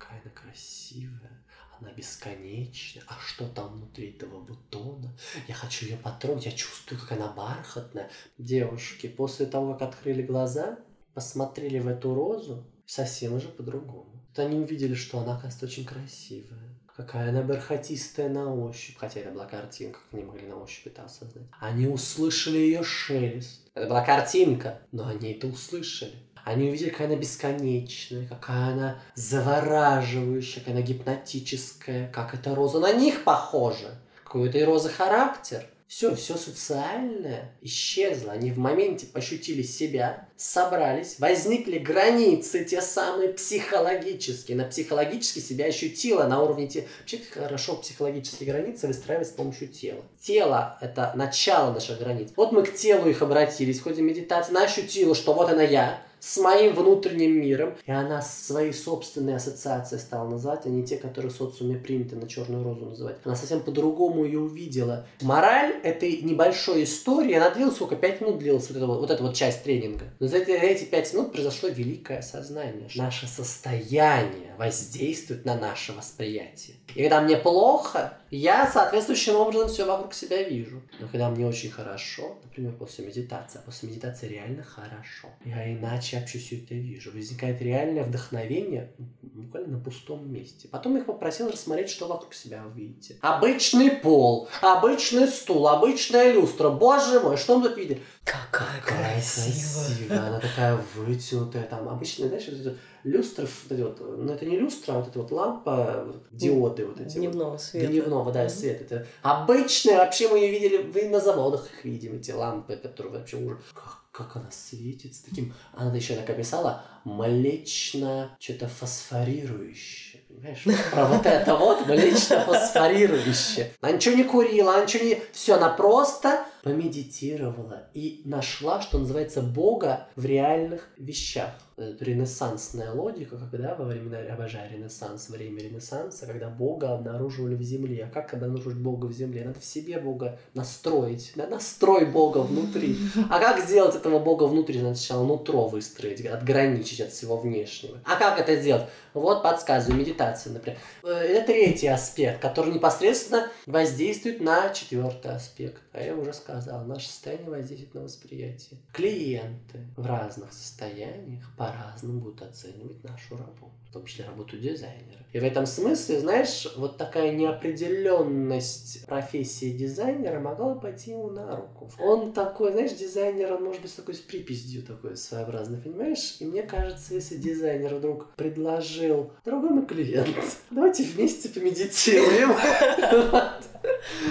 какая 0.07 0.21
она 0.21 0.31
красивая, 0.31 1.43
она 1.79 1.91
бесконечная. 1.91 3.03
А 3.07 3.17
что 3.19 3.47
там 3.47 3.73
внутри 3.73 4.11
этого 4.11 4.39
бутона? 4.41 5.15
Я 5.47 5.53
хочу 5.53 5.85
ее 5.85 5.97
потрогать, 5.97 6.45
я 6.45 6.51
чувствую, 6.51 6.99
как 6.99 7.11
она 7.13 7.27
бархатная. 7.27 8.09
Девушки, 8.37 9.07
после 9.07 9.45
того, 9.45 9.73
как 9.73 9.89
открыли 9.89 10.21
глаза, 10.21 10.79
посмотрели 11.13 11.79
в 11.79 11.87
эту 11.87 12.13
розу, 12.13 12.65
совсем 12.85 13.33
уже 13.33 13.49
по-другому. 13.49 14.25
Вот 14.29 14.39
они 14.39 14.57
увидели, 14.59 14.93
что 14.93 15.19
она, 15.19 15.33
оказывается, 15.33 15.65
очень 15.65 15.85
красивая. 15.85 16.77
Какая 16.95 17.29
она 17.29 17.43
бархатистая 17.43 18.27
на 18.29 18.51
ощупь. 18.51 18.97
Хотя 18.97 19.19
это 19.19 19.31
была 19.31 19.45
картинка, 19.45 19.99
как 19.99 20.13
они 20.13 20.23
могли 20.23 20.47
на 20.47 20.55
ощупь 20.55 20.87
это 20.87 21.03
осознать. 21.03 21.45
Они 21.59 21.85
услышали 21.85 22.57
ее 22.57 22.83
шелест. 22.83 23.69
Это 23.75 23.87
была 23.87 24.03
картинка, 24.03 24.81
но 24.91 25.07
они 25.07 25.33
это 25.33 25.45
услышали. 25.45 26.26
Они 26.47 26.69
увидели, 26.69 26.91
какая 26.91 27.07
она 27.07 27.17
бесконечная, 27.17 28.25
какая 28.25 28.71
она 28.71 28.99
завораживающая, 29.15 30.61
какая 30.61 30.77
она 30.77 30.81
гипнотическая, 30.81 32.09
как 32.09 32.33
эта 32.33 32.55
роза 32.55 32.79
на 32.79 32.93
них 32.93 33.25
похожа. 33.25 33.99
Какой 34.23 34.43
у 34.43 34.45
этой 34.45 34.63
розы 34.63 34.87
характер. 34.87 35.65
Все, 35.89 36.15
все 36.15 36.37
социальное 36.37 37.51
исчезло. 37.61 38.31
Они 38.31 38.51
в 38.53 38.57
моменте 38.59 39.07
пощутили 39.07 39.61
себя, 39.61 40.25
собрались, 40.37 41.19
возникли 41.19 41.79
границы, 41.79 42.63
те 42.63 42.81
самые 42.81 43.29
психологические. 43.29 44.55
На 44.55 44.63
психологически 44.65 45.39
себя 45.39 45.65
ощутила 45.65 46.27
на 46.27 46.41
уровне 46.41 46.67
те... 46.67 46.87
Вообще 46.99 47.19
хорошо 47.29 47.75
психологические 47.75 48.49
границы 48.49 48.87
выстраивать 48.87 49.27
с 49.27 49.31
помощью 49.31 49.67
тела. 49.67 50.01
Тело– 50.21 50.77
это 50.81 51.11
начало 51.15 51.73
наших 51.73 51.99
границ. 51.99 52.29
Вот 52.37 52.53
мы 52.53 52.63
к 52.63 52.73
телу 52.73 53.09
их 53.09 53.21
обратились 53.21 53.79
в 53.79 53.83
ходе 53.83 54.01
медитации. 54.01 54.51
Она 54.51 54.63
ощутила, 54.63 55.13
что 55.13 55.33
вот 55.33 55.49
она 55.49 55.63
я, 55.63 56.01
с 56.19 56.37
моим 56.37 56.73
внутренним 56.73 57.39
миром. 57.39 57.75
И 57.85 57.91
она 57.91 58.21
свои 58.21 58.71
собственные 58.71 59.37
ассоциации 59.37 59.97
стала 59.97 60.29
называть, 60.29 60.65
а 60.65 60.69
не 60.69 60.85
те, 60.85 60.97
которые 60.97 61.31
в 61.31 61.35
социуме 61.35 61.77
принято 61.77 62.15
на 62.15 62.27
черную 62.27 62.63
розу 62.63 62.85
называть. 62.85 63.17
Она 63.23 63.35
совсем 63.35 63.61
по-другому 63.61 64.25
ее 64.25 64.39
увидела. 64.39 65.05
Мораль 65.21 65.75
этой 65.83 66.21
небольшой 66.21 66.83
истории, 66.83 67.33
она 67.33 67.49
длилась 67.49 67.75
сколько? 67.75 67.95
Пять 67.95 68.21
минут 68.21 68.39
длилась 68.39 68.67
вот 68.67 68.77
эта 68.77 68.87
вот, 68.87 68.99
вот, 68.99 69.11
эта 69.11 69.23
вот 69.23 69.35
часть 69.35 69.63
тренинга. 69.63 70.05
Но 70.19 70.27
за 70.27 70.37
эти, 70.37 70.51
эти 70.51 70.85
пять 70.85 71.13
минут 71.13 71.31
произошло 71.31 71.69
великое 71.69 72.19
осознание. 72.19 72.89
Наше 72.95 73.27
состояние 73.27 74.55
воздействует 74.57 75.45
на 75.45 75.55
наше 75.55 75.93
восприятие. 75.93 76.77
И 76.95 77.03
когда 77.03 77.21
мне 77.21 77.37
плохо, 77.37 78.17
я 78.31 78.69
соответствующим 78.69 79.35
образом 79.35 79.69
все 79.69 79.85
вокруг 79.85 80.13
себя 80.13 80.41
вижу. 80.43 80.81
Но 80.99 81.07
когда 81.07 81.29
мне 81.29 81.45
очень 81.45 81.69
хорошо, 81.69 82.37
например, 82.43 82.73
после 82.73 83.05
медитации, 83.05 83.59
а 83.59 83.61
после 83.61 83.89
медитации 83.89 84.27
реально 84.27 84.63
хорошо, 84.63 85.29
я 85.45 85.71
иначе 85.71 86.06
вообще 86.15 86.39
все 86.39 86.57
это 86.57 86.73
вижу. 86.73 87.11
Возникает 87.13 87.61
реальное 87.61 88.03
вдохновение 88.03 88.93
буквально 89.21 89.77
на 89.77 89.83
пустом 89.83 90.31
месте. 90.31 90.67
Потом 90.71 90.93
я 90.93 90.99
их 91.01 91.05
попросил 91.05 91.49
рассмотреть, 91.49 91.89
что 91.89 92.07
вокруг 92.07 92.33
себя 92.33 92.63
вы 92.63 92.81
видите. 92.81 93.17
Обычный 93.21 93.91
пол, 93.91 94.47
обычный 94.61 95.27
стул, 95.27 95.67
обычная 95.67 96.31
люстра. 96.31 96.69
Боже 96.69 97.19
мой, 97.19 97.35
что 97.37 97.59
мы 97.59 97.67
тут 97.67 97.77
видим? 97.77 97.99
Какая 98.23 98.79
Какая 98.81 99.13
красивая. 99.15 99.53
красивая. 99.53 100.27
Она 100.27 100.39
такая 100.39 100.79
вытянутая. 100.95 101.63
Там 101.63 101.87
обычная, 101.89 102.27
знаешь, 102.29 102.47
вот 102.47 102.59
эти 102.59 102.77
люстры, 103.03 103.45
вот 103.45 103.71
эти 103.71 103.81
вот, 103.81 103.99
ну 103.99 104.33
это 104.33 104.45
не 104.45 104.57
люстра, 104.57 104.93
а 104.93 104.99
вот 104.99 105.07
эта 105.09 105.19
вот 105.19 105.31
лампа, 105.31 106.13
диоды 106.31 106.85
вот 106.85 106.99
эти 106.99 107.05
вот. 107.13 107.13
Дневного 107.19 107.57
света. 107.57 107.87
Дневного, 107.87 108.31
да, 108.31 108.41
Мгм. 108.41 108.49
свет. 108.49 108.81
Это 108.81 109.07
обычные, 109.21 109.97
вообще 109.97 110.27
мы 110.27 110.39
ее 110.39 110.51
видели, 110.51 110.77
вы 110.83 111.07
на 111.09 111.19
заводах 111.19 111.67
их 111.71 111.85
видим, 111.85 112.15
эти 112.15 112.31
лампы, 112.31 112.75
которые 112.75 113.13
вообще 113.19 113.37
уже... 113.37 113.57
Как, 113.73 114.01
как 114.17 114.35
она 114.35 114.49
светится 114.49 115.23
таким... 115.23 115.53
Она 115.73 115.95
еще 115.95 116.15
так 116.15 116.27
описала, 116.27 116.83
млечно, 117.03 118.35
что-то 118.39 118.67
фосфорирующее. 118.67 120.23
Понимаешь? 120.27 120.63
Про 120.91 121.05
вот 121.05 121.25
это 121.25 121.55
вот 121.55 121.85
млечно 121.85 122.41
фосфорирующее. 122.45 123.73
Она 123.79 123.91
ничего 123.91 124.15
не 124.15 124.23
курила, 124.23 124.73
она 124.73 124.85
ничего 124.85 125.03
не... 125.03 125.21
Все, 125.33 125.53
она 125.53 125.69
просто 125.69 126.45
помедитировала 126.67 127.83
и 127.93 128.21
нашла, 128.25 128.81
что 128.81 128.99
называется, 128.99 129.41
Бога 129.41 130.07
в 130.15 130.25
реальных 130.25 130.89
вещах. 130.97 131.51
Это 131.77 132.03
ренессансная 132.05 132.91
логика, 132.91 133.37
когда 133.37 133.75
во 133.75 133.85
времена, 133.85 134.17
обожаю 134.33 134.71
ренессанс, 134.71 135.29
время 135.29 135.61
ренессанса, 135.61 136.25
когда 136.25 136.49
Бога 136.49 136.93
обнаруживали 136.93 137.53
в 137.53 137.61
земле. 137.61 138.09
А 138.09 138.13
как 138.13 138.33
обнаружить 138.33 138.79
Бога 138.79 139.05
в 139.05 139.13
земле? 139.13 139.43
Надо 139.45 139.59
в 139.59 139.65
себе 139.65 139.99
Бога 139.99 140.39
настроить. 140.55 141.33
Настрой 141.35 142.05
Бога 142.05 142.39
внутри. 142.39 142.97
А 143.29 143.39
как 143.39 143.63
сделать 143.63 143.95
этого 143.95 144.17
Бога 144.17 144.45
внутри? 144.45 144.81
Надо 144.81 144.95
сначала 144.95 145.23
нутро 145.23 145.67
выстроить, 145.67 146.25
отграничить 146.25 146.99
от 147.01 147.11
всего 147.11 147.37
внешнего. 147.37 147.99
А 148.05 148.15
как 148.15 148.39
это 148.39 148.59
сделать? 148.59 148.85
Вот 149.13 149.43
подсказываю, 149.43 149.99
медитация, 149.99 150.53
например. 150.53 150.79
Э, 151.03 151.09
Это 151.09 151.47
третий 151.47 151.87
аспект, 151.87 152.41
который 152.41 152.73
непосредственно 152.73 153.51
воздействует 153.67 154.41
на 154.41 154.69
четвертый 154.69 155.31
аспект. 155.31 155.81
А 155.93 156.01
я 156.01 156.15
уже 156.15 156.33
сказал, 156.33 156.56
наше 156.65 157.07
состояние 157.07 157.49
воздействует 157.49 157.93
на 157.93 158.01
восприятие. 158.01 158.79
Клиенты 158.93 159.87
в 159.95 160.05
разных 160.05 160.53
состояниях 160.53 161.49
по-разному 161.57 162.19
будут 162.19 162.41
оценивать 162.41 163.03
нашу 163.03 163.37
работу, 163.37 163.71
в 163.89 163.93
том 163.93 164.05
числе 164.05 164.25
работу 164.25 164.57
дизайнера. 164.57 165.17
И 165.33 165.39
в 165.39 165.43
этом 165.43 165.65
смысле, 165.65 166.19
знаешь, 166.19 166.67
вот 166.77 166.97
такая 166.97 167.31
неопределенность 167.31 169.05
профессии 169.05 169.71
дизайнера 169.71 170.39
могла 170.39 170.75
пойти 170.75 171.11
ему 171.11 171.29
на 171.29 171.55
руку. 171.55 171.91
Он 171.99 172.33
такой, 172.33 172.71
знаешь, 172.71 172.93
дизайнер, 172.93 173.53
он 173.53 173.63
может 173.63 173.81
быть 173.81 173.95
такой 173.95 174.15
с 174.15 174.19
приписью 174.19 174.83
такой 174.83 175.15
своеобразной, 175.15 175.79
понимаешь? 175.79 176.37
И 176.39 176.45
мне 176.45 176.63
кажется, 176.63 177.13
если 177.13 177.35
дизайнер 177.35 177.95
вдруг 177.95 178.33
предложил, 178.35 179.31
дорогой 179.45 179.69
мой 179.71 179.85
клиент, 179.85 180.35
давайте 180.71 181.03
вместе 181.03 181.49
помедитируем. 181.49 182.53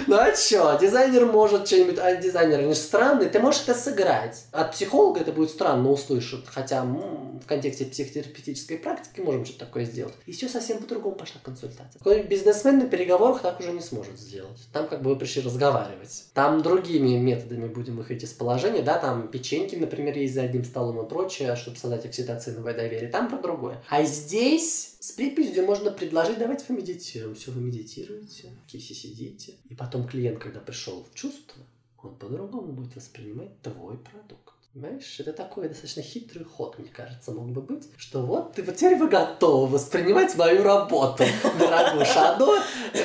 Ну 0.07 0.15
а 0.15 0.31
чё, 0.31 0.77
дизайнер 0.79 1.25
может 1.25 1.67
что-нибудь, 1.67 1.97
а 1.99 2.15
дизайнер 2.15 2.59
они 2.59 2.73
же 2.73 2.79
странные, 2.79 3.29
ты 3.29 3.39
можешь 3.39 3.63
это 3.63 3.73
сыграть. 3.73 4.45
От 4.51 4.71
психолога 4.71 5.21
это 5.21 5.31
будет 5.31 5.49
странно 5.49 5.89
услышать, 5.91 6.45
хотя 6.47 6.83
в 6.83 7.45
контексте 7.45 7.85
психотерапевтической 7.85 8.77
практики 8.77 9.21
можем 9.21 9.45
что-то 9.57 9.65
такое 9.65 9.85
сделать. 9.85 10.13
И 10.25 10.31
все 10.31 10.47
совсем 10.47 10.79
по-другому 10.79 11.15
пошла 11.15 11.41
консультация. 11.43 11.99
Какой-нибудь 11.99 12.29
бизнесмен 12.29 12.79
на 12.79 12.87
переговорах 12.87 13.41
так 13.41 13.59
уже 13.59 13.71
не 13.71 13.81
сможет 13.81 14.19
сделать. 14.19 14.59
Там 14.71 14.87
как 14.87 15.01
бы 15.01 15.11
вы 15.11 15.15
пришли 15.17 15.41
разговаривать. 15.41 16.25
Там 16.33 16.61
другими 16.61 17.17
методами 17.17 17.67
будем 17.67 17.97
выходить 17.97 18.23
из 18.23 18.33
положения, 18.33 18.81
да, 18.81 18.97
там 18.97 19.27
печеньки, 19.27 19.75
например, 19.75 20.17
есть 20.17 20.33
за 20.33 20.43
одним 20.43 20.63
столом 20.63 21.05
и 21.05 21.09
прочее, 21.09 21.55
чтобы 21.55 21.77
создать 21.77 22.05
окситоциновое 22.05 22.73
доверие. 22.73 23.09
Там 23.09 23.29
про 23.29 23.37
другое. 23.37 23.83
А 23.89 24.03
здесь 24.03 24.97
с 24.99 25.11
приписью 25.11 25.65
можно 25.65 25.91
предложить, 25.91 26.37
давайте 26.37 26.65
помедитируем. 26.65 27.35
Все, 27.35 27.51
вы 27.51 27.61
медитируете, 27.61 28.51
киси 28.67 28.93
сидите. 28.93 29.55
И 29.69 29.75
потом 29.75 30.07
клиент, 30.07 30.39
когда 30.39 30.59
пришел 30.59 31.05
в 31.09 31.15
чувство, 31.15 31.61
он 32.01 32.15
по-другому 32.15 32.73
будет 32.73 32.95
воспринимать 32.95 33.61
твой 33.61 33.97
продукт. 33.97 34.46
Понимаешь, 34.79 35.19
это 35.19 35.33
такой 35.33 35.69
достаточно 35.69 36.03
хитрый 36.03 36.45
ход, 36.45 36.77
мне 36.77 36.89
кажется, 36.89 37.31
мог 37.31 37.47
бы 37.47 37.61
быть, 37.61 37.89
что 37.97 38.21
вот, 38.21 38.53
ты, 38.53 38.61
вот 38.61 38.75
теперь 38.75 38.95
вы 38.95 39.07
готовы 39.07 39.73
воспринимать 39.73 40.35
мою 40.35 40.61
работу, 40.61 41.23
дорогуша. 41.57 42.35
До 42.37 42.59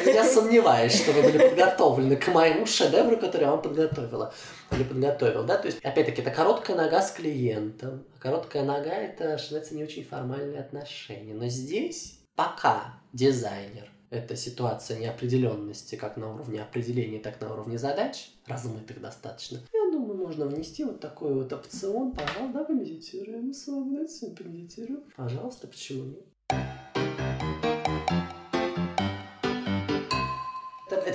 я 0.04 0.22
сомневаюсь, 0.22 0.94
что 0.94 1.12
вы 1.12 1.22
были 1.22 1.38
подготовлены 1.38 2.16
к 2.16 2.28
моему 2.28 2.66
шедевру, 2.66 3.16
который 3.16 3.44
я 3.44 3.52
вам 3.52 3.62
подготовила. 3.62 4.34
Или 4.70 4.84
подготовил, 4.84 5.44
да? 5.44 5.56
То 5.56 5.68
есть, 5.68 5.78
опять-таки, 5.82 6.20
это 6.20 6.30
короткая 6.30 6.76
нога 6.76 7.00
с 7.00 7.10
клиентом. 7.12 8.04
Короткая 8.18 8.64
нога– 8.64 8.90
это, 8.92 9.38
что 9.38 9.54
называется, 9.54 9.74
не 9.74 9.84
очень 9.84 10.04
формальные 10.04 10.60
отношения. 10.60 11.32
Но 11.32 11.46
здесь 11.46 12.18
пока 12.36 13.00
дизайнер 13.14 13.88
Это 14.10 14.36
ситуация 14.36 14.98
неопределенности 14.98 15.94
как 15.94 16.18
на 16.18 16.34
уровне 16.34 16.60
определения, 16.60 17.18
так 17.18 17.40
на 17.40 17.50
уровне 17.50 17.78
задач, 17.78 18.28
размытых 18.46 19.00
достаточно. 19.00 19.62
Я 19.72 19.90
думаю, 19.90 19.91
можно 20.22 20.46
внести 20.46 20.84
вот 20.84 21.00
такой 21.00 21.34
вот 21.34 21.52
опцион. 21.52 22.12
Пожалуйста, 22.12 22.52
давай 22.52 22.76
медитируем 22.76 23.52
с 23.52 23.66
вами, 23.66 24.06
помедитируем. 24.34 25.04
Пожалуйста, 25.16 25.66
почему 25.66 26.04
нет? 26.04 26.31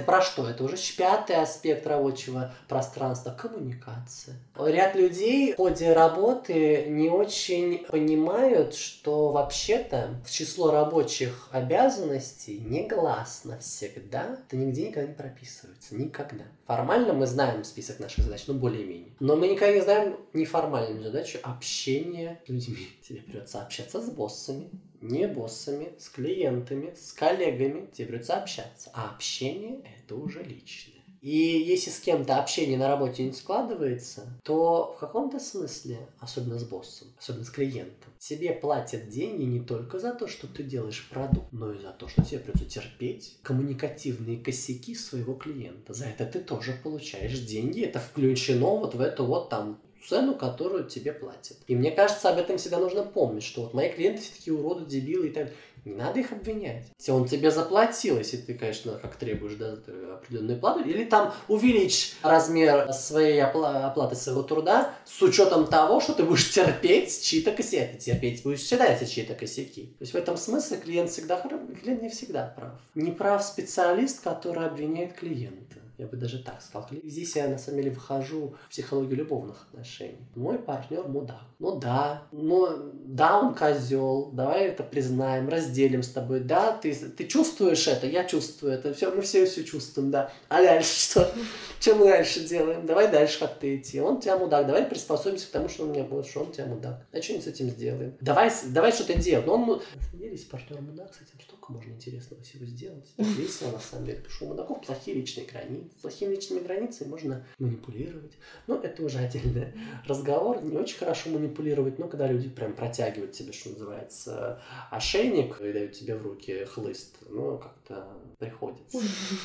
Про 0.08 0.22
что? 0.22 0.50
Это 0.50 0.64
уже 0.64 0.78
пятый 0.98 1.36
аспект 1.36 1.86
рабочего 1.86 2.54
пространства– 2.70 3.32
коммуникация. 3.38 4.36
Ряд 4.58 4.96
людей 4.96 5.54
в 5.54 5.58
ходе 5.58 5.92
работы 5.92 6.86
не 6.88 7.10
очень 7.10 7.86
понимают, 7.90 8.74
что 8.74 9.30
вообще-то 9.30 10.22
в 10.26 10.32
число 10.32 10.72
рабочих 10.72 11.50
обязанностей 11.52 12.60
негласно 12.60 13.60
всегда 13.60 14.38
это 14.48 14.56
нигде 14.56 14.88
никогда 14.88 15.10
не 15.10 15.16
прописывается. 15.16 15.96
Никогда. 15.96 16.46
Формально 16.66 17.14
мы 17.14 17.28
знаем 17.28 17.64
список 17.66 18.00
наших 18.00 18.24
задач, 18.24 18.46
ну, 18.48 18.54
более-менее. 18.54 19.14
Но 19.20 19.36
мы 19.36 19.48
никогда 19.50 19.74
не 19.74 19.82
знаем 19.82 20.18
неформальную 20.34 21.04
задачу 21.04 21.40
общения 21.44 22.40
с 22.46 22.50
людьми. 22.50 22.88
Тебе 23.08 23.22
придется 23.22 23.62
общаться 23.62 24.02
с 24.02 24.10
боссами, 24.10 24.70
не 25.02 25.28
боссами, 25.28 25.94
с 26.00 26.10
клиентами, 26.10 26.94
с 26.96 27.14
коллегами. 27.14 27.90
Тебе 27.92 28.08
придется 28.08 28.38
общаться. 28.38 28.90
А 28.94 29.12
общение– 29.12 29.82
это 30.04 30.16
уже 30.16 30.44
личное. 30.44 30.98
И 31.22 31.36
если 31.36 31.90
с 31.90 32.00
кем-то 32.00 32.38
общение 32.38 32.78
на 32.78 32.88
работе 32.88 33.24
не 33.24 33.34
складывается, 33.34 34.40
то 34.44 34.94
в 34.96 35.00
каком-то 35.00 35.40
смысле, 35.40 36.08
особенно 36.20 36.60
с 36.60 36.64
боссом, 36.64 37.08
особенно 37.18 37.44
с 37.44 37.50
клиентом, 37.50 38.14
тебе 38.20 38.54
платят 38.54 39.10
деньги 39.10 39.44
не 39.44 39.60
только 39.60 40.00
за 40.00 40.14
то, 40.14 40.28
что 40.28 40.48
ты 40.48 40.64
делаешь 40.64 41.08
продукт, 41.10 41.52
но 41.52 41.74
и 41.74 41.80
за 41.80 41.92
то, 41.92 42.08
что 42.08 42.24
тебе 42.24 42.40
придется 42.40 42.66
терпеть 42.66 43.40
коммуникативные 43.42 44.38
косяки 44.38 44.96
своего 44.96 45.34
клиента. 45.34 45.94
За 45.94 46.06
это 46.06 46.26
ты 46.26 46.40
тоже 46.40 46.80
получаешь 46.84 47.40
деньги. 47.40 47.82
Это 47.82 48.00
включено 48.00 48.78
вот 48.78 48.94
в 48.96 49.02
эту 49.02 49.26
вот 49.26 49.50
там 49.50 49.82
цену, 50.08 50.36
которую 50.36 50.86
тебе 50.86 51.12
платят. 51.12 51.58
И 51.68 51.76
мне 51.76 51.92
кажется, 51.92 52.30
об 52.30 52.38
этом 52.38 52.58
всегда 52.58 52.78
нужно 52.78 53.04
помнить, 53.04 53.44
что 53.44 53.64
вот 53.64 53.74
мои 53.74 53.90
клиенты 53.90 54.22
все 54.22 54.34
такие 54.34 54.56
уроды, 54.56 54.86
дебилы 54.86 55.28
и 55.28 55.32
так. 55.32 55.50
Не 55.86 55.94
надо 55.94 56.20
их 56.20 56.34
обвинять. 56.34 56.88
Если 56.98 57.12
он 57.12 57.28
тебе 57.28 57.50
заплатил, 57.50 58.18
если 58.18 58.36
ты, 58.36 58.56
конечно, 58.56 59.00
как 59.02 59.16
требуешь 59.16 59.56
да, 59.56 59.78
определенную 60.16 60.60
плату, 60.60 60.82
или 60.82 61.06
там 61.06 61.34
увеличь 61.48 62.14
размер 62.22 62.92
своей 62.92 63.40
опла- 63.40 63.86
оплаты 63.86 64.18
своего 64.18 64.44
труда 64.44 64.94
с 65.06 65.22
учетом 65.22 65.66
того, 65.66 66.02
что 66.02 66.14
ты 66.14 66.24
будешь 66.24 66.50
терпеть 66.50 67.24
чьи-то 67.24 67.52
косяки. 67.52 67.98
Терпеть 68.00 68.44
будешь 68.44 68.64
всегда 68.64 68.86
эти 68.86 69.10
чьи-то 69.10 69.34
косяки. 69.34 69.96
То 69.98 70.02
есть 70.02 70.14
в 70.14 70.18
этом 70.18 70.36
смысле 70.36 70.78
клиент 70.78 71.10
всегда 71.10 71.40
клиент 71.40 72.02
не 72.02 72.10
всегда 72.10 72.54
прав. 72.54 72.74
Не 72.94 73.12
прав 73.12 73.42
специалист, 73.42 74.22
который 74.22 74.66
обвиняет 74.66 75.14
клиента. 75.14 75.78
Я 75.98 76.06
бы 76.06 76.16
даже 76.16 76.40
так 76.44 76.62
сказал. 76.62 76.88
Здесь 77.04 77.36
я 77.36 77.48
на 77.48 77.58
самом 77.58 77.82
деле 77.82 77.92
вхожу 77.92 78.56
в 78.68 78.70
психологию 78.70 79.18
любовных 79.18 79.64
отношений. 79.64 80.28
Мой 80.36 80.60
партнер 80.60 81.08
мудак. 81.08 81.42
Ну 81.58 81.80
да, 81.80 82.28
ну 82.32 82.92
да, 83.04 83.40
он 83.40 83.56
козел. 83.56 84.30
Давай 84.32 84.66
это 84.66 84.84
признаем, 84.84 85.50
разделим 85.50 86.04
с 86.04 86.10
тобой. 86.10 86.42
Да, 86.42 86.74
ты, 86.74 86.94
ты 86.94 87.26
чувствуешь 87.26 87.88
это, 87.88 88.06
я 88.06 88.26
чувствую 88.26 88.74
это. 88.74 88.94
Все, 88.94 89.12
мы 89.12 89.24
все 89.24 89.48
все 89.48 89.64
чувствуем, 89.64 90.12
да. 90.12 90.32
А 90.50 90.62
дальше 90.62 91.00
что? 91.00 91.34
Что 91.80 91.96
мы 91.96 92.06
дальше 92.06 92.42
делаем? 92.42 92.86
Давай 92.86 93.12
дальше 93.12 93.40
как-то 93.40 93.76
идти. 93.76 94.00
Он 94.00 94.22
тебя 94.22 94.38
мудак. 94.38 94.68
Давай 94.68 94.86
приспособимся 94.86 95.48
к 95.48 95.52
тому, 95.52 95.68
что 95.68 95.86
он 95.86 95.94
меня 95.94 96.04
будет, 96.04 96.28
что 96.28 96.42
он 96.42 96.52
тебя 96.52 96.68
мудак. 96.68 97.08
А 97.12 97.22
что-нибудь 97.22 97.46
с 97.46 97.48
этим 97.48 97.70
сделаем. 97.70 98.16
Давай, 98.22 98.52
давай 98.68 98.92
что-то 98.92 99.16
делать. 99.16 99.48
Но 99.48 99.56
он, 99.56 99.82
если 100.14 100.46
партнер 100.46 100.80
мудак, 100.80 101.12
с 101.16 101.22
этим 101.22 101.42
столько 101.42 101.72
можно 101.72 101.90
интересного 101.92 102.44
всего 102.44 102.66
сделать. 102.66 103.08
Так 103.16 103.26
весело, 103.26 103.72
на 103.72 103.80
самом 103.80 104.06
деле. 104.06 104.18
Потому 104.18 104.36
что 104.36 104.46
у 104.46 104.48
мудаков 104.50 104.86
плохие 104.86 105.18
личные 105.18 105.48
границы 105.48 105.87
плохими 106.02 106.36
личными 106.36 106.60
границами 106.60 107.10
можно 107.10 107.46
манипулировать. 107.60 108.34
Но 108.68 108.76
это 108.76 109.04
уже 109.04 109.20
отдельный 109.20 109.74
разговор. 110.06 110.62
Не 110.64 110.78
очень 110.78 110.98
хорошо 110.98 111.30
манипулировать, 111.30 112.00
но 112.00 112.08
когда 112.08 112.28
люди 112.28 112.50
прям 112.50 112.74
протягивают 112.74 113.32
тебе, 113.32 113.54
что 113.54 113.70
называется, 113.70 114.62
ошейник 114.92 115.60
и 115.62 115.74
дают 115.74 115.94
тебе 115.94 116.16
в 116.16 116.24
руки 116.24 116.66
хлыст, 116.66 117.18
ну, 117.30 117.58
как-то 117.58 118.08
приходится 118.38 119.00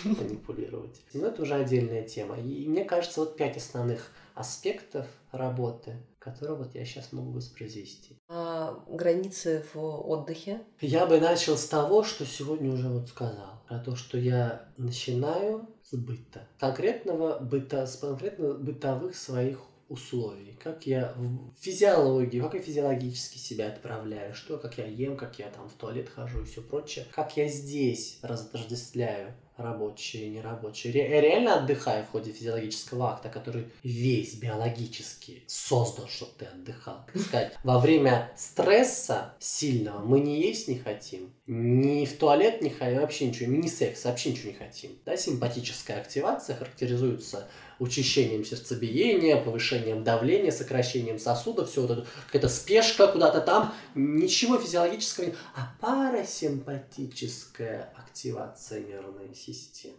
манипулировать. 0.04 1.00
Но 1.14 1.28
это 1.28 1.42
уже 1.42 1.54
отдельная 1.54 2.02
тема. 2.02 2.38
И 2.38 2.68
мне 2.68 2.84
кажется, 2.84 3.20
вот 3.20 3.36
пять 3.36 3.56
основных 3.56 4.12
аспектов 4.34 5.06
работы, 5.30 5.96
которые 6.18 6.56
вот 6.56 6.74
я 6.74 6.84
сейчас 6.84 7.12
могу 7.12 7.32
воспроизвести. 7.32 8.18
А 8.28 8.82
границы 8.88 9.64
в 9.72 9.78
отдыхе? 9.78 10.62
Я 10.80 11.06
бы 11.06 11.20
начал 11.20 11.56
с 11.56 11.66
того, 11.66 12.02
что 12.02 12.24
сегодня 12.24 12.72
уже 12.72 12.88
вот 12.88 13.08
сказал. 13.08 13.62
Про 13.68 13.78
то, 13.78 13.96
что 13.96 14.18
я 14.18 14.68
начинаю 14.76 15.68
быта. 15.96 16.46
Конкретного 16.58 17.38
быта, 17.38 17.86
с 17.86 17.96
конкретно 17.96 18.54
бытовых 18.54 19.14
своих 19.16 19.60
условий, 19.88 20.56
как 20.62 20.86
я 20.86 21.12
в 21.16 21.52
физиологии, 21.60 22.40
как 22.40 22.54
я 22.54 22.60
физиологически 22.60 23.36
себя 23.36 23.68
отправляю, 23.68 24.34
что, 24.34 24.56
как 24.56 24.78
я 24.78 24.86
ем, 24.86 25.16
как 25.16 25.38
я 25.38 25.50
там 25.50 25.68
в 25.68 25.74
туалет 25.74 26.08
хожу 26.08 26.40
и 26.40 26.44
все 26.44 26.62
прочее, 26.62 27.06
как 27.12 27.36
я 27.36 27.46
здесь 27.48 28.18
разождествляю 28.22 29.34
рабочие, 29.56 30.30
нерабочие. 30.30 30.92
Я 30.92 31.20
реально 31.20 31.56
отдыхаю 31.56 32.04
в 32.04 32.10
ходе 32.10 32.32
физиологического 32.32 33.12
акта, 33.12 33.28
который 33.28 33.66
весь 33.82 34.34
биологически 34.34 35.42
создан, 35.46 36.08
чтобы 36.08 36.32
ты 36.38 36.46
отдыхал. 36.46 37.04
Так 37.12 37.22
сказать, 37.22 37.54
во 37.62 37.78
время 37.78 38.32
стресса 38.36 39.34
сильного 39.38 40.04
мы 40.04 40.20
не 40.20 40.40
есть 40.40 40.68
не 40.68 40.78
хотим, 40.78 41.32
ни 41.46 42.06
в 42.06 42.16
туалет 42.16 42.62
не 42.62 42.70
хотим, 42.70 43.00
вообще 43.00 43.26
ничего, 43.26 43.50
мини-секс, 43.50 44.04
вообще 44.04 44.30
ничего 44.30 44.52
не 44.52 44.56
хотим. 44.56 44.98
Да, 45.04 45.16
симпатическая 45.16 46.00
активация 46.00 46.56
характеризуется 46.56 47.48
учащением 47.82 48.44
сердцебиения, 48.44 49.42
повышением 49.42 50.04
давления, 50.04 50.52
сокращением 50.52 51.18
сосудов, 51.18 51.68
все 51.68 51.82
вот 51.82 51.90
это, 51.90 52.06
какая-то 52.26 52.48
спешка 52.48 53.08
куда-то 53.08 53.40
там, 53.40 53.74
ничего 53.94 54.56
физиологического. 54.58 55.32
А 55.56 55.74
парасимпатическая 55.80 57.92
активация 57.96 58.80
нервной 58.80 59.34
системы, 59.34 59.41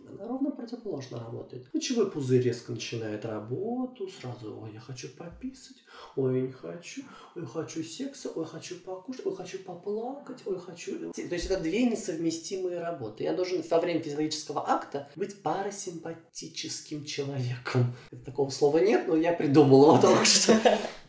она 0.08 0.28
ровно 0.28 0.52
противоположно 0.52 1.20
работает. 1.20 1.68
Лучевой 1.74 2.10
пузырь 2.10 2.42
резко 2.42 2.72
начинает 2.72 3.26
работу, 3.26 4.08
сразу, 4.08 4.60
ой, 4.62 4.72
я 4.74 4.80
хочу 4.80 5.10
пописать, 5.10 5.78
ой, 6.16 6.36
я 6.36 6.42
не 6.48 6.52
хочу, 6.52 7.02
ой, 7.36 7.46
хочу 7.46 7.84
секса, 7.84 8.30
ой, 8.30 8.46
хочу 8.46 8.76
покушать, 8.80 9.26
ой, 9.26 9.36
хочу 9.36 9.60
поплакать, 9.60 10.42
ой, 10.46 10.60
хочу... 10.60 11.12
То 11.12 11.22
есть 11.22 11.46
это 11.46 11.60
две 11.60 11.86
несовместимые 11.86 12.80
работы. 12.80 13.24
Я 13.24 13.34
должен 13.34 13.64
во 13.70 13.80
время 13.80 14.02
физиологического 14.02 14.70
акта 14.70 15.10
быть 15.16 15.42
парасимпатическим 15.42 17.06
человеком. 17.06 17.94
Такого 18.26 18.50
слова 18.50 18.78
нет, 18.78 19.08
но 19.08 19.16
я 19.16 19.34
придумал 19.34 19.84
его 19.84 19.98
только 19.98 20.26
что. 20.26 20.60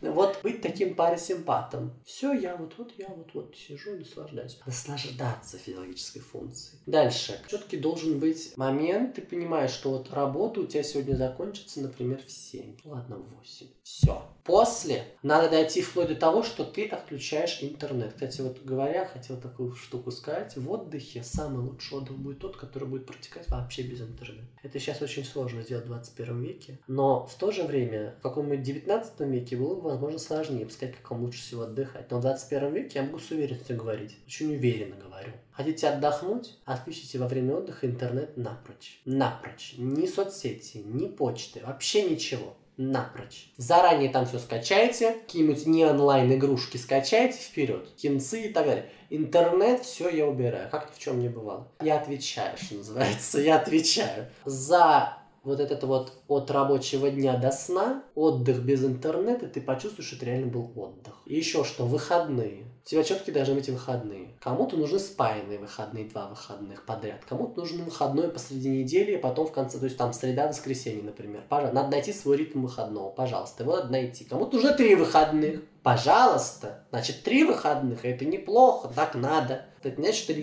Вот 0.01 0.39
быть 0.43 0.61
таким 0.61 0.95
парасимпатом. 0.95 1.93
Все, 2.05 2.33
я 2.33 2.55
вот, 2.55 2.73
вот, 2.77 2.93
я 2.97 3.07
вот, 3.07 3.33
вот 3.33 3.55
сижу 3.55 3.95
наслаждаюсь. 3.95 4.59
Наслаждаться 4.65 5.57
физиологической 5.57 6.21
функцией. 6.21 6.79
Дальше. 6.85 7.41
Все-таки 7.47 7.77
должен 7.77 8.19
быть 8.19 8.24
момент, 8.57 9.15
ты 9.15 9.21
понимаешь, 9.21 9.71
что 9.71 9.91
вот 9.91 10.11
работа 10.11 10.61
у 10.61 10.65
тебя 10.65 10.83
сегодня 10.83 11.15
закончится, 11.15 11.81
например, 11.81 12.21
в 12.25 12.31
7. 12.31 12.77
Ладно, 12.85 13.17
в 13.17 13.35
8. 13.39 13.67
Все. 13.85 14.27
После 14.43 15.03
надо 15.21 15.47
дойти 15.47 15.83
вплоть 15.83 16.07
до 16.07 16.15
того, 16.15 16.41
что 16.41 16.63
ты 16.63 16.87
отключаешь 16.87 17.59
интернет. 17.61 18.13
Кстати, 18.13 18.41
вот 18.41 18.63
говоря, 18.63 19.05
хотел 19.05 19.39
такую 19.39 19.75
штуку 19.75 20.09
сказать. 20.09 20.57
В 20.57 20.71
отдыхе 20.71 21.21
самый 21.21 21.63
лучший 21.63 21.99
отдых 21.99 22.17
будет 22.17 22.39
тот, 22.39 22.57
который 22.57 22.87
будет 22.87 23.05
протекать 23.05 23.47
вообще 23.47 23.83
без 23.83 24.01
интернета. 24.01 24.47
Это 24.63 24.79
сейчас 24.79 25.03
очень 25.03 25.23
сложно 25.23 25.61
сделать 25.61 25.85
в 25.85 25.89
21 25.89 26.41
веке. 26.41 26.79
Но 26.87 27.27
в 27.27 27.35
то 27.35 27.51
же 27.51 27.61
время, 27.61 28.15
в 28.19 28.23
каком-нибудь 28.23 28.63
19 28.63 29.19
веке 29.19 29.55
было 29.55 29.75
бы, 29.75 29.81
возможно, 29.81 30.17
сложнее 30.17 30.67
сказать, 30.71 30.95
как 30.95 31.11
вам 31.11 31.21
лучше 31.21 31.43
всего 31.43 31.61
отдыхать. 31.61 32.09
Но 32.09 32.17
в 32.17 32.21
21 32.21 32.73
веке 32.73 32.99
я 32.99 33.03
могу 33.03 33.19
с 33.19 33.29
уверенностью 33.29 33.77
говорить. 33.77 34.17
Очень 34.25 34.55
уверенно 34.55 34.95
говорю. 34.95 35.31
Хотите 35.51 35.89
отдохнуть? 35.89 36.57
Отключите 36.65 37.19
во 37.19 37.27
время 37.27 37.57
отдыха 37.57 37.85
интернет 37.85 38.35
напрочь. 38.35 38.99
Напрочь. 39.05 39.75
Ни 39.77 40.07
соцсети, 40.07 40.79
ни 40.79 41.07
почты, 41.07 41.61
вообще 41.63 42.09
ничего 42.09 42.55
напрочь. 42.77 43.49
Заранее 43.57 44.09
там 44.09 44.25
все 44.25 44.39
скачайте, 44.39 45.11
какие-нибудь 45.11 45.65
не 45.65 45.85
онлайн 45.85 46.33
игрушки 46.33 46.77
скачайте 46.77 47.37
вперед, 47.37 47.89
кинцы 47.95 48.47
и 48.47 48.49
так 48.49 48.65
далее. 48.65 48.89
Интернет, 49.09 49.83
все 49.83 50.09
я 50.09 50.25
убираю, 50.25 50.69
как 50.69 50.89
ни 50.89 50.95
в 50.95 50.99
чем 50.99 51.19
не 51.19 51.29
бывало. 51.29 51.67
Я 51.81 51.97
отвечаю, 51.97 52.57
что 52.57 52.75
называется, 52.75 53.39
я 53.39 53.57
отвечаю. 53.57 54.27
За 54.45 55.17
вот 55.45 55.59
этот 55.59 55.83
вот 55.83 56.13
от 56.27 56.51
рабочего 56.51 57.09
дня 57.09 57.37
до 57.37 57.51
сна, 57.51 58.03
отдых 58.15 58.63
без 58.63 58.83
интернета, 58.83 59.47
ты 59.47 59.61
почувствуешь, 59.61 60.07
что 60.07 60.17
это 60.17 60.25
реально 60.25 60.47
был 60.47 60.71
отдых. 60.75 61.13
И 61.25 61.35
еще 61.35 61.63
что, 61.63 61.85
выходные. 61.85 62.65
У 62.85 62.87
тебя 62.87 63.03
четкие 63.03 63.33
должны 63.33 63.55
быть 63.55 63.67
выходные. 63.67 64.35
Кому-то 64.39 64.77
нужны 64.77 64.99
спаянные 64.99 65.57
выходные, 65.57 66.05
два 66.05 66.27
выходных 66.27 66.85
подряд. 66.85 67.25
Кому-то 67.27 67.61
нужен 67.61 67.83
выходной 67.83 68.27
посреди 68.27 68.69
недели, 68.69 69.15
а 69.15 69.19
потом 69.19 69.47
в 69.47 69.51
конце, 69.51 69.79
то 69.79 69.85
есть 69.85 69.97
там 69.97 70.13
среда, 70.13 70.47
воскресенье, 70.47 71.01
например. 71.01 71.43
Пожалуйста, 71.49 71.75
надо 71.75 71.89
найти 71.89 72.13
свой 72.13 72.37
ритм 72.37 72.61
выходного, 72.61 73.09
пожалуйста, 73.09 73.63
его 73.63 73.77
надо 73.77 73.91
найти. 73.91 74.23
Кому-то 74.25 74.57
нужно 74.57 74.73
три 74.73 74.93
выходных, 74.93 75.61
Пожалуйста. 75.85 76.83
Значит, 76.89 77.21
три 77.21 77.43
выходных, 77.43 78.05
это 78.05 78.25
неплохо, 78.25 78.89
так 78.95 79.13
надо. 79.13 79.67
Это 79.83 80.01
не 80.01 80.07
значит, 80.07 80.25
ты 80.25 80.33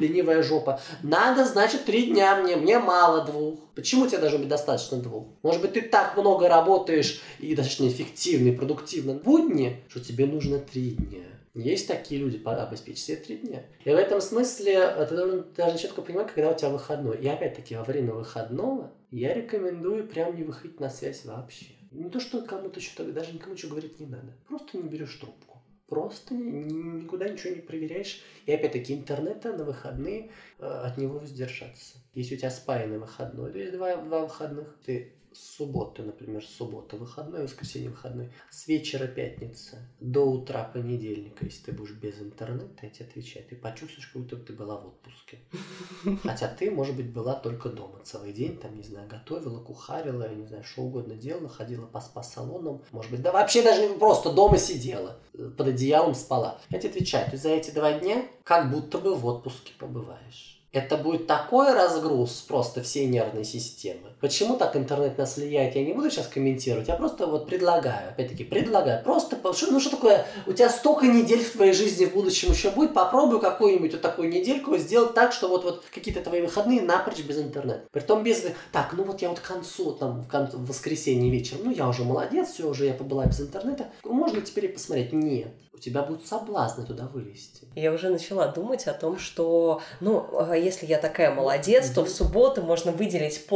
ленивая 0.00 0.42
жопа. 0.42 0.80
Надо, 1.02 1.44
значит, 1.44 1.84
три 1.84 2.06
дня 2.06 2.34
мне, 2.36 2.56
мне 2.56 2.78
мало 2.78 3.26
двух. 3.26 3.58
Почему 3.74 4.06
тебе 4.06 4.20
должно 4.20 4.38
быть 4.38 4.48
достаточно 4.48 4.96
двух? 4.96 5.26
Может 5.42 5.60
быть, 5.60 5.74
ты 5.74 5.82
так 5.82 6.16
много 6.16 6.48
работаешь 6.48 7.20
и 7.40 7.54
достаточно 7.54 7.88
эффективно 7.88 8.48
и 8.48 8.56
продуктивно 8.56 9.12
в 9.12 9.22
будни, 9.22 9.84
что 9.90 10.00
тебе 10.00 10.24
нужно 10.24 10.60
три 10.60 10.92
дня. 10.92 11.24
Есть 11.52 11.88
такие 11.88 12.18
люди, 12.18 12.40
обеспечить 12.42 13.04
себе 13.04 13.16
три 13.18 13.36
дня. 13.36 13.64
И 13.84 13.90
в 13.90 13.94
этом 13.94 14.22
смысле 14.22 14.76
э, 14.76 15.06
ты 15.06 15.14
должен 15.14 15.44
даже 15.54 15.76
четко 15.76 16.00
понимать, 16.00 16.32
когда 16.34 16.52
у 16.52 16.56
тебя 16.56 16.70
выходной. 16.70 17.18
И 17.18 17.28
опять-таки 17.28 17.76
во 17.76 17.84
время 17.84 18.14
выходного 18.14 18.90
я 19.10 19.34
рекомендую 19.34 20.08
прям 20.08 20.34
не 20.34 20.42
выходить 20.42 20.80
на 20.80 20.88
связь 20.88 21.26
вообще. 21.26 21.75
Не 21.90 22.10
то, 22.10 22.20
что 22.20 22.42
кому-то 22.42 22.80
что-то, 22.80 23.12
даже 23.12 23.32
никому 23.32 23.54
ничего 23.54 23.70
говорить 23.70 24.00
не 24.00 24.06
надо. 24.06 24.36
Просто 24.48 24.78
не 24.78 24.88
берешь 24.88 25.14
трубку. 25.16 25.62
Просто 25.86 26.34
никуда 26.34 27.28
ничего 27.28 27.54
не 27.54 27.60
проверяешь. 27.60 28.20
И 28.44 28.52
опять-таки 28.52 28.92
интернета 28.92 29.56
на 29.56 29.64
выходные 29.64 30.32
э, 30.58 30.66
от 30.66 30.98
него 30.98 31.18
воздержаться. 31.20 31.98
Если 32.12 32.34
у 32.34 32.38
тебя 32.38 32.50
спаянный 32.50 32.98
выходной, 32.98 33.52
то 33.52 33.58
есть 33.58 33.72
два, 33.72 33.96
два 33.96 34.22
выходных, 34.22 34.76
ты 34.84 35.15
субботы, 35.36 36.02
например, 36.02 36.44
суббота 36.44 36.96
выходной, 36.96 37.44
воскресенье 37.44 37.90
выходной, 37.90 38.32
с 38.50 38.66
вечера 38.66 39.06
пятница 39.06 39.78
до 40.00 40.20
утра 40.20 40.64
понедельника, 40.64 41.44
если 41.44 41.64
ты 41.64 41.72
будешь 41.72 41.92
без 41.92 42.20
интернета, 42.20 42.74
я 42.82 42.90
тебе 42.90 43.06
отвечаю, 43.06 43.46
ты 43.48 43.56
почувствуешь, 43.56 44.06
как 44.08 44.22
будто 44.22 44.36
ты 44.36 44.52
была 44.52 44.76
в 44.76 44.86
отпуске. 44.86 45.38
Хотя 46.22 46.48
ты, 46.48 46.70
может 46.70 46.96
быть, 46.96 47.12
была 47.12 47.34
только 47.34 47.68
дома 47.68 48.00
целый 48.04 48.32
день, 48.32 48.56
там, 48.56 48.74
не 48.76 48.82
знаю, 48.82 49.08
готовила, 49.08 49.62
кухарила, 49.62 50.32
не 50.34 50.46
знаю, 50.46 50.64
что 50.64 50.82
угодно 50.82 51.14
делала, 51.14 51.48
ходила 51.48 51.86
по 51.86 52.00
спа-салонам, 52.00 52.82
может 52.92 53.10
быть, 53.10 53.22
да 53.22 53.32
вообще 53.32 53.62
даже 53.62 53.88
просто 53.94 54.32
дома 54.32 54.58
сидела, 54.58 55.18
под 55.32 55.68
одеялом 55.68 56.14
спала. 56.14 56.60
Я 56.70 56.78
тебе 56.78 56.90
отвечаю, 56.90 57.30
ты 57.30 57.36
за 57.36 57.50
эти 57.50 57.70
два 57.70 57.98
дня 57.98 58.26
как 58.44 58.70
будто 58.70 58.98
бы 58.98 59.14
в 59.14 59.26
отпуске 59.26 59.72
побываешь 59.78 60.56
это 60.76 60.98
будет 60.98 61.26
такой 61.26 61.72
разгруз 61.72 62.44
просто 62.46 62.82
всей 62.82 63.06
нервной 63.06 63.44
системы. 63.44 64.12
Почему 64.20 64.56
так 64.56 64.76
интернет 64.76 65.18
нас 65.18 65.36
влияет, 65.36 65.76
я 65.76 65.84
не 65.84 65.92
буду 65.92 66.10
сейчас 66.10 66.26
комментировать, 66.26 66.88
я 66.88 66.94
просто 66.94 67.26
вот 67.26 67.46
предлагаю, 67.46 68.08
опять-таки 68.10 68.44
предлагаю, 68.44 69.04
просто, 69.04 69.38
ну 69.70 69.78
что 69.78 69.90
такое, 69.90 70.26
у 70.46 70.54
тебя 70.54 70.70
столько 70.70 71.06
недель 71.06 71.44
в 71.44 71.52
твоей 71.52 71.74
жизни 71.74 72.06
в 72.06 72.14
будущем 72.14 72.50
еще 72.50 72.70
будет, 72.70 72.94
попробуй 72.94 73.40
какую-нибудь 73.40 73.92
вот 73.92 74.00
такую 74.00 74.30
недельку 74.30 74.78
сделать 74.78 75.12
так, 75.12 75.32
что 75.32 75.48
вот, 75.48 75.64
вот 75.64 75.84
какие-то 75.92 76.22
твои 76.22 76.40
выходные 76.40 76.80
напрочь 76.80 77.20
без 77.20 77.38
интернета. 77.38 77.82
Притом 77.92 78.22
без, 78.22 78.42
так, 78.72 78.94
ну 78.94 79.04
вот 79.04 79.20
я 79.20 79.28
вот 79.28 79.40
к 79.40 79.46
концу, 79.46 79.92
там, 79.92 80.22
в, 80.22 80.28
концу, 80.28 80.56
в 80.56 80.66
воскресенье 80.66 81.30
вечером, 81.30 81.62
ну 81.64 81.70
я 81.70 81.86
уже 81.86 82.02
молодец, 82.04 82.48
все, 82.48 82.66
уже 82.66 82.86
я 82.86 82.94
побыла 82.94 83.26
без 83.26 83.40
интернета, 83.40 83.90
можно 84.02 84.40
теперь 84.40 84.64
и 84.64 84.68
посмотреть? 84.68 85.12
Нет 85.12 85.48
у 85.76 85.78
тебя 85.78 86.02
будут 86.02 86.26
соблазны 86.26 86.84
туда 86.86 87.06
вылезти. 87.06 87.68
Я 87.74 87.92
уже 87.92 88.08
начала 88.08 88.48
думать 88.48 88.86
о 88.86 88.94
том, 88.94 89.18
что, 89.18 89.82
ну, 90.00 90.26
а 90.38 90.56
если 90.56 90.86
я 90.86 90.98
такая 90.98 91.34
молодец, 91.34 91.90
mm-hmm. 91.90 91.94
то 91.94 92.04
в 92.04 92.08
субботу 92.08 92.62
можно 92.62 92.92
выделить 92.92 93.46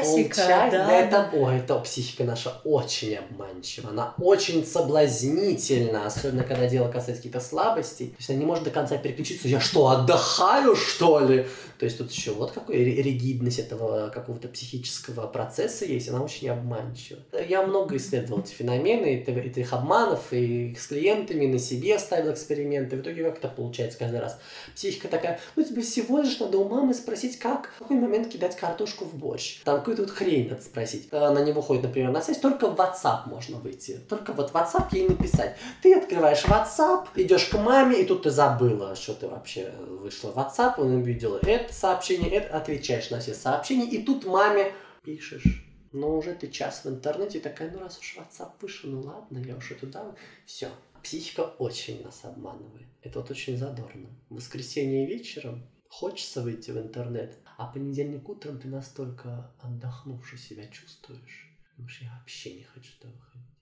полчасика. 0.00 0.34
Полчасика, 0.36 0.70
да, 0.70 0.86
да, 0.86 0.92
это, 0.92 1.30
о, 1.32 1.50
это 1.50 1.78
психика 1.80 2.24
наша 2.24 2.60
очень 2.64 3.16
обманчива, 3.16 3.90
она 3.90 4.14
очень 4.18 4.66
соблазнительна, 4.66 6.06
особенно 6.06 6.44
когда 6.44 6.66
дело 6.68 6.88
касается 6.88 7.22
каких-то 7.22 7.40
слабостей. 7.40 8.08
То 8.08 8.16
есть 8.18 8.30
она 8.30 8.38
не 8.38 8.46
может 8.46 8.64
до 8.64 8.70
конца 8.70 8.96
переключиться, 8.96 9.48
я 9.48 9.60
что, 9.60 9.88
отдыхаю, 9.88 10.76
что 10.76 11.20
ли? 11.20 11.46
То 11.78 11.86
есть 11.86 11.98
тут 11.98 12.10
еще 12.12 12.32
вот 12.32 12.52
какая 12.52 12.78
ригидность 12.78 13.58
этого 13.58 14.08
какого-то 14.08 14.48
психического 14.48 15.26
процесса 15.26 15.84
есть, 15.84 16.08
она 16.08 16.22
очень 16.22 16.48
обманчива. 16.48 17.20
Я 17.48 17.66
много 17.66 17.96
исследовал 17.96 18.40
эти 18.40 18.52
феномены, 18.52 19.24
этих 19.26 19.72
обманов, 19.72 20.32
и 20.32 20.74
с 20.78 20.86
клиентами, 20.86 21.46
на 21.46 21.58
себе 21.58 21.98
ставил 21.98 22.32
эксперименты. 22.32 22.96
В 22.96 23.00
итоге 23.00 23.24
как 23.24 23.38
это 23.38 23.48
получается 23.48 23.98
каждый 23.98 24.20
раз? 24.20 24.38
Психика 24.74 25.08
такая, 25.08 25.40
ну 25.56 25.64
тебе 25.64 25.82
всего 25.82 26.20
лишь 26.20 26.38
надо 26.38 26.58
у 26.58 26.68
мамы 26.68 26.94
спросить, 26.94 27.38
как, 27.38 27.70
в 27.76 27.78
какой 27.80 27.98
момент 27.98 28.28
кидать 28.28 28.56
картошку 28.56 29.04
в 29.04 29.14
борщ. 29.14 29.60
Там 29.64 29.82
какую-то 29.84 30.04
вот 30.04 30.10
хрень 30.10 30.48
надо 30.48 30.62
спросить. 30.62 31.12
Она 31.12 31.42
не 31.42 31.52
выходит, 31.52 31.82
например, 31.82 32.10
на 32.10 32.22
связь, 32.22 32.38
только 32.38 32.68
в 32.68 32.80
WhatsApp 32.80 33.28
можно 33.28 33.58
выйти. 33.58 34.00
Только 34.08 34.32
вот 34.32 34.50
в 34.50 34.54
WhatsApp 34.54 34.88
ей 34.92 35.08
написать. 35.08 35.56
Ты 35.82 35.94
открываешь 35.94 36.42
WhatsApp, 36.44 37.08
идешь 37.16 37.44
к 37.44 37.58
маме, 37.58 38.00
и 38.00 38.06
тут 38.06 38.22
ты 38.22 38.30
забыла, 38.30 38.96
что 38.96 39.12
ты 39.12 39.28
вообще 39.28 39.70
вышла 39.86 40.30
в 40.30 40.38
WhatsApp, 40.38 40.74
он 40.78 40.94
увидел 40.94 41.36
это 41.36 41.72
сообщение, 41.72 42.30
это 42.30 42.56
отвечаешь 42.56 43.10
на 43.10 43.20
все 43.20 43.34
сообщения, 43.34 43.86
и 43.86 44.02
тут 44.02 44.24
маме 44.24 44.72
пишешь. 45.04 45.66
Но 45.92 46.16
уже 46.16 46.32
ты 46.32 46.48
час 46.48 46.84
в 46.84 46.88
интернете, 46.88 47.38
такая, 47.38 47.70
ну 47.70 47.80
раз 47.80 47.98
уж 47.98 48.16
WhatsApp 48.16 48.52
вышел, 48.60 48.90
ну 48.90 49.02
ладно, 49.02 49.38
я 49.38 49.54
уже 49.54 49.74
туда, 49.74 50.14
все, 50.46 50.68
психика 51.02 51.42
очень 51.58 52.02
нас 52.02 52.20
обманывает. 52.24 52.86
Это 53.02 53.20
вот 53.20 53.30
очень 53.30 53.58
задорно. 53.58 54.08
В 54.30 54.36
воскресенье 54.36 55.06
вечером 55.06 55.62
хочется 55.88 56.40
выйти 56.40 56.70
в 56.70 56.78
интернет, 56.78 57.38
а 57.56 57.66
понедельник 57.66 58.28
утром 58.28 58.58
ты 58.58 58.68
настолько 58.68 59.50
отдохнувший 59.60 60.38
себя 60.38 60.66
чувствуешь. 60.68 61.50
Что 61.86 62.04
я 62.04 62.12
вообще 62.18 62.54
не 62.54 62.62
хочу 62.62 62.92
туда 63.00 63.12
выходить. 63.12 63.54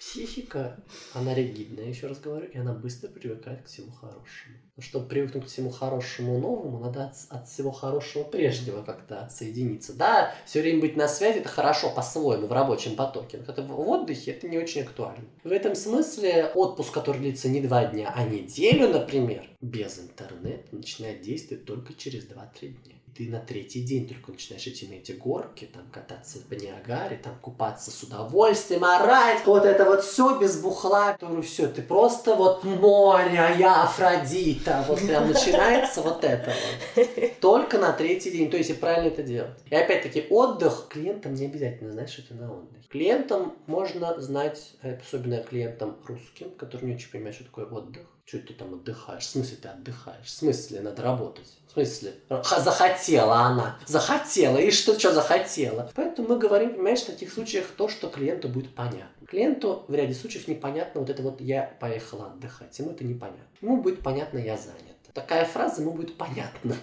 Психика, 0.00 0.82
она 1.12 1.34
ригидная, 1.34 1.84
еще 1.84 2.06
раз 2.06 2.18
говорю, 2.18 2.46
и 2.46 2.56
она 2.56 2.72
быстро 2.72 3.08
привыкает 3.08 3.62
к 3.62 3.66
всему 3.66 3.92
хорошему. 3.92 4.56
Но 4.76 4.82
чтобы 4.82 5.06
привыкнуть 5.06 5.44
к 5.44 5.48
всему 5.48 5.68
хорошему 5.68 6.38
новому, 6.38 6.78
надо 6.78 7.04
от, 7.04 7.14
от 7.28 7.46
всего 7.46 7.70
хорошего 7.70 8.22
прежнего 8.22 8.82
как-то 8.82 9.20
отсоединиться. 9.20 9.92
Да, 9.92 10.34
все 10.46 10.62
время 10.62 10.80
быть 10.80 10.96
на 10.96 11.08
связи, 11.08 11.40
это 11.40 11.50
хорошо 11.50 11.90
по-своему, 11.90 12.46
в 12.46 12.52
рабочем 12.52 12.96
потоке. 12.96 13.36
Но 13.38 13.52
это 13.52 13.62
в 13.62 13.78
отдыхе, 13.78 14.30
это 14.30 14.48
не 14.48 14.56
очень 14.56 14.82
актуально. 14.82 15.28
В 15.44 15.52
этом 15.52 15.74
смысле 15.74 16.52
отпуск, 16.54 16.94
который 16.94 17.20
длится 17.20 17.50
не 17.50 17.60
два 17.60 17.84
дня, 17.84 18.10
а 18.14 18.24
неделю, 18.24 18.88
например, 18.88 19.50
без 19.60 19.98
интернета, 19.98 20.74
начинает 20.74 21.20
действовать 21.20 21.66
только 21.66 21.92
через 21.92 22.24
2-3 22.24 22.68
дня 22.84 22.97
ты 23.18 23.28
на 23.28 23.40
третий 23.40 23.82
день 23.82 24.06
только 24.06 24.30
начинаешь 24.30 24.64
идти 24.68 24.86
на 24.86 24.94
эти 24.94 25.10
горки, 25.10 25.68
там 25.74 25.82
кататься 25.90 26.38
по 26.48 26.54
Ниагаре, 26.54 27.16
там 27.16 27.36
купаться 27.40 27.90
с 27.90 28.00
удовольствием, 28.04 28.84
орать, 28.84 29.44
вот 29.44 29.64
это 29.64 29.84
вот 29.84 30.04
все 30.04 30.38
без 30.38 30.60
бухла, 30.60 31.14
которую 31.14 31.42
все, 31.42 31.66
ты 31.66 31.82
просто 31.82 32.36
вот 32.36 32.62
море, 32.62 33.40
а 33.40 33.50
я 33.56 33.82
Афродита, 33.82 34.84
вот 34.86 35.00
прям 35.00 35.26
начинается 35.26 36.00
вот 36.00 36.22
это 36.22 36.54
вот. 36.94 37.40
Только 37.40 37.78
на 37.78 37.92
третий 37.92 38.30
день, 38.30 38.52
то 38.52 38.56
есть 38.56 38.70
и 38.70 38.74
правильно 38.74 39.08
это 39.08 39.24
делать. 39.24 39.58
И 39.68 39.74
опять-таки 39.74 40.28
отдых 40.30 40.86
клиентам 40.88 41.34
не 41.34 41.46
обязательно 41.46 41.90
знать, 41.90 42.10
что 42.10 42.22
ты 42.22 42.34
на 42.34 42.52
отдыхе. 42.52 42.86
Клиентам 42.88 43.54
можно 43.66 44.20
знать, 44.20 44.76
особенно 44.80 45.42
клиентам 45.42 45.96
русским, 46.06 46.52
которые 46.52 46.90
не 46.90 46.94
очень 46.94 47.10
понимают, 47.10 47.34
что 47.34 47.44
такое 47.46 47.66
отдых. 47.66 48.06
Что 48.28 48.40
ты 48.40 48.52
там 48.52 48.74
отдыхаешь? 48.74 49.22
В 49.22 49.30
смысле 49.30 49.56
ты 49.62 49.68
отдыхаешь? 49.68 50.26
В 50.26 50.28
смысле 50.28 50.80
надо 50.82 51.00
работать? 51.00 51.46
В 51.66 51.72
смысле? 51.72 52.12
Захотела 52.28 53.36
она. 53.36 53.78
Захотела. 53.86 54.58
И 54.58 54.70
что, 54.70 54.98
что 54.98 55.14
захотела? 55.14 55.90
Поэтому 55.94 56.28
мы 56.28 56.38
говорим, 56.38 56.74
понимаешь, 56.74 57.00
в 57.00 57.06
таких 57.06 57.32
случаях 57.32 57.64
то, 57.74 57.88
что 57.88 58.08
клиенту 58.08 58.50
будет 58.50 58.74
понятно. 58.74 59.26
Клиенту 59.26 59.86
в 59.88 59.94
ряде 59.94 60.12
случаев 60.12 60.46
непонятно 60.46 61.00
вот 61.00 61.08
это 61.08 61.22
вот 61.22 61.40
«я 61.40 61.74
поехала 61.80 62.26
отдыхать». 62.26 62.78
Ему 62.78 62.90
это 62.90 63.02
непонятно. 63.02 63.46
Ему 63.62 63.80
будет 63.80 64.02
понятно 64.02 64.36
«я 64.36 64.58
занят». 64.58 64.98
Такая 65.14 65.46
фраза 65.46 65.80
ему 65.80 65.92
будет 65.92 66.18
понятна. 66.18 66.76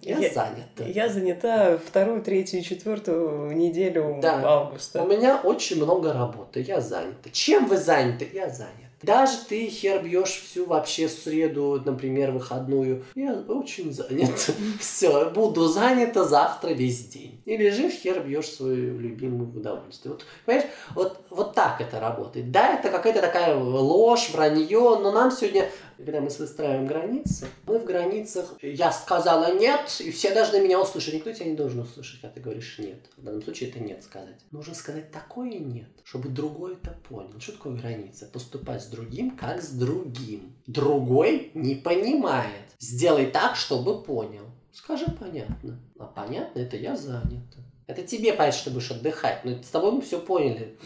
Я, 0.00 0.18
я 0.18 0.32
занята. 0.32 0.84
Я 0.86 1.08
занята 1.10 1.76
вторую, 1.76 2.22
третью, 2.22 2.62
четвертую 2.62 3.54
неделю 3.54 4.18
да. 4.22 4.42
августа. 4.42 5.02
У 5.02 5.06
меня 5.06 5.42
очень 5.42 5.76
много 5.76 6.14
работы. 6.14 6.62
Я 6.62 6.80
занята. 6.80 7.28
Чем 7.32 7.66
вы 7.66 7.76
заняты? 7.76 8.28
Я 8.32 8.48
занят. 8.48 8.85
Даже 9.02 9.36
ты 9.48 9.68
хер 9.68 10.02
бьешь 10.02 10.42
всю 10.46 10.64
вообще 10.64 11.08
среду, 11.08 11.82
например, 11.84 12.30
выходную. 12.30 13.04
Я 13.14 13.34
очень 13.48 13.92
занят. 13.92 14.50
Все, 14.80 15.30
буду 15.30 15.66
занята 15.66 16.24
завтра 16.24 16.70
весь 16.70 17.06
день. 17.08 17.42
И 17.44 17.56
лежишь, 17.56 17.94
хер 17.94 18.20
бьешь 18.20 18.48
свою 18.48 18.98
любимую 18.98 19.50
удовольствие. 19.54 20.14
Вот, 20.14 20.24
понимаешь, 20.46 20.70
вот, 20.94 21.20
вот 21.28 21.54
так 21.54 21.80
это 21.82 22.00
работает. 22.00 22.50
Да, 22.50 22.74
это 22.74 22.88
какая-то 22.88 23.20
такая 23.20 23.54
ложь, 23.54 24.30
вранье, 24.30 24.98
но 24.98 25.12
нам 25.12 25.30
сегодня 25.30 25.68
когда 25.96 26.20
мы 26.20 26.28
выстраиваем 26.28 26.86
границы, 26.86 27.46
мы 27.66 27.78
в 27.78 27.84
границах 27.84 28.54
«я 28.62 28.92
сказала 28.92 29.54
нет», 29.54 29.80
и 30.00 30.10
все 30.10 30.34
должны 30.34 30.60
меня 30.60 30.80
услышать. 30.80 31.14
Никто 31.14 31.32
тебя 31.32 31.46
не 31.46 31.56
должен 31.56 31.80
услышать, 31.80 32.20
когда 32.20 32.34
ты 32.34 32.40
говоришь 32.40 32.78
«нет». 32.78 32.98
В 33.16 33.22
данном 33.24 33.42
случае 33.42 33.70
это 33.70 33.80
«нет» 33.80 34.02
сказать. 34.02 34.38
Нужно 34.50 34.74
сказать 34.74 35.10
такое 35.10 35.58
«нет», 35.58 35.88
чтобы 36.04 36.28
другой 36.28 36.74
это 36.74 36.96
понял. 37.08 37.40
Что 37.40 37.52
такое 37.52 37.76
граница? 37.76 38.26
Поступать 38.26 38.82
с 38.82 38.86
другим, 38.86 39.36
как 39.36 39.62
с 39.62 39.70
другим. 39.70 40.54
Другой 40.66 41.50
не 41.54 41.74
понимает. 41.74 42.66
Сделай 42.78 43.26
так, 43.26 43.56
чтобы 43.56 44.02
понял. 44.02 44.44
Скажи 44.72 45.06
понятно. 45.18 45.80
А 45.98 46.04
понятно, 46.04 46.58
это 46.58 46.76
я 46.76 46.96
занят. 46.96 47.44
Это 47.86 48.02
тебе 48.02 48.32
понятно, 48.32 48.60
что 48.60 48.70
будешь 48.70 48.90
отдыхать. 48.90 49.44
Но 49.44 49.62
с 49.62 49.68
тобой 49.68 49.92
мы 49.92 50.00
все 50.02 50.20
поняли. 50.20 50.76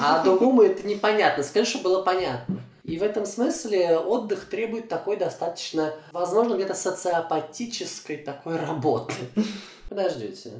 А 0.00 0.22
другому 0.24 0.62
это 0.62 0.86
непонятно. 0.86 1.44
Скажи, 1.44 1.70
чтобы 1.70 1.84
было 1.84 2.02
понятно. 2.02 2.60
И 2.88 2.96
в 2.96 3.02
этом 3.02 3.26
смысле 3.26 3.98
отдых 3.98 4.48
требует 4.48 4.88
такой 4.88 5.18
достаточно, 5.18 5.94
возможно, 6.10 6.54
где-то 6.54 6.72
социопатической 6.72 8.16
такой 8.16 8.56
работы. 8.56 9.12
Подождите. 9.90 10.52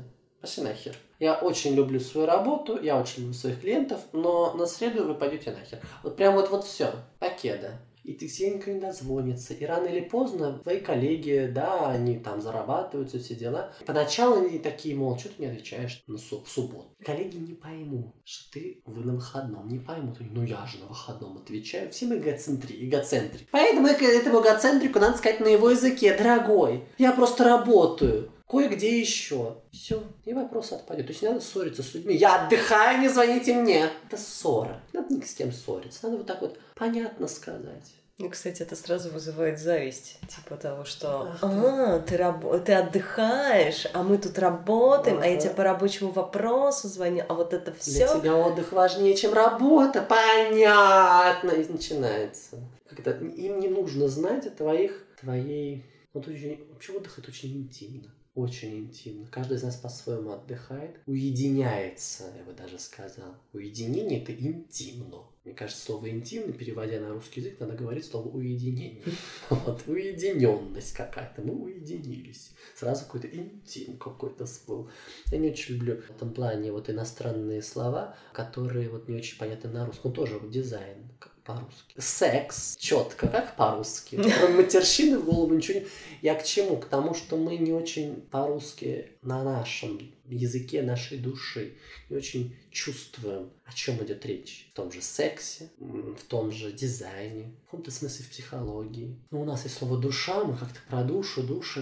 пошли 0.42 0.64
нахер. 0.64 0.94
Я 1.18 1.36
очень 1.36 1.74
люблю 1.74 1.98
свою 1.98 2.26
работу, 2.26 2.78
я 2.82 3.00
очень 3.00 3.22
люблю 3.22 3.34
своих 3.34 3.62
клиентов, 3.62 4.00
но 4.12 4.52
на 4.52 4.66
среду 4.66 5.04
вы 5.04 5.14
пойдете 5.14 5.52
нахер. 5.52 5.80
Вот 6.02 6.16
прям 6.16 6.34
вот, 6.34 6.50
вот 6.50 6.66
все, 6.66 6.92
покеда 7.18 7.80
и 8.08 8.14
ты 8.14 8.26
все 8.26 8.50
никто 8.50 8.70
не 8.70 8.80
дозвонится. 8.80 9.52
И 9.52 9.66
рано 9.66 9.86
или 9.86 10.00
поздно 10.00 10.60
твои 10.62 10.80
коллеги, 10.80 11.50
да, 11.54 11.90
они 11.90 12.18
там 12.18 12.40
зарабатывают, 12.40 13.10
все 13.10 13.34
дела. 13.34 13.70
Поначалу 13.84 14.46
они 14.46 14.58
такие, 14.58 14.96
мол, 14.96 15.18
что 15.18 15.28
ты 15.28 15.42
не 15.42 15.48
отвечаешь 15.48 16.02
на 16.06 16.16
суб 16.16 16.48
субботу. 16.48 16.88
Коллеги 17.04 17.36
не 17.36 17.52
поймут, 17.52 18.14
что 18.24 18.50
ты 18.54 18.80
вы 18.86 19.04
на 19.04 19.12
выходном. 19.12 19.68
Не 19.68 19.78
поймут. 19.78 20.16
Ну 20.20 20.42
я 20.42 20.64
же 20.64 20.78
на 20.78 20.86
выходном 20.86 21.36
отвечаю. 21.36 21.90
Все 21.90 22.06
мы 22.06 22.16
эгоцентри, 22.16 22.88
эгоцентрик. 22.88 23.46
Поэтому 23.50 23.88
этому 23.88 24.40
эгоцентрику 24.40 24.98
надо 24.98 25.18
сказать 25.18 25.40
на 25.40 25.48
его 25.48 25.68
языке, 25.68 26.16
дорогой. 26.16 26.84
Я 26.96 27.12
просто 27.12 27.44
работаю 27.44 28.30
кое-где 28.48 28.98
еще. 28.98 29.58
Все, 29.70 30.02
и 30.24 30.32
вопрос 30.32 30.72
отпадет. 30.72 31.06
То 31.06 31.12
есть 31.12 31.22
не 31.22 31.28
надо 31.28 31.40
ссориться 31.40 31.82
с 31.82 31.94
людьми. 31.94 32.16
Я 32.16 32.44
отдыхаю, 32.46 33.00
не 33.00 33.08
звоните 33.08 33.54
мне. 33.54 33.90
Это 34.06 34.16
ссора. 34.16 34.80
Надо 34.92 35.14
ни 35.14 35.20
с 35.20 35.34
кем 35.34 35.52
ссориться. 35.52 36.00
Надо 36.02 36.16
вот 36.18 36.26
так 36.26 36.40
вот 36.40 36.58
понятно 36.74 37.28
сказать. 37.28 37.94
Ну, 38.20 38.28
кстати, 38.30 38.62
это 38.62 38.74
сразу 38.74 39.10
вызывает 39.10 39.60
зависть, 39.60 40.18
типа 40.26 40.56
того, 40.56 40.84
что 40.84 41.36
а, 41.40 42.00
ты, 42.00 42.16
раб... 42.16 42.44
ты 42.64 42.72
отдыхаешь, 42.72 43.86
а 43.92 44.02
мы 44.02 44.18
тут 44.18 44.40
работаем, 44.40 45.18
ага. 45.18 45.26
а 45.26 45.28
я 45.28 45.36
тебе 45.36 45.54
по 45.54 45.62
рабочему 45.62 46.10
вопросу 46.10 46.88
звоню, 46.88 47.22
а 47.28 47.34
вот 47.34 47.52
это 47.52 47.72
все. 47.72 48.08
Для 48.08 48.20
тебя 48.20 48.36
отдых 48.36 48.72
важнее, 48.72 49.14
чем 49.14 49.34
работа, 49.34 50.02
понятно, 50.02 51.50
и 51.50 51.70
начинается. 51.70 52.56
Когда 52.88 53.12
им 53.12 53.60
не 53.60 53.68
нужно 53.68 54.08
знать 54.08 54.48
о 54.48 54.50
твоих, 54.50 55.04
твоей, 55.20 55.86
вот 56.12 56.26
очень, 56.26 56.66
вообще 56.72 56.94
отдых 56.94 57.20
это 57.20 57.30
очень 57.30 57.56
интимно 57.56 58.10
очень 58.38 58.78
интимно. 58.78 59.26
Каждый 59.30 59.56
из 59.56 59.62
нас 59.62 59.76
по-своему 59.76 60.32
отдыхает, 60.32 61.00
уединяется, 61.06 62.24
я 62.36 62.44
бы 62.44 62.52
даже 62.52 62.78
сказал. 62.78 63.34
Уединение– 63.52 64.22
это 64.22 64.32
интимно. 64.32 65.24
Мне 65.44 65.54
кажется, 65.54 65.82
слово 65.82 66.10
«интимно», 66.10 66.52
переводя 66.52 67.00
на 67.00 67.08
русский 67.08 67.40
язык, 67.40 67.58
надо 67.58 67.74
говорить 67.74 68.04
слово 68.04 68.28
«уединение». 68.28 69.02
Вот, 69.48 69.82
уединенность 69.86 70.92
какая-то. 70.92 71.40
Мы 71.40 71.54
уединились. 71.54 72.50
Сразу 72.76 73.06
какой-то 73.06 73.28
интим 73.28 73.96
какой-то 73.96 74.44
всплыл. 74.44 74.90
Я 75.32 75.38
не 75.38 75.50
очень 75.50 75.76
люблю 75.76 75.96
в 75.96 76.10
этом 76.10 76.34
плане 76.34 76.70
вот 76.70 76.90
иностранные 76.90 77.62
слова, 77.62 78.14
которые 78.34 78.90
вот 78.90 79.08
не 79.08 79.16
очень 79.16 79.38
понятны 79.38 79.70
на 79.70 79.86
русском. 79.86 80.12
Тоже 80.12 80.38
вот 80.38 80.50
дизайн 80.50 81.08
по-русски. 81.48 81.94
Секс, 81.96 82.76
четко, 82.76 83.26
как 83.26 83.56
по-русски. 83.56 84.16
Матерщины 84.56 85.18
в 85.18 85.24
голову 85.24 85.54
ничего 85.54 85.80
не... 85.80 85.86
Я 86.20 86.34
к 86.34 86.44
чему? 86.44 86.76
К 86.76 86.84
тому, 86.84 87.14
что 87.14 87.38
мы 87.38 87.56
не 87.56 87.72
очень 87.72 88.16
по-русски 88.30 89.12
на 89.22 89.42
нашем 89.42 89.98
языке 90.28 90.82
нашей 90.82 91.16
души 91.16 91.72
не 92.10 92.16
очень 92.16 92.54
чувствуем, 92.70 93.50
о 93.64 93.72
чем 93.72 93.96
идет 94.04 94.26
речь. 94.26 94.68
В 94.72 94.76
том 94.76 94.92
же 94.92 95.00
сексе, 95.00 95.70
в 95.78 96.22
том 96.28 96.52
же 96.52 96.70
дизайне, 96.70 97.54
в 97.62 97.64
каком-то 97.64 97.90
смысле 97.90 98.26
в 98.26 98.30
психологии. 98.30 99.18
Но 99.30 99.40
у 99.40 99.44
нас 99.46 99.64
есть 99.64 99.78
слово 99.78 99.96
душа, 99.96 100.44
мы 100.44 100.54
как-то 100.54 100.80
про 100.90 101.02
душу, 101.02 101.42
душа, 101.42 101.80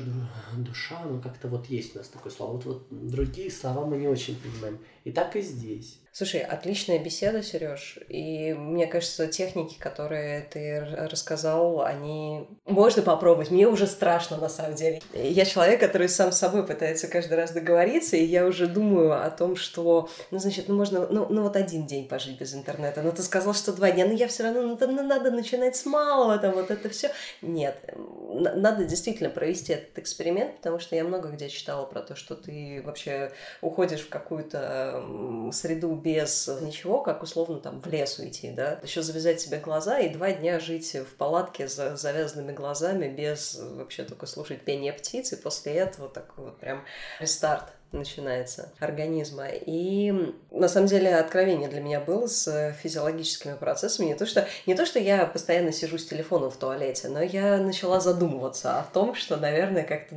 душа, 0.56 1.04
ну 1.04 1.20
как-то 1.20 1.48
вот 1.48 1.66
есть 1.66 1.96
у 1.96 1.98
нас 1.98 2.08
такое 2.08 2.32
слово. 2.32 2.52
Вот, 2.52 2.64
вот 2.64 2.86
другие 2.90 3.50
слова 3.50 3.84
мы 3.84 3.96
не 3.96 4.06
очень 4.06 4.36
понимаем. 4.36 4.78
И 5.02 5.10
так 5.10 5.34
и 5.34 5.40
здесь. 5.40 6.00
Слушай, 6.16 6.40
отличная 6.40 6.98
беседа, 6.98 7.42
Сереж. 7.42 7.98
И 8.08 8.54
мне 8.54 8.86
кажется, 8.86 9.26
техники, 9.26 9.76
которые 9.78 10.48
ты 10.50 10.80
рассказал, 10.80 11.82
они 11.82 12.48
можно 12.64 13.02
попробовать. 13.02 13.50
Мне 13.50 13.68
уже 13.68 13.86
страшно 13.86 14.38
на 14.38 14.48
самом 14.48 14.76
деле. 14.76 15.02
Я 15.12 15.44
человек, 15.44 15.78
который 15.78 16.08
сам 16.08 16.32
с 16.32 16.38
собой 16.38 16.66
пытается 16.66 17.06
каждый 17.08 17.34
раз 17.34 17.50
договориться, 17.50 18.16
и 18.16 18.24
я 18.24 18.46
уже 18.46 18.66
думаю 18.66 19.22
о 19.26 19.28
том, 19.28 19.56
что, 19.56 20.08
ну, 20.30 20.38
значит, 20.38 20.68
ну, 20.68 20.76
можно, 20.76 21.06
ну, 21.06 21.26
ну 21.28 21.42
вот 21.42 21.54
один 21.54 21.84
день 21.84 22.08
пожить 22.08 22.40
без 22.40 22.54
интернета. 22.54 23.02
Но 23.02 23.10
ты 23.10 23.22
сказал, 23.22 23.52
что 23.52 23.74
два 23.74 23.90
дня, 23.90 24.06
но 24.06 24.14
я 24.14 24.26
все 24.26 24.44
равно, 24.44 24.62
ну, 24.62 24.76
там 24.78 24.96
ну, 24.96 25.02
надо 25.02 25.30
начинать 25.30 25.76
с 25.76 25.84
малого, 25.84 26.38
там 26.38 26.54
вот 26.54 26.70
это 26.70 26.88
все. 26.88 27.10
Нет, 27.42 27.76
надо 28.54 28.86
действительно 28.86 29.28
провести 29.28 29.74
этот 29.74 29.98
эксперимент, 29.98 30.56
потому 30.56 30.78
что 30.78 30.96
я 30.96 31.04
много 31.04 31.28
где 31.28 31.50
читала 31.50 31.84
про 31.84 32.00
то, 32.00 32.16
что 32.16 32.36
ты 32.36 32.80
вообще 32.86 33.32
уходишь 33.60 34.00
в 34.00 34.08
какую-то 34.08 35.04
среду 35.52 36.05
без 36.06 36.48
ничего, 36.60 37.00
как 37.00 37.24
условно 37.24 37.58
там 37.58 37.80
в 37.80 37.86
лес 37.88 38.20
уйти, 38.20 38.52
да, 38.52 38.78
еще 38.84 39.02
завязать 39.02 39.40
себе 39.40 39.58
глаза 39.58 39.98
и 39.98 40.08
два 40.08 40.30
дня 40.30 40.60
жить 40.60 40.94
в 40.94 41.16
палатке 41.16 41.68
с 41.68 41.96
завязанными 41.96 42.52
глазами 42.52 43.08
без 43.08 43.58
вообще 43.60 44.04
только 44.04 44.26
слушать 44.26 44.60
пение 44.62 44.92
птиц, 44.92 45.32
и 45.32 45.36
после 45.36 45.72
этого 45.74 46.08
такой 46.08 46.44
вот 46.44 46.60
прям 46.60 46.84
рестарт 47.18 47.72
начинается 47.92 48.72
организма. 48.78 49.46
И 49.48 50.12
на 50.50 50.68
самом 50.68 50.86
деле 50.86 51.14
откровение 51.16 51.68
для 51.68 51.80
меня 51.80 52.00
было 52.00 52.26
с 52.26 52.72
физиологическими 52.82 53.54
процессами. 53.54 54.06
Не 54.06 54.14
то, 54.14 54.26
что, 54.26 54.46
не 54.66 54.74
то, 54.74 54.86
что 54.86 54.98
я 54.98 55.26
постоянно 55.26 55.72
сижу 55.72 55.98
с 55.98 56.06
телефоном 56.06 56.50
в 56.50 56.56
туалете, 56.56 57.08
но 57.08 57.22
я 57.22 57.58
начала 57.58 58.00
задумываться 58.00 58.78
о 58.78 58.82
том, 58.84 59.14
что, 59.14 59.36
наверное, 59.36 59.84
как-то 59.84 60.16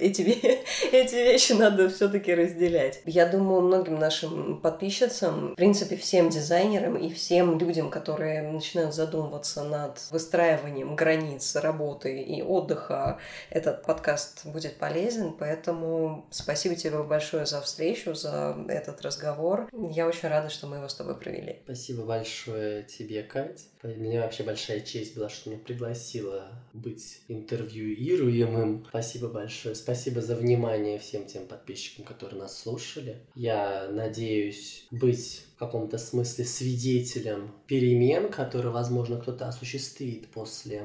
эти, 0.00 0.22
эти 0.92 1.14
вещи 1.14 1.52
надо 1.52 1.88
все-таки 1.88 2.34
разделять. 2.34 3.00
Я 3.04 3.26
думаю, 3.26 3.62
многим 3.62 3.98
нашим 3.98 4.60
подписчицам, 4.60 5.52
в 5.52 5.56
принципе, 5.56 5.96
всем 5.96 6.30
дизайнерам 6.30 6.96
и 6.96 7.12
всем 7.12 7.58
людям, 7.58 7.90
которые 7.90 8.42
начинают 8.42 8.94
задумываться 8.94 9.64
над 9.64 10.00
выстраиванием 10.10 10.96
границ 10.96 11.56
работы 11.56 12.20
и 12.20 12.42
отдыха, 12.42 13.18
этот 13.50 13.82
подкаст 13.82 14.46
будет 14.46 14.76
полезен. 14.76 15.32
Поэтому 15.38 16.26
спасибо 16.30 16.74
тебе 16.74 16.90
большое 17.08 17.46
за 17.46 17.60
встречу, 17.60 18.14
за 18.14 18.56
этот 18.68 19.02
разговор. 19.02 19.68
Я 19.72 20.06
очень 20.06 20.28
рада, 20.28 20.50
что 20.50 20.66
мы 20.66 20.76
его 20.76 20.88
с 20.88 20.94
тобой 20.94 21.16
провели. 21.16 21.60
Спасибо 21.64 22.04
большое 22.04 22.84
тебе, 22.84 23.22
Кать. 23.22 23.66
Меня 23.82 24.22
вообще 24.22 24.42
большая 24.42 24.80
честь 24.80 25.16
была, 25.16 25.28
что 25.28 25.50
меня 25.50 25.60
пригласила 25.60 26.52
быть 26.72 27.20
интервьюируемым. 27.28 28.86
Спасибо 28.88 29.28
большое. 29.28 29.74
Спасибо 29.74 30.20
за 30.20 30.36
внимание 30.36 30.98
всем 30.98 31.26
тем 31.26 31.46
подписчикам, 31.46 32.04
которые 32.04 32.40
нас 32.40 32.58
слушали. 32.58 33.18
Я 33.34 33.88
надеюсь 33.90 34.86
быть 34.90 35.44
в 35.56 35.58
каком-то 35.58 35.98
смысле 35.98 36.44
свидетелем 36.44 37.52
перемен, 37.66 38.30
которые, 38.30 38.72
возможно, 38.72 39.18
кто-то 39.18 39.48
осуществит 39.48 40.28
после 40.28 40.84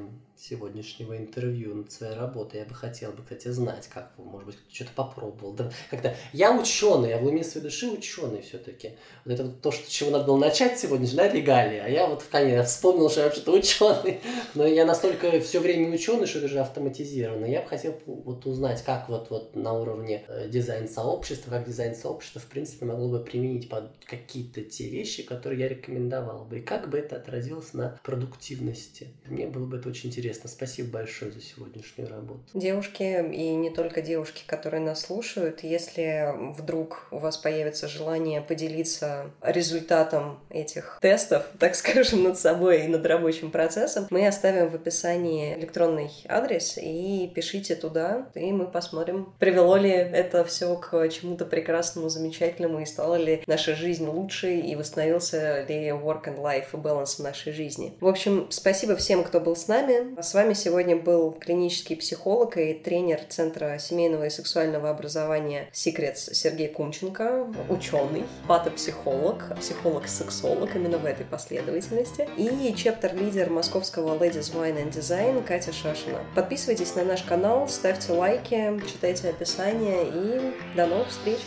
сегодняшнего 0.50 1.16
интервью 1.16 1.74
над 1.74 1.92
своей 1.92 2.16
работой. 2.16 2.60
Я 2.60 2.66
бы 2.66 2.76
хотел 2.76 3.12
бы, 3.12 3.24
кстати, 3.24 3.48
знать, 3.48 3.88
как 3.88 4.12
вы, 4.18 4.26
может 4.26 4.48
быть, 4.48 4.58
что-то 4.72 4.92
попробовал. 4.94 5.54
Да, 5.54 5.72
как-то 5.90 6.16
я 6.34 6.54
ученый, 6.54 7.10
я 7.10 7.18
в 7.18 7.26
уме 7.26 7.44
своей 7.46 7.64
души 7.66 7.88
ученый 7.88 8.42
все-таки. 8.42 8.92
Вот 9.24 9.34
это 9.34 9.46
вот 9.46 9.62
то, 9.62 9.72
что, 9.72 9.90
чего 9.90 10.12
надо 10.12 10.26
было 10.26 10.38
начать 10.38 10.78
сегодня 10.78 11.08
да, 11.16 11.30
регалии. 11.30 11.78
А 11.78 11.88
я 11.88 12.08
вот 12.08 12.24
в 12.24 12.30
конец 12.30 12.68
вспомнил, 12.68 13.10
что 13.10 13.22
я 13.22 13.28
вообще-то 13.28 13.54
ученый. 13.54 14.20
Но 14.56 14.68
я 14.68 14.86
настолько 14.86 15.40
все 15.40 15.60
время 15.60 15.94
ученый, 15.94 16.28
что 16.28 16.40
это 16.40 16.50
же 16.50 16.60
автоматизировано. 16.60 17.46
Я 17.46 17.62
бы 17.62 17.70
хотел 17.70 17.98
вот 18.06 18.46
узнать, 18.46 18.84
как 18.84 19.08
вот, 19.08 19.30
вот 19.30 19.56
на 19.56 19.72
уровне 19.72 20.26
э, 20.28 20.50
дизайн-сообщества, 20.50 21.52
как 21.52 21.66
дизайн-сообщество, 21.66 22.42
в 22.42 22.48
принципе, 22.48 22.86
могло 22.86 23.08
бы 23.08 23.24
применить 23.24 23.70
под 23.70 23.92
какие-то 24.06 24.62
те 24.62 24.90
вещи, 24.90 25.24
которые 25.24 25.62
я 25.62 25.70
рекомендовал 25.70 26.44
бы. 26.44 26.60
И 26.60 26.62
как 26.62 26.90
бы 26.90 26.98
это 26.98 27.16
отразилось 27.16 27.74
на 27.74 27.98
продуктивности. 28.04 29.14
Мне 29.26 29.48
было 29.48 29.66
бы 29.66 29.78
это 29.78 29.88
очень 29.88 30.10
интересно 30.10 30.33
интересно. 30.34 30.50
Спасибо 30.50 30.90
большое 30.90 31.32
за 31.32 31.42
сегодняшнюю 31.42 32.10
работу. 32.10 32.42
Девушки, 32.54 33.04
и 33.04 33.56
не 33.56 33.70
только 33.70 34.02
девушки, 34.02 34.44
которые 34.46 34.82
нас 34.82 35.02
слушают, 35.02 35.64
если 35.64 36.34
вдруг 36.58 37.08
у 37.12 37.18
вас 37.18 37.38
появится 37.38 37.88
желание 37.88 38.42
поделиться 38.42 39.32
результатом 39.42 40.40
этих 40.50 41.00
тестов, 41.02 41.46
так 41.60 41.76
скажем, 41.76 42.24
над 42.24 42.38
собой 42.38 42.86
и 42.86 42.88
над 42.88 43.06
рабочим 43.06 43.52
процессом, 43.52 44.08
мы 44.10 44.28
оставим 44.28 44.70
в 44.70 44.76
описании 44.76 45.56
электронный 45.56 46.10
адрес 46.28 46.78
и 46.78 47.32
пишите 47.34 47.76
туда, 47.76 48.28
и 48.34 48.52
мы 48.52 48.68
посмотрим, 48.68 49.34
привело 49.40 49.78
ли 49.78 49.92
это 49.92 50.44
все 50.46 50.76
к 50.76 51.10
чему-то 51.10 51.46
прекрасному, 51.46 52.10
замечательному, 52.10 52.80
и 52.80 52.86
стала 52.86 53.16
ли 53.16 53.44
наша 53.48 53.76
жизнь 53.76 54.06
лучше, 54.06 54.56
и 54.56 54.76
восстановился 54.76 55.66
ли 55.68 55.90
work 55.90 56.26
and 56.26 56.40
life 56.40 56.72
balance 56.74 57.18
в 57.18 57.20
нашей 57.20 57.54
жизни. 57.54 57.94
В 58.00 58.08
общем, 58.08 58.48
спасибо 58.50 58.96
всем, 58.96 59.24
кто 59.24 59.40
был 59.40 59.56
с 59.56 59.68
нами. 59.68 60.14
С 60.24 60.34
вами 60.34 60.54
сегодня 60.54 60.96
был 60.96 61.32
клинический 61.32 61.98
психолог 61.98 62.56
и 62.56 62.74
тренер 62.74 63.20
Центра 63.28 63.78
семейного 63.78 64.28
и 64.28 64.30
сексуального 64.30 64.90
образования 64.90 65.68
Secrets 65.74 66.34
Сергей 66.34 66.70
Кумченко, 66.70 67.54
ученый, 67.68 68.24
патопсихолог, 68.48 69.54
психолог-сексолог 69.60 70.78
именно 70.78 70.98
в 70.98 71.06
этой 71.06 71.26
последовательности, 71.26 72.30
и 72.38 72.74
чептер-лидер 72.74 73.50
московского 73.50 74.18
Ladies 74.18 74.56
Wine 74.56 74.82
and 74.82 74.94
Design 74.94 75.44
Катя 75.44 75.74
Шашина. 75.74 76.20
Подписывайтесь 76.36 76.96
на 76.96 77.04
наш 77.04 77.24
канал, 77.24 77.68
ставьте 77.68 78.14
лайки, 78.14 78.80
читайте 78.90 79.28
описание 79.28 80.06
и 80.08 80.54
до 80.78 80.88
новых 80.88 81.10
встреч! 81.10 81.40